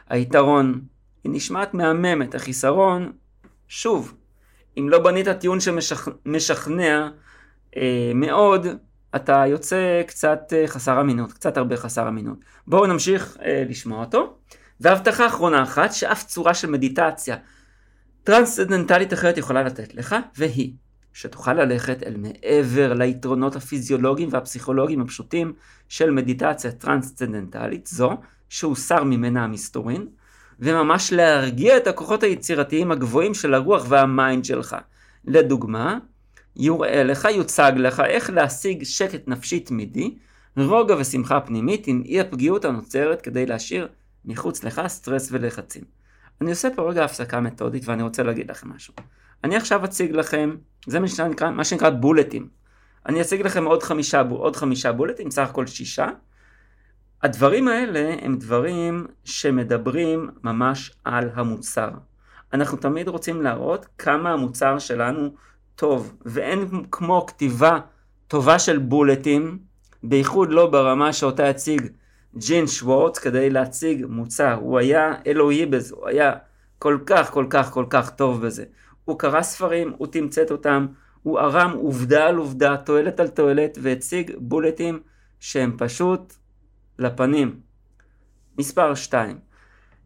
היתרון, 0.08 0.80
היא 1.24 1.32
נשמעת 1.32 1.74
מהממת, 1.74 2.34
החיסרון, 2.34 3.12
שוב, 3.68 4.14
אם 4.78 4.88
לא 4.88 4.98
בנית 4.98 5.28
טיעון 5.28 5.58
שמשכנע 5.60 7.08
אה, 7.76 8.12
מאוד, 8.14 8.66
אתה 9.16 9.44
יוצא 9.46 10.02
קצת 10.06 10.40
אה, 10.52 10.66
חסר 10.66 11.00
אמינות, 11.00 11.32
קצת 11.32 11.56
הרבה 11.56 11.76
חסר 11.76 12.08
אמינות. 12.08 12.38
בואו 12.66 12.86
נמשיך 12.86 13.36
אה, 13.44 13.64
לשמוע 13.68 14.00
אותו. 14.00 14.36
והבטחה 14.80 15.26
אחרונה 15.26 15.62
אחת, 15.62 15.92
שאף 15.92 16.24
צורה 16.24 16.54
של 16.54 16.70
מדיטציה 16.70 17.36
טרנסצנדנטלית 18.24 19.12
אחרת 19.12 19.38
יכולה 19.38 19.62
לתת 19.62 19.94
לך, 19.94 20.16
והיא, 20.36 20.72
שתוכל 21.12 21.54
ללכת 21.54 22.02
אל 22.02 22.16
מעבר 22.16 22.92
ליתרונות 22.92 23.56
הפיזיולוגיים 23.56 24.28
והפסיכולוגיים 24.32 25.00
הפשוטים 25.00 25.52
של 25.88 26.10
מדיטציה 26.10 26.72
טרנסצנדנטלית 26.72 27.86
זו, 27.86 28.10
שהוסר 28.48 29.04
ממנה 29.04 29.44
המסתורין, 29.44 30.06
וממש 30.60 31.12
להרגיע 31.12 31.76
את 31.76 31.86
הכוחות 31.86 32.22
היצירתיים 32.22 32.92
הגבוהים 32.92 33.34
של 33.34 33.54
הרוח 33.54 33.86
וה 33.88 34.07
mind 34.07 34.44
שלך. 34.44 34.76
לדוגמה, 35.24 35.98
יוראה 36.56 37.04
לך, 37.04 37.28
יוצג 37.34 37.72
לך 37.76 38.00
איך 38.00 38.30
להשיג 38.30 38.82
שקט 38.82 39.28
נפשי 39.28 39.60
תמידי, 39.60 40.14
רוגע 40.56 40.94
ושמחה 40.98 41.40
פנימית 41.40 41.86
עם 41.86 42.02
אי 42.04 42.20
הפגיעות 42.20 42.64
הנוצרת 42.64 43.22
כדי 43.22 43.46
להשאיר 43.46 43.88
מחוץ 44.24 44.64
לך 44.64 44.82
סטרס 44.86 45.28
ולחצים. 45.32 45.84
אני 46.40 46.50
עושה 46.50 46.68
פה 46.76 46.90
רגע 46.90 47.04
הפסקה 47.04 47.40
מתודית 47.40 47.88
ואני 47.88 48.02
רוצה 48.02 48.22
להגיד 48.22 48.50
לכם 48.50 48.68
משהו. 48.68 48.94
אני 49.44 49.56
עכשיו 49.56 49.84
אציג 49.84 50.12
לכם, 50.12 50.56
זה 50.86 51.00
מה 51.00 51.08
שנקרא, 51.08 51.50
מה 51.50 51.64
שנקרא 51.64 51.90
בולטים. 51.90 52.48
אני 53.06 53.20
אציג 53.20 53.40
לכם 53.40 53.64
עוד 53.64 53.82
חמישה, 53.82 54.22
עוד 54.30 54.56
חמישה 54.56 54.92
בולטים, 54.92 55.30
סך 55.30 55.48
הכל 55.50 55.66
שישה. 55.66 56.08
הדברים 57.22 57.68
האלה 57.68 58.14
הם 58.22 58.36
דברים 58.36 59.06
שמדברים 59.24 60.30
ממש 60.42 60.92
על 61.04 61.30
המוצר. 61.34 61.90
אנחנו 62.52 62.78
תמיד 62.78 63.08
רוצים 63.08 63.42
להראות 63.42 63.86
כמה 63.98 64.32
המוצר 64.32 64.78
שלנו 64.78 65.34
טוב, 65.76 66.16
ואין 66.24 66.84
כמו 66.90 67.26
כתיבה 67.26 67.78
טובה 68.28 68.58
של 68.58 68.78
בולטים, 68.78 69.58
בייחוד 70.02 70.50
לא 70.50 70.70
ברמה 70.70 71.12
שאותה 71.12 71.48
הציג 71.48 71.88
ג'ין 72.36 72.66
שוורץ 72.66 73.18
כדי 73.18 73.50
להציג 73.50 74.06
מוצר. 74.08 74.52
הוא 74.52 74.78
היה 74.78 75.14
אלוהי 75.26 75.66
בזה, 75.66 75.94
הוא 75.94 76.08
היה 76.08 76.32
כל 76.78 76.98
כך 77.06 77.30
כל 77.30 77.46
כך 77.50 77.70
כל 77.70 77.84
כך 77.90 78.10
טוב 78.10 78.46
בזה. 78.46 78.64
הוא 79.04 79.18
קרא 79.18 79.42
ספרים, 79.42 79.92
הוא 79.96 80.06
תמצת 80.06 80.50
אותם, 80.50 80.86
הוא 81.22 81.38
ערם 81.38 81.70
עובדה 81.70 82.26
על 82.26 82.36
עובדה, 82.36 82.76
תועלת 82.76 83.20
על 83.20 83.28
תועלת, 83.28 83.78
והציג 83.82 84.32
בולטים 84.38 85.00
שהם 85.40 85.76
פשוט 85.78 86.34
לפנים. 86.98 87.60
מספר 88.58 88.94
2. 88.94 89.38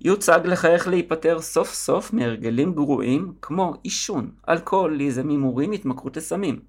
יוצג 0.01 0.41
לך 0.45 0.65
איך 0.65 0.89
להיפטר 0.89 1.41
סוף 1.41 1.75
סוף 1.75 2.13
מהרגלים 2.13 2.75
גרועים 2.75 3.33
כמו 3.43 3.75
עישון, 3.83 4.31
אלכוהוליזם, 4.49 5.29
הימורים, 5.29 5.73
התמכרות 5.73 6.17
לסמים, 6.17 6.61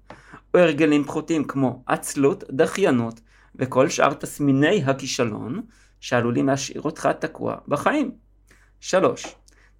או 0.54 0.58
הרגלים 0.58 1.04
פחותים 1.04 1.44
כמו 1.44 1.82
עצלות, 1.86 2.44
דחיינות 2.50 3.20
וכל 3.60 3.88
שאר 3.88 4.14
תסמיני 4.14 4.82
הכישלון 4.86 5.62
שעלולים 6.00 6.46
להשאיר 6.46 6.82
אותך 6.82 7.08
תקוע 7.18 7.56
בחיים. 7.68 8.10
3. 8.80 9.26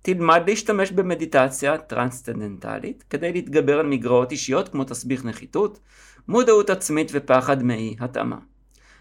תלמד 0.02 0.42
להשתמש 0.46 0.90
במדיטציה 0.90 1.78
טרנסצנדנטלית 1.78 3.04
כדי 3.10 3.32
להתגבר 3.32 3.78
על 3.78 3.86
מגרעות 3.86 4.32
אישיות 4.32 4.68
כמו 4.68 4.84
תסביך 4.84 5.24
נחיתות, 5.24 5.80
מודעות 6.28 6.70
עצמית 6.70 7.10
ופחד 7.14 7.62
מאי 7.62 7.96
התאמה. 8.00 8.38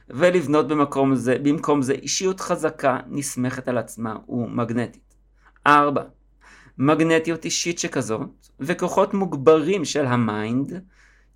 ולבנות 0.10 0.68
במקום 0.68 1.16
זה, 1.16 1.38
במקום 1.44 1.82
זה 1.82 1.94
אישיות 1.94 2.40
חזקה, 2.40 3.00
נסמכת 3.08 3.68
על 3.68 3.78
עצמה 3.78 4.16
ומגנטית. 4.30 5.16
4. 5.68 6.04
מגנטיות 6.78 7.46
אישית 7.46 7.80
שכזאת, 7.80 8.22
וכוחות 8.60 9.14
מוגברים 9.14 9.86
של 9.86 10.06
ה 10.06 10.19
mind, 10.19 10.82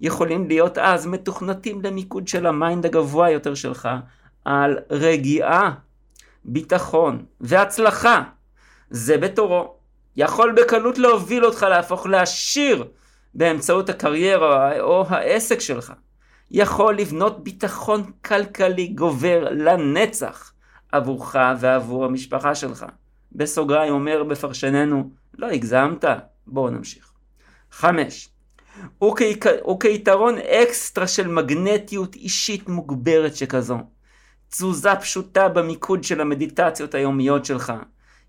יכולים 0.03 0.47
להיות 0.47 0.77
אז 0.77 1.05
מתוכנתים 1.05 1.81
למיקוד 1.81 2.27
של 2.27 2.45
ה 2.45 2.53
mind 2.53 2.85
הגבוה 2.85 3.29
יותר 3.29 3.55
שלך 3.55 3.89
על 4.45 4.77
רגיעה, 4.89 5.73
ביטחון 6.45 7.25
והצלחה. 7.41 8.23
זה 8.89 9.17
בתורו 9.17 9.75
יכול 10.15 10.55
בקלות 10.61 10.97
להוביל 10.97 11.45
אותך 11.45 11.63
להפוך 11.69 12.05
לעשיר 12.05 12.85
באמצעות 13.33 13.89
הקריירה 13.89 14.79
או 14.79 15.05
העסק 15.09 15.59
שלך. 15.59 15.93
יכול 16.51 16.97
לבנות 16.97 17.43
ביטחון 17.43 18.11
כלכלי 18.25 18.87
גובר 18.87 19.47
לנצח 19.51 20.53
עבורך 20.91 21.35
ועבור 21.59 22.05
המשפחה 22.05 22.55
שלך. 22.55 22.85
בסוגריים 23.31 23.93
אומר 23.93 24.23
בפרשננו, 24.23 25.09
לא 25.37 25.47
הגזמת, 25.47 26.05
בואו 26.47 26.69
נמשיך. 26.69 27.11
חמש, 27.71 28.29
וכיתרון 29.71 30.37
אקסטרה 30.37 31.07
של 31.07 31.27
מגנטיות 31.27 32.15
אישית 32.15 32.69
מוגברת 32.69 33.35
שכזו. 33.35 33.77
תזוזה 34.49 34.95
פשוטה 34.95 35.49
במיקוד 35.49 36.03
של 36.03 36.21
המדיטציות 36.21 36.95
היומיות 36.95 37.45
שלך. 37.45 37.73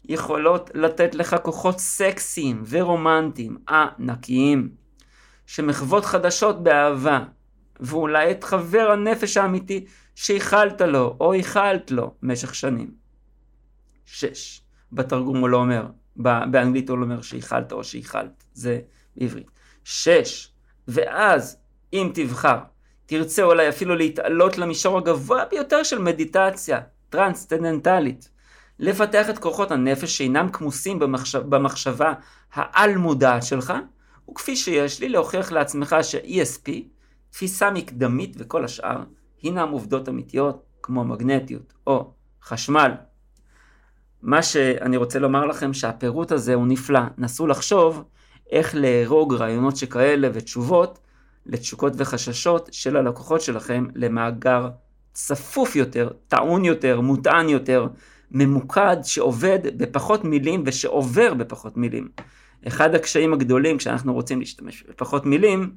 יכולות 0.04 0.70
לתת 0.74 1.14
לך 1.14 1.36
כוחות 1.42 1.78
סקסיים 1.78 2.62
ורומנטיים, 2.68 3.56
ענקיים, 3.68 4.68
שמחוות 5.46 6.04
חדשות 6.04 6.62
באהבה, 6.62 7.20
ואולי 7.80 8.30
את 8.30 8.44
חבר 8.44 8.90
הנפש 8.92 9.36
האמיתי 9.36 9.84
שייחלת 10.14 10.80
לו 10.80 11.16
או 11.20 11.34
ייחלת 11.34 11.90
לו 11.90 12.14
במשך 12.22 12.54
שנים. 12.54 12.90
שש. 14.06 14.60
בתרגום 14.92 15.38
הוא 15.38 15.48
לא 15.48 15.56
אומר, 15.56 15.86
באנגלית 16.16 16.88
הוא 16.88 16.98
לא 16.98 17.04
אומר 17.04 17.22
שייחלת 17.22 17.72
או 17.72 17.84
שייחלת, 17.84 18.44
זה 18.54 18.80
בעברית. 19.16 19.53
שש. 19.84 20.48
ואז, 20.88 21.56
אם 21.92 22.10
תבחר, 22.14 22.58
תרצה 23.06 23.42
אולי 23.42 23.68
אפילו 23.68 23.96
להתעלות 23.96 24.58
למישור 24.58 24.98
הגבוה 24.98 25.44
ביותר 25.50 25.82
של 25.82 25.98
מדיטציה 25.98 26.80
טרנסצנדנטלית. 27.10 28.28
לפתח 28.78 29.30
את 29.30 29.38
כוחות 29.38 29.70
הנפש 29.70 30.18
שאינם 30.18 30.48
כמוסים 30.52 30.98
במחשב, 30.98 31.42
במחשבה 31.48 32.12
העל-מודעת 32.52 33.42
שלך, 33.42 33.72
וכפי 34.30 34.56
שיש 34.56 35.00
לי 35.00 35.08
להוכיח 35.08 35.52
לעצמך 35.52 35.96
ש-ESP 36.02 36.70
תפיסה 37.30 37.70
מקדמית 37.70 38.36
וכל 38.38 38.64
השאר 38.64 39.02
הינם 39.42 39.68
עובדות 39.68 40.08
אמיתיות 40.08 40.62
כמו 40.82 41.04
מגנטיות 41.04 41.72
או 41.86 42.12
חשמל. 42.42 42.92
מה 44.22 44.42
שאני 44.42 44.96
רוצה 44.96 45.18
לומר 45.18 45.44
לכם 45.44 45.72
שהפירוט 45.72 46.32
הזה 46.32 46.54
הוא 46.54 46.66
נפלא. 46.66 47.00
נסו 47.18 47.46
לחשוב 47.46 48.04
איך 48.50 48.74
להרוג 48.74 49.34
רעיונות 49.34 49.76
שכאלה 49.76 50.28
ותשובות 50.32 50.98
לתשוקות 51.46 51.92
וחששות 51.96 52.68
של 52.72 52.96
הלקוחות 52.96 53.40
שלכם 53.40 53.86
למאגר 53.94 54.68
צפוף 55.12 55.76
יותר, 55.76 56.10
טעון 56.28 56.64
יותר, 56.64 57.00
מוטען 57.00 57.48
יותר, 57.48 57.86
ממוקד, 58.30 58.96
שעובד 59.02 59.58
בפחות 59.76 60.24
מילים 60.24 60.62
ושעובר 60.66 61.34
בפחות 61.34 61.76
מילים. 61.76 62.08
אחד 62.68 62.94
הקשיים 62.94 63.32
הגדולים 63.32 63.78
כשאנחנו 63.78 64.12
רוצים 64.14 64.40
להשתמש 64.40 64.84
בפחות 64.88 65.26
מילים 65.26 65.70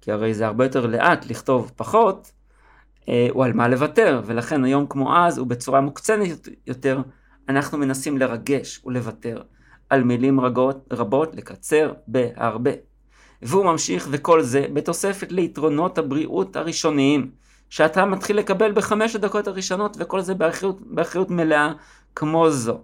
כי 0.00 0.12
הרי 0.12 0.34
זה 0.34 0.46
הרבה 0.46 0.64
יותר 0.64 0.86
לאט 0.86 1.26
לכתוב 1.26 1.72
פחות, 1.76 2.32
אה, 3.08 3.28
הוא 3.30 3.44
על 3.44 3.52
מה 3.52 3.68
לוותר, 3.68 4.22
ולכן 4.26 4.64
היום 4.64 4.86
כמו 4.88 5.16
אז, 5.16 5.38
ובצורה 5.38 5.80
מוקצנת 5.80 6.48
יותר, 6.66 7.00
אנחנו 7.48 7.78
מנסים 7.78 8.18
לרגש 8.18 8.80
ולוותר 8.84 9.42
על 9.90 10.02
מילים 10.02 10.40
רגות, 10.40 10.88
רבות, 10.92 11.34
לקצר 11.34 11.92
בהרבה. 12.06 12.70
והוא 13.42 13.64
ממשיך 13.64 14.08
וכל 14.10 14.42
זה 14.42 14.66
בתוספת 14.72 15.32
ליתרונות 15.32 15.98
הבריאות 15.98 16.56
הראשוניים, 16.56 17.30
שאתה 17.70 18.04
מתחיל 18.04 18.38
לקבל 18.38 18.72
בחמש 18.72 19.16
הדקות 19.16 19.46
הראשונות, 19.46 19.96
וכל 20.00 20.20
זה 20.20 20.34
באחריות, 20.34 20.80
באחריות 20.80 21.30
מלאה 21.30 21.72
כמו 22.14 22.50
זו. 22.50 22.80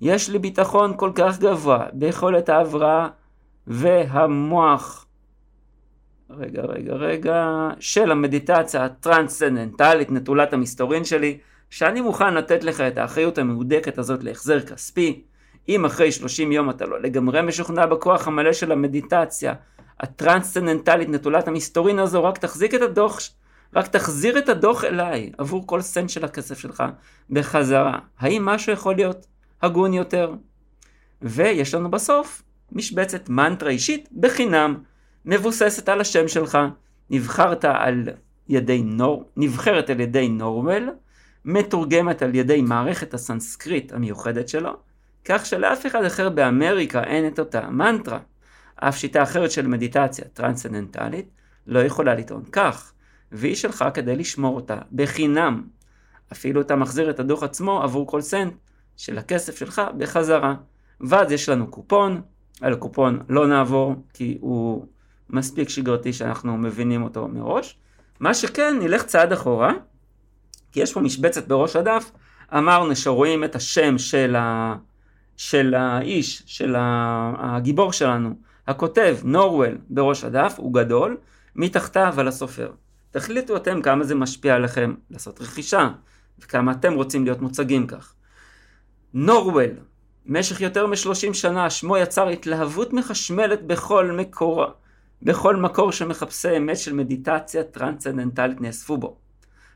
יש 0.00 0.30
לי 0.30 0.38
ביטחון 0.38 0.96
כל 0.96 1.10
כך 1.14 1.38
גבוה 1.38 1.86
ביכולת 1.92 2.48
ההבראה 2.48 3.08
והמוח 3.66 5.06
רגע, 6.30 6.62
רגע, 6.62 6.92
רגע, 6.92 7.68
של 7.80 8.10
המדיטציה 8.10 8.84
הטרנסצנדנטלית 8.84 10.10
נטולת 10.10 10.52
המסתורין 10.52 11.04
שלי, 11.04 11.38
שאני 11.70 12.00
מוכן 12.00 12.34
לתת 12.34 12.64
לך 12.64 12.80
את 12.80 12.98
האחריות 12.98 13.38
המהודקת 13.38 13.98
הזאת 13.98 14.24
להחזר 14.24 14.60
כספי. 14.60 15.22
אם 15.68 15.84
אחרי 15.84 16.12
30 16.12 16.52
יום 16.52 16.70
אתה 16.70 16.86
לא 16.86 17.00
לגמרי 17.00 17.42
משוכנע 17.42 17.86
בכוח 17.86 18.28
המלא 18.28 18.52
של 18.52 18.72
המדיטציה 18.72 19.54
הטרנסצנדנטלית 20.00 21.08
נטולת 21.08 21.48
המסתורין 21.48 21.98
הזו, 21.98 22.24
רק 22.24 22.38
תחזיק 22.38 22.74
את 22.74 22.82
הדוח, 22.82 23.20
רק 23.76 23.86
תחזיר 23.86 24.38
את 24.38 24.48
הדוח 24.48 24.84
אליי 24.84 25.30
עבור 25.38 25.66
כל 25.66 25.80
סנט 25.80 26.08
של 26.08 26.24
הכסף 26.24 26.58
שלך 26.58 26.84
בחזרה. 27.30 27.98
האם 28.18 28.44
משהו 28.44 28.72
יכול 28.72 28.94
להיות 28.94 29.26
הגון 29.62 29.92
יותר? 29.92 30.34
ויש 31.22 31.74
לנו 31.74 31.90
בסוף 31.90 32.42
משבצת 32.72 33.28
מנטרה 33.28 33.70
אישית 33.70 34.08
בחינם. 34.12 34.76
מבוססת 35.24 35.88
על 35.88 36.00
השם 36.00 36.28
שלך, 36.28 36.58
נבחרת 37.10 37.64
על 37.64 38.08
ידי 38.48 38.82
נור, 38.82 39.30
נבחרת 39.36 39.90
על 39.90 40.00
ידי 40.00 40.28
נורוול, 40.28 40.90
מתורגמת 41.44 42.22
על 42.22 42.34
ידי 42.34 42.62
מערכת 42.62 43.14
הסנסקריט 43.14 43.92
המיוחדת 43.92 44.48
שלו, 44.48 44.76
כך 45.24 45.46
שלאף 45.46 45.86
אחד 45.86 46.04
אחר 46.04 46.28
באמריקה 46.28 47.04
אין 47.04 47.26
את 47.26 47.38
אותה 47.38 47.70
מנטרה. 47.70 48.18
אף 48.76 48.96
שיטה 48.96 49.22
אחרת 49.22 49.50
של 49.50 49.66
מדיטציה 49.66 50.24
טרנסצנדנטלית 50.24 51.28
לא 51.66 51.78
יכולה 51.78 52.14
לטעון 52.14 52.44
כך, 52.52 52.92
והיא 53.32 53.54
שלך 53.54 53.84
כדי 53.94 54.16
לשמור 54.16 54.56
אותה 54.56 54.78
בחינם. 54.92 55.62
אפילו 56.32 56.60
אתה 56.60 56.76
מחזיר 56.76 57.10
את 57.10 57.20
הדוח 57.20 57.42
עצמו 57.42 57.82
עבור 57.82 58.06
כל 58.06 58.20
סנט 58.20 58.52
של 58.96 59.18
הכסף 59.18 59.58
שלך 59.58 59.82
בחזרה. 59.98 60.54
ואז 61.00 61.32
יש 61.32 61.48
לנו 61.48 61.66
קופון, 61.66 62.20
על 62.60 62.72
הקופון 62.72 63.20
לא 63.28 63.46
נעבור 63.46 63.94
כי 64.14 64.38
הוא 64.40 64.86
מספיק 65.30 65.68
שגרתי 65.68 66.12
שאנחנו 66.12 66.56
מבינים 66.56 67.02
אותו 67.02 67.28
מראש. 67.28 67.78
מה 68.20 68.34
שכן, 68.34 68.78
נלך 68.80 69.02
צעד 69.02 69.32
אחורה, 69.32 69.72
כי 70.72 70.80
יש 70.80 70.92
פה 70.92 71.00
משבצת 71.00 71.48
בראש 71.48 71.76
הדף, 71.76 72.10
אמרנו 72.58 72.96
שרואים 72.96 73.44
את 73.44 73.54
השם 73.54 73.98
של, 73.98 74.36
ה... 74.36 74.76
של 75.40 75.74
האיש, 75.74 76.42
של 76.46 76.74
הגיבור 76.78 77.92
שלנו, 77.92 78.34
הכותב, 78.66 79.18
נורוול, 79.24 79.78
בראש 79.90 80.24
הדף, 80.24 80.54
הוא 80.56 80.74
גדול, 80.74 81.16
מתחתיו 81.56 82.14
על 82.18 82.28
הסופר. 82.28 82.72
תחליטו 83.10 83.56
אתם 83.56 83.82
כמה 83.82 84.04
זה 84.04 84.14
משפיע 84.14 84.54
עליכם 84.54 84.94
לעשות 85.10 85.40
רכישה, 85.40 85.88
וכמה 86.38 86.72
אתם 86.72 86.94
רוצים 86.94 87.24
להיות 87.24 87.40
מוצגים 87.42 87.86
כך. 87.86 88.14
נורוול, 89.14 89.70
במשך 90.26 90.60
יותר 90.60 90.86
מ-30 90.86 91.32
שנה 91.32 91.70
שמו 91.70 91.96
יצר 91.96 92.28
התלהבות 92.28 92.92
מחשמלת 92.92 93.66
בכל 93.66 94.10
מקור, 94.10 94.64
בכל 95.22 95.56
מקור 95.56 95.92
שמחפשי 95.92 96.56
אמת 96.56 96.78
של 96.78 96.92
מדיטציה 96.92 97.64
טרנסצנדנטלית 97.64 98.60
נאספו 98.60 98.96
בו. 98.96 99.16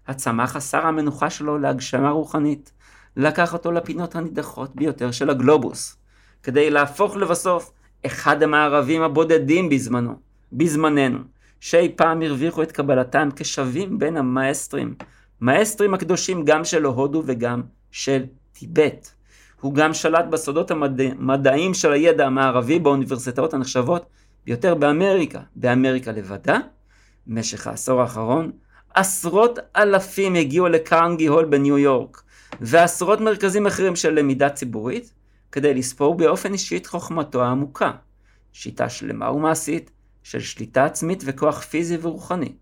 הצמח 0.07 0.53
חסר 0.53 0.87
המנוחה 0.87 1.31
שלו 1.31 1.59
להגשמה 1.59 2.11
רוחנית, 2.11 2.73
לקח 3.17 3.53
אותו 3.53 3.73
לפינות 3.73 4.17
הנידחות 4.17 4.77
ביותר 4.77 5.11
של 5.11 5.31
הגלובוס, 5.31 5.97
כדי 6.43 6.71
להפוך 6.71 7.17
לבסוף 7.17 7.73
אחד 8.07 8.43
המערבים 8.43 9.03
הבודדים 9.03 9.69
בזמנו, 9.69 10.15
בזמננו, 10.53 11.19
שאי 11.61 11.93
פעם 11.97 12.23
הרוויחו 12.23 12.62
את 12.62 12.73
קבלתם 12.73 13.29
כשווים 13.37 13.99
בין 13.99 14.17
המאסטרים, 14.17 14.95
מאסטרים 15.41 15.95
הקדושים 15.95 16.45
גם 16.45 16.65
של 16.65 16.85
הודו 16.85 17.23
וגם 17.27 17.62
של 17.91 18.25
טיבט. 18.53 19.09
הוא 19.61 19.75
גם 19.75 19.95
שלט 19.95 20.25
בסודות 20.25 20.71
המדעיים 20.71 21.75
של 21.75 21.93
הידע 21.93 22.27
המערבי 22.27 22.79
באוניברסיטאות 22.79 23.55
הנחשבות 23.55 24.07
ביותר 24.47 24.75
באמריקה. 24.75 25.41
באמריקה 25.57 26.12
לבדה, 26.12 26.59
במשך 27.27 27.67
העשור 27.67 28.01
האחרון, 28.01 28.53
עשרות 28.95 29.59
אלפים 29.77 30.35
הגיעו 30.35 30.69
לקרנגי 30.69 31.27
הול 31.27 31.45
בניו 31.45 31.79
יורק, 31.79 32.23
ועשרות 32.61 33.20
מרכזים 33.20 33.66
אחרים 33.66 33.96
של 33.96 34.14
למידה 34.14 34.50
ציבורית, 34.50 35.12
כדי 35.52 35.74
לספור 35.74 36.14
באופן 36.14 36.52
אישי 36.52 36.76
את 36.76 36.86
חוכמתו 36.86 37.44
העמוקה. 37.44 37.92
שיטה 38.52 38.88
שלמה 38.88 39.30
ומעשית 39.30 39.90
של 40.22 40.40
שליטה 40.40 40.84
עצמית 40.84 41.22
וכוח 41.26 41.62
פיזי 41.62 41.98
ורוחני, 42.00 42.52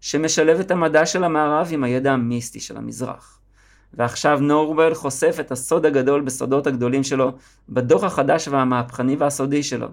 שמשלב 0.00 0.60
את 0.60 0.70
המדע 0.70 1.06
של 1.06 1.24
המערב 1.24 1.68
עם 1.70 1.84
הידע 1.84 2.12
המיסטי 2.12 2.60
של 2.60 2.76
המזרח. 2.76 3.40
ועכשיו 3.94 4.38
נורבל 4.40 4.94
חושף 4.94 5.36
את 5.40 5.52
הסוד 5.52 5.86
הגדול 5.86 6.20
בסודות 6.20 6.66
הגדולים 6.66 7.02
שלו 7.02 7.32
בדוח 7.68 8.04
החדש 8.04 8.48
והמהפכני 8.48 9.16
והסודי 9.16 9.62
שלו. 9.62 9.88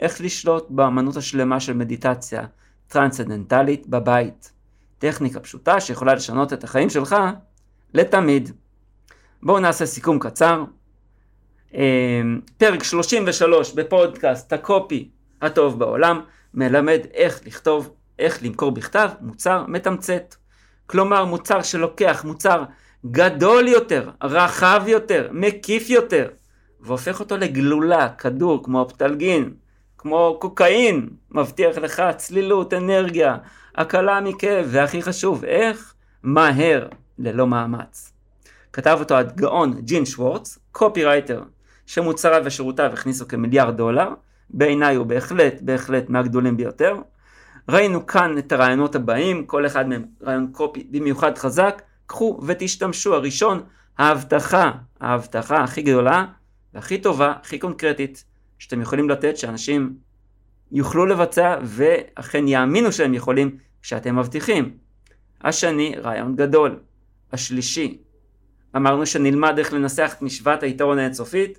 איך 0.00 0.20
לשלוט 0.20 0.66
באמנות 0.70 1.16
השלמה 1.16 1.60
של 1.60 1.72
מדיטציה 1.72 2.46
טרנסצנדנטלית 2.88 3.86
בבית. 3.86 4.52
טכניקה 4.98 5.40
פשוטה 5.40 5.80
שיכולה 5.80 6.14
לשנות 6.14 6.52
את 6.52 6.64
החיים 6.64 6.90
שלך 6.90 7.16
לתמיד. 7.94 8.50
בואו 9.44 9.60
נעשה 9.60 9.86
סיכום 9.86 10.18
קצר. 10.18 10.64
אמ, 11.74 12.40
פרק 12.58 12.82
33 12.82 13.74
בפודקאסט 13.74 14.52
הקופי 14.52 15.08
הטוב 15.42 15.78
בעולם 15.78 16.20
מלמד 16.54 17.00
איך 17.14 17.40
לכתוב, 17.46 17.94
איך 18.18 18.38
למכור 18.42 18.70
בכתב 18.70 19.10
מוצר 19.20 19.64
מתמצת. 19.68 20.34
כלומר 20.86 21.24
מוצר 21.24 21.62
שלוקח 21.62 22.24
מוצר 22.24 22.62
גדול 23.06 23.68
יותר, 23.68 24.10
רחב 24.22 24.82
יותר, 24.86 25.28
מקיף 25.32 25.90
יותר, 25.90 26.28
והופך 26.80 27.20
אותו 27.20 27.36
לגלולה, 27.36 28.08
כדור, 28.08 28.64
כמו 28.64 28.82
הפטלגין, 28.82 29.54
כמו 29.98 30.36
קוקאין, 30.40 31.08
מבטיח 31.30 31.76
לך 31.78 32.02
צלילות, 32.16 32.74
אנרגיה, 32.74 33.36
הקלה 33.74 34.20
מכאב, 34.20 34.66
והכי 34.70 35.02
חשוב, 35.02 35.44
איך? 35.44 35.94
מהר, 36.22 36.88
ללא 37.18 37.46
מאמץ. 37.46 38.13
כתב 38.74 38.96
אותו 39.00 39.14
הגאון 39.16 39.80
ג'ין 39.80 40.04
שוורץ, 40.04 40.58
קופירייטר, 40.72 41.42
שמוצריו 41.86 42.42
ושירותיו 42.44 42.90
הכניסו 42.92 43.28
כמיליארד 43.28 43.76
דולר, 43.76 44.08
בעיניי 44.50 44.96
הוא 44.96 45.06
בהחלט, 45.06 45.54
בהחלט 45.60 46.08
מהגדולים 46.08 46.56
ביותר. 46.56 46.96
ראינו 47.68 48.06
כאן 48.06 48.38
את 48.38 48.52
הרעיונות 48.52 48.94
הבאים, 48.94 49.46
כל 49.46 49.66
אחד 49.66 49.88
מהם 49.88 50.04
רעיון 50.22 50.48
קופי 50.52 50.86
במיוחד 50.90 51.38
חזק, 51.38 51.82
קחו 52.06 52.40
ותשתמשו. 52.46 53.14
הראשון, 53.14 53.62
ההבטחה, 53.98 54.70
ההבטחה 55.00 55.64
הכי 55.64 55.82
גדולה 55.82 56.26
והכי 56.74 56.98
טובה, 56.98 57.32
הכי 57.42 57.58
קונקרטית, 57.58 58.24
שאתם 58.58 58.80
יכולים 58.80 59.10
לתת, 59.10 59.36
שאנשים 59.36 59.94
יוכלו 60.72 61.06
לבצע 61.06 61.58
ואכן 61.62 62.48
יאמינו 62.48 62.92
שהם 62.92 63.14
יכולים 63.14 63.56
כשאתם 63.82 64.18
מבטיחים. 64.18 64.76
השני, 65.44 65.94
רעיון 66.02 66.36
גדול. 66.36 66.78
השלישי, 67.32 67.98
אמרנו 68.76 69.06
שנלמד 69.06 69.58
איך 69.58 69.72
לנסח 69.72 70.14
את 70.16 70.22
משוואת 70.22 70.62
היתרון 70.62 70.98
האינסופית, 70.98 71.58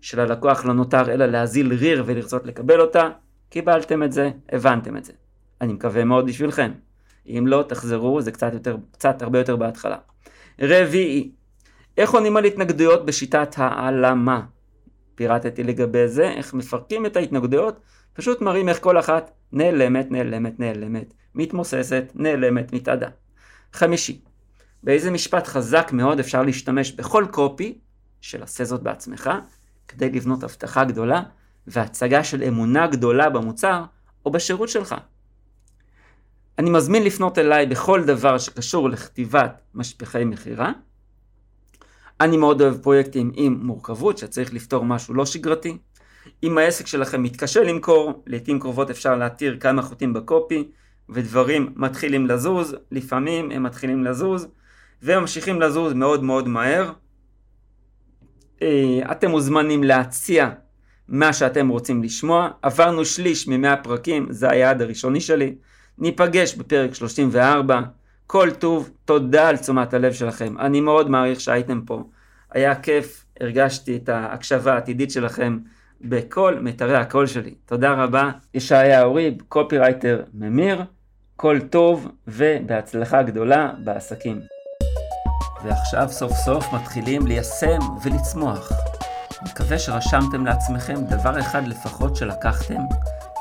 שללקוח 0.00 0.64
לא 0.64 0.72
נותר 0.74 1.12
אלא 1.12 1.26
להזיל 1.26 1.72
ריר 1.72 2.04
ולרצות 2.06 2.46
לקבל 2.46 2.80
אותה, 2.80 3.08
קיבלתם 3.50 4.02
את 4.02 4.12
זה, 4.12 4.30
הבנתם 4.52 4.96
את 4.96 5.04
זה. 5.04 5.12
אני 5.60 5.72
מקווה 5.72 6.04
מאוד 6.04 6.26
בשבילכם. 6.26 6.72
אם 7.26 7.44
לא, 7.46 7.64
תחזרו, 7.68 8.22
זה 8.22 8.32
קצת 8.32 8.52
יותר, 8.52 8.76
קצת 8.92 9.22
הרבה 9.22 9.38
יותר 9.38 9.56
בהתחלה. 9.56 9.96
רביעי, 10.60 11.30
איך 11.96 12.10
עונים 12.10 12.36
על 12.36 12.44
התנגדויות 12.44 13.06
בשיטת 13.06 13.54
העלמה? 13.56 14.42
פירטתי 15.14 15.62
לגבי 15.62 16.08
זה, 16.08 16.30
איך 16.30 16.54
מפרקים 16.54 17.06
את 17.06 17.16
ההתנגדויות, 17.16 17.80
פשוט 18.12 18.40
מראים 18.40 18.68
איך 18.68 18.80
כל 18.80 18.98
אחת 18.98 19.30
נעלמת, 19.52 20.10
נעלמת, 20.10 20.60
נעלמת, 20.60 21.14
מתמוססת, 21.34 22.04
נעלמת, 22.14 22.72
מתאדה. 22.72 23.08
חמישי, 23.72 24.20
באיזה 24.82 25.10
משפט 25.10 25.46
חזק 25.46 25.90
מאוד 25.92 26.20
אפשר 26.20 26.42
להשתמש 26.42 26.92
בכל 26.92 27.26
קופי 27.30 27.78
של 28.20 28.42
עשה 28.42 28.64
זאת 28.64 28.82
בעצמך, 28.82 29.30
כדי 29.88 30.10
לבנות 30.10 30.42
הבטחה 30.42 30.84
גדולה 30.84 31.22
והצגה 31.66 32.24
של 32.24 32.42
אמונה 32.42 32.86
גדולה 32.86 33.30
במוצר 33.30 33.84
או 34.26 34.30
בשירות 34.30 34.68
שלך. 34.68 34.94
אני 36.58 36.70
מזמין 36.70 37.04
לפנות 37.04 37.38
אליי 37.38 37.66
בכל 37.66 38.04
דבר 38.04 38.38
שקשור 38.38 38.90
לכתיבת 38.90 39.60
משפחי 39.74 40.24
מכירה. 40.24 40.72
אני 42.20 42.36
מאוד 42.36 42.62
אוהב 42.62 42.76
פרויקטים 42.82 43.32
עם 43.34 43.60
מורכבות, 43.62 44.18
שצריך 44.18 44.54
לפתור 44.54 44.84
משהו 44.84 45.14
לא 45.14 45.26
שגרתי. 45.26 45.78
אם 46.42 46.58
העסק 46.58 46.86
שלכם 46.86 47.22
מתקשה 47.22 47.62
למכור, 47.62 48.22
לעיתים 48.26 48.60
קרובות 48.60 48.90
אפשר 48.90 49.16
להתיר 49.16 49.56
כמה 49.60 49.82
חוטים 49.82 50.12
בקופי, 50.12 50.70
ודברים 51.08 51.72
מתחילים 51.76 52.26
לזוז, 52.26 52.76
לפעמים 52.90 53.50
הם 53.50 53.62
מתחילים 53.62 54.04
לזוז, 54.04 54.48
וממשיכים 55.02 55.60
לזוז 55.60 55.92
מאוד 55.92 56.24
מאוד 56.24 56.48
מהר. 56.48 56.92
אה, 58.62 59.12
אתם 59.12 59.30
מוזמנים 59.30 59.84
להציע 59.84 60.50
מה 61.08 61.32
שאתם 61.32 61.68
רוצים 61.68 62.02
לשמוע. 62.02 62.48
עברנו 62.62 63.04
שליש 63.04 63.48
ממאה 63.48 63.76
פרקים, 63.76 64.26
זה 64.30 64.50
היעד 64.50 64.82
הראשוני 64.82 65.20
שלי. 65.20 65.54
ניפגש 65.98 66.54
בפרק 66.54 66.94
34. 66.94 67.80
כל 68.26 68.50
טוב, 68.58 68.90
תודה 69.04 69.48
על 69.48 69.56
תשומת 69.56 69.94
הלב 69.94 70.12
שלכם. 70.12 70.58
אני 70.58 70.80
מאוד 70.80 71.10
מעריך 71.10 71.40
שהייתם 71.40 71.80
פה. 71.86 72.02
היה 72.50 72.74
כיף, 72.74 73.24
הרגשתי 73.40 73.96
את 73.96 74.08
ההקשבה 74.08 74.74
העתידית 74.74 75.10
שלכם 75.10 75.58
בכל 76.00 76.58
מיתרי 76.60 76.96
הקול 76.96 77.26
שלי. 77.26 77.54
תודה 77.66 77.92
רבה. 77.92 78.30
ישעיהו 78.54 79.02
ריב, 79.02 79.34
קופירייטר 79.48 80.22
ממיר. 80.34 80.82
כל 81.36 81.58
טוב 81.70 82.08
ובהצלחה 82.28 83.22
גדולה 83.22 83.72
בעסקים. 83.84 84.59
ועכשיו 85.64 86.08
סוף 86.10 86.32
סוף 86.32 86.72
מתחילים 86.72 87.26
ליישם 87.26 87.78
ולצמוח. 88.02 88.72
מקווה 89.42 89.78
שרשמתם 89.78 90.46
לעצמכם 90.46 90.94
דבר 91.04 91.40
אחד 91.40 91.66
לפחות 91.66 92.16
שלקחתם 92.16 92.82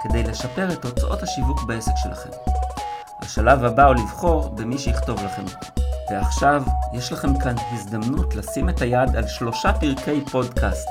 כדי 0.03 0.23
לשפר 0.23 0.71
את 0.73 0.81
תוצאות 0.81 1.23
השיווק 1.23 1.63
בעסק 1.63 1.91
שלכם. 1.95 2.29
השלב 3.21 3.63
הבא 3.63 3.85
הוא 3.85 3.95
לבחור 3.95 4.49
במי 4.49 4.77
שיכתוב 4.77 5.23
לכם. 5.23 5.45
ועכשיו 6.11 6.63
יש 6.93 7.11
לכם 7.11 7.39
כאן 7.39 7.55
הזדמנות 7.73 8.35
לשים 8.35 8.69
את 8.69 8.81
היד 8.81 9.15
על 9.15 9.27
שלושה 9.27 9.73
פרקי 9.73 10.21
פודקאסט 10.31 10.89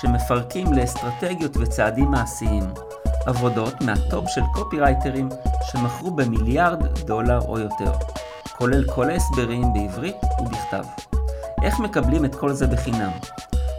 שמפרקים 0.00 0.72
לאסטרטגיות 0.72 1.56
וצעדים 1.56 2.10
מעשיים. 2.10 2.64
עבודות 3.26 3.80
מהטופ 3.80 4.28
של 4.28 4.42
קופירייטרים 4.54 5.28
שמכרו 5.62 6.10
במיליארד 6.10 6.86
דולר 7.06 7.40
או 7.40 7.58
יותר. 7.58 7.92
כולל 8.58 8.84
כל 8.94 9.10
ההסברים 9.10 9.72
בעברית 9.72 10.16
ובכתב. 10.40 10.84
איך 11.62 11.80
מקבלים 11.80 12.24
את 12.24 12.34
כל 12.34 12.52
זה 12.52 12.66
בחינם? 12.66 13.10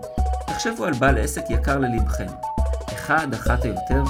תחשבו 0.46 0.84
על 0.84 0.92
בעל 0.92 1.18
עסק 1.18 1.50
יקר 1.50 1.78
ללבכם, 1.78 2.26
אחד, 2.92 3.34
אחת 3.34 3.64
או 3.64 3.70
יותר, 3.70 4.02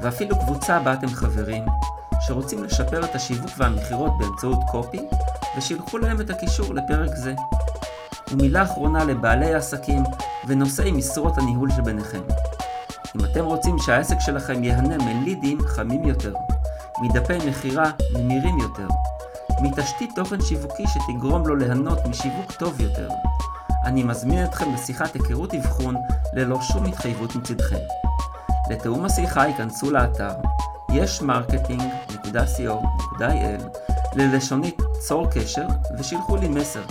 ואפילו 0.00 0.38
קבוצה 0.38 0.80
בה 0.80 0.92
אתם 0.92 1.08
חברים, 1.08 1.64
שרוצים 2.20 2.64
לשפר 2.64 3.04
את 3.04 3.14
השיווק 3.14 3.50
והמכירות 3.56 4.12
באמצעות 4.18 4.58
קופי, 4.70 5.00
ושילחו 5.56 5.98
להם 5.98 6.20
את 6.20 6.30
הקישור 6.30 6.74
לפרק 6.74 7.10
זה. 7.14 7.34
ומילה 8.30 8.62
אחרונה 8.62 9.04
לבעלי 9.04 9.54
העסקים 9.54 10.02
ונושאי 10.46 10.92
משרות 10.92 11.38
הניהול 11.38 11.70
שביניכם. 11.70 12.22
אם 13.16 13.24
אתם 13.24 13.44
רוצים 13.44 13.78
שהעסק 13.78 14.20
שלכם 14.20 14.64
ייהנה 14.64 14.96
מלידים 14.98 15.58
חמים 15.66 16.04
יותר, 16.04 16.32
מדפי 17.02 17.38
מכירה 17.48 17.90
ממירים 18.12 18.58
יותר, 18.58 18.88
מתשתית 19.62 20.10
תוכן 20.16 20.40
שיווקי 20.40 20.84
שתגרום 20.86 21.46
לו 21.46 21.56
ליהנות 21.56 22.06
משיווק 22.06 22.52
טוב 22.52 22.80
יותר, 22.80 23.08
אני 23.84 24.02
מזמין 24.02 24.44
אתכם 24.44 24.74
לשיחת 24.74 25.14
היכרות 25.14 25.54
אבחון 25.54 25.94
ללא 26.32 26.62
שום 26.62 26.84
התחייבות 26.84 27.36
מצדכם. 27.36 27.76
לתיאום 28.70 29.04
השיחה 29.04 29.46
ייכנסו 29.46 29.90
לאתר 29.90 30.32
ישמרקטינג.co.il 30.92 33.78
ללשונית 34.14 34.82
צור 35.00 35.30
קשר 35.30 35.66
ושילחו 35.98 36.36
לי 36.36 36.48
מסר. 36.48 36.82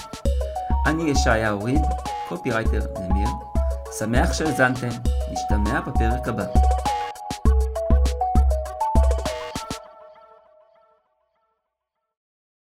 אני 0.85 1.03
ישעיהו 1.03 1.63
ריב, 1.63 1.81
קופירייטר 2.29 2.81
נמיר, 2.99 3.29
שמח 3.99 4.33
שהאזנתם, 4.33 4.89
נשתמע 5.31 5.81
בפרק 5.81 6.27
הבא. 6.27 6.70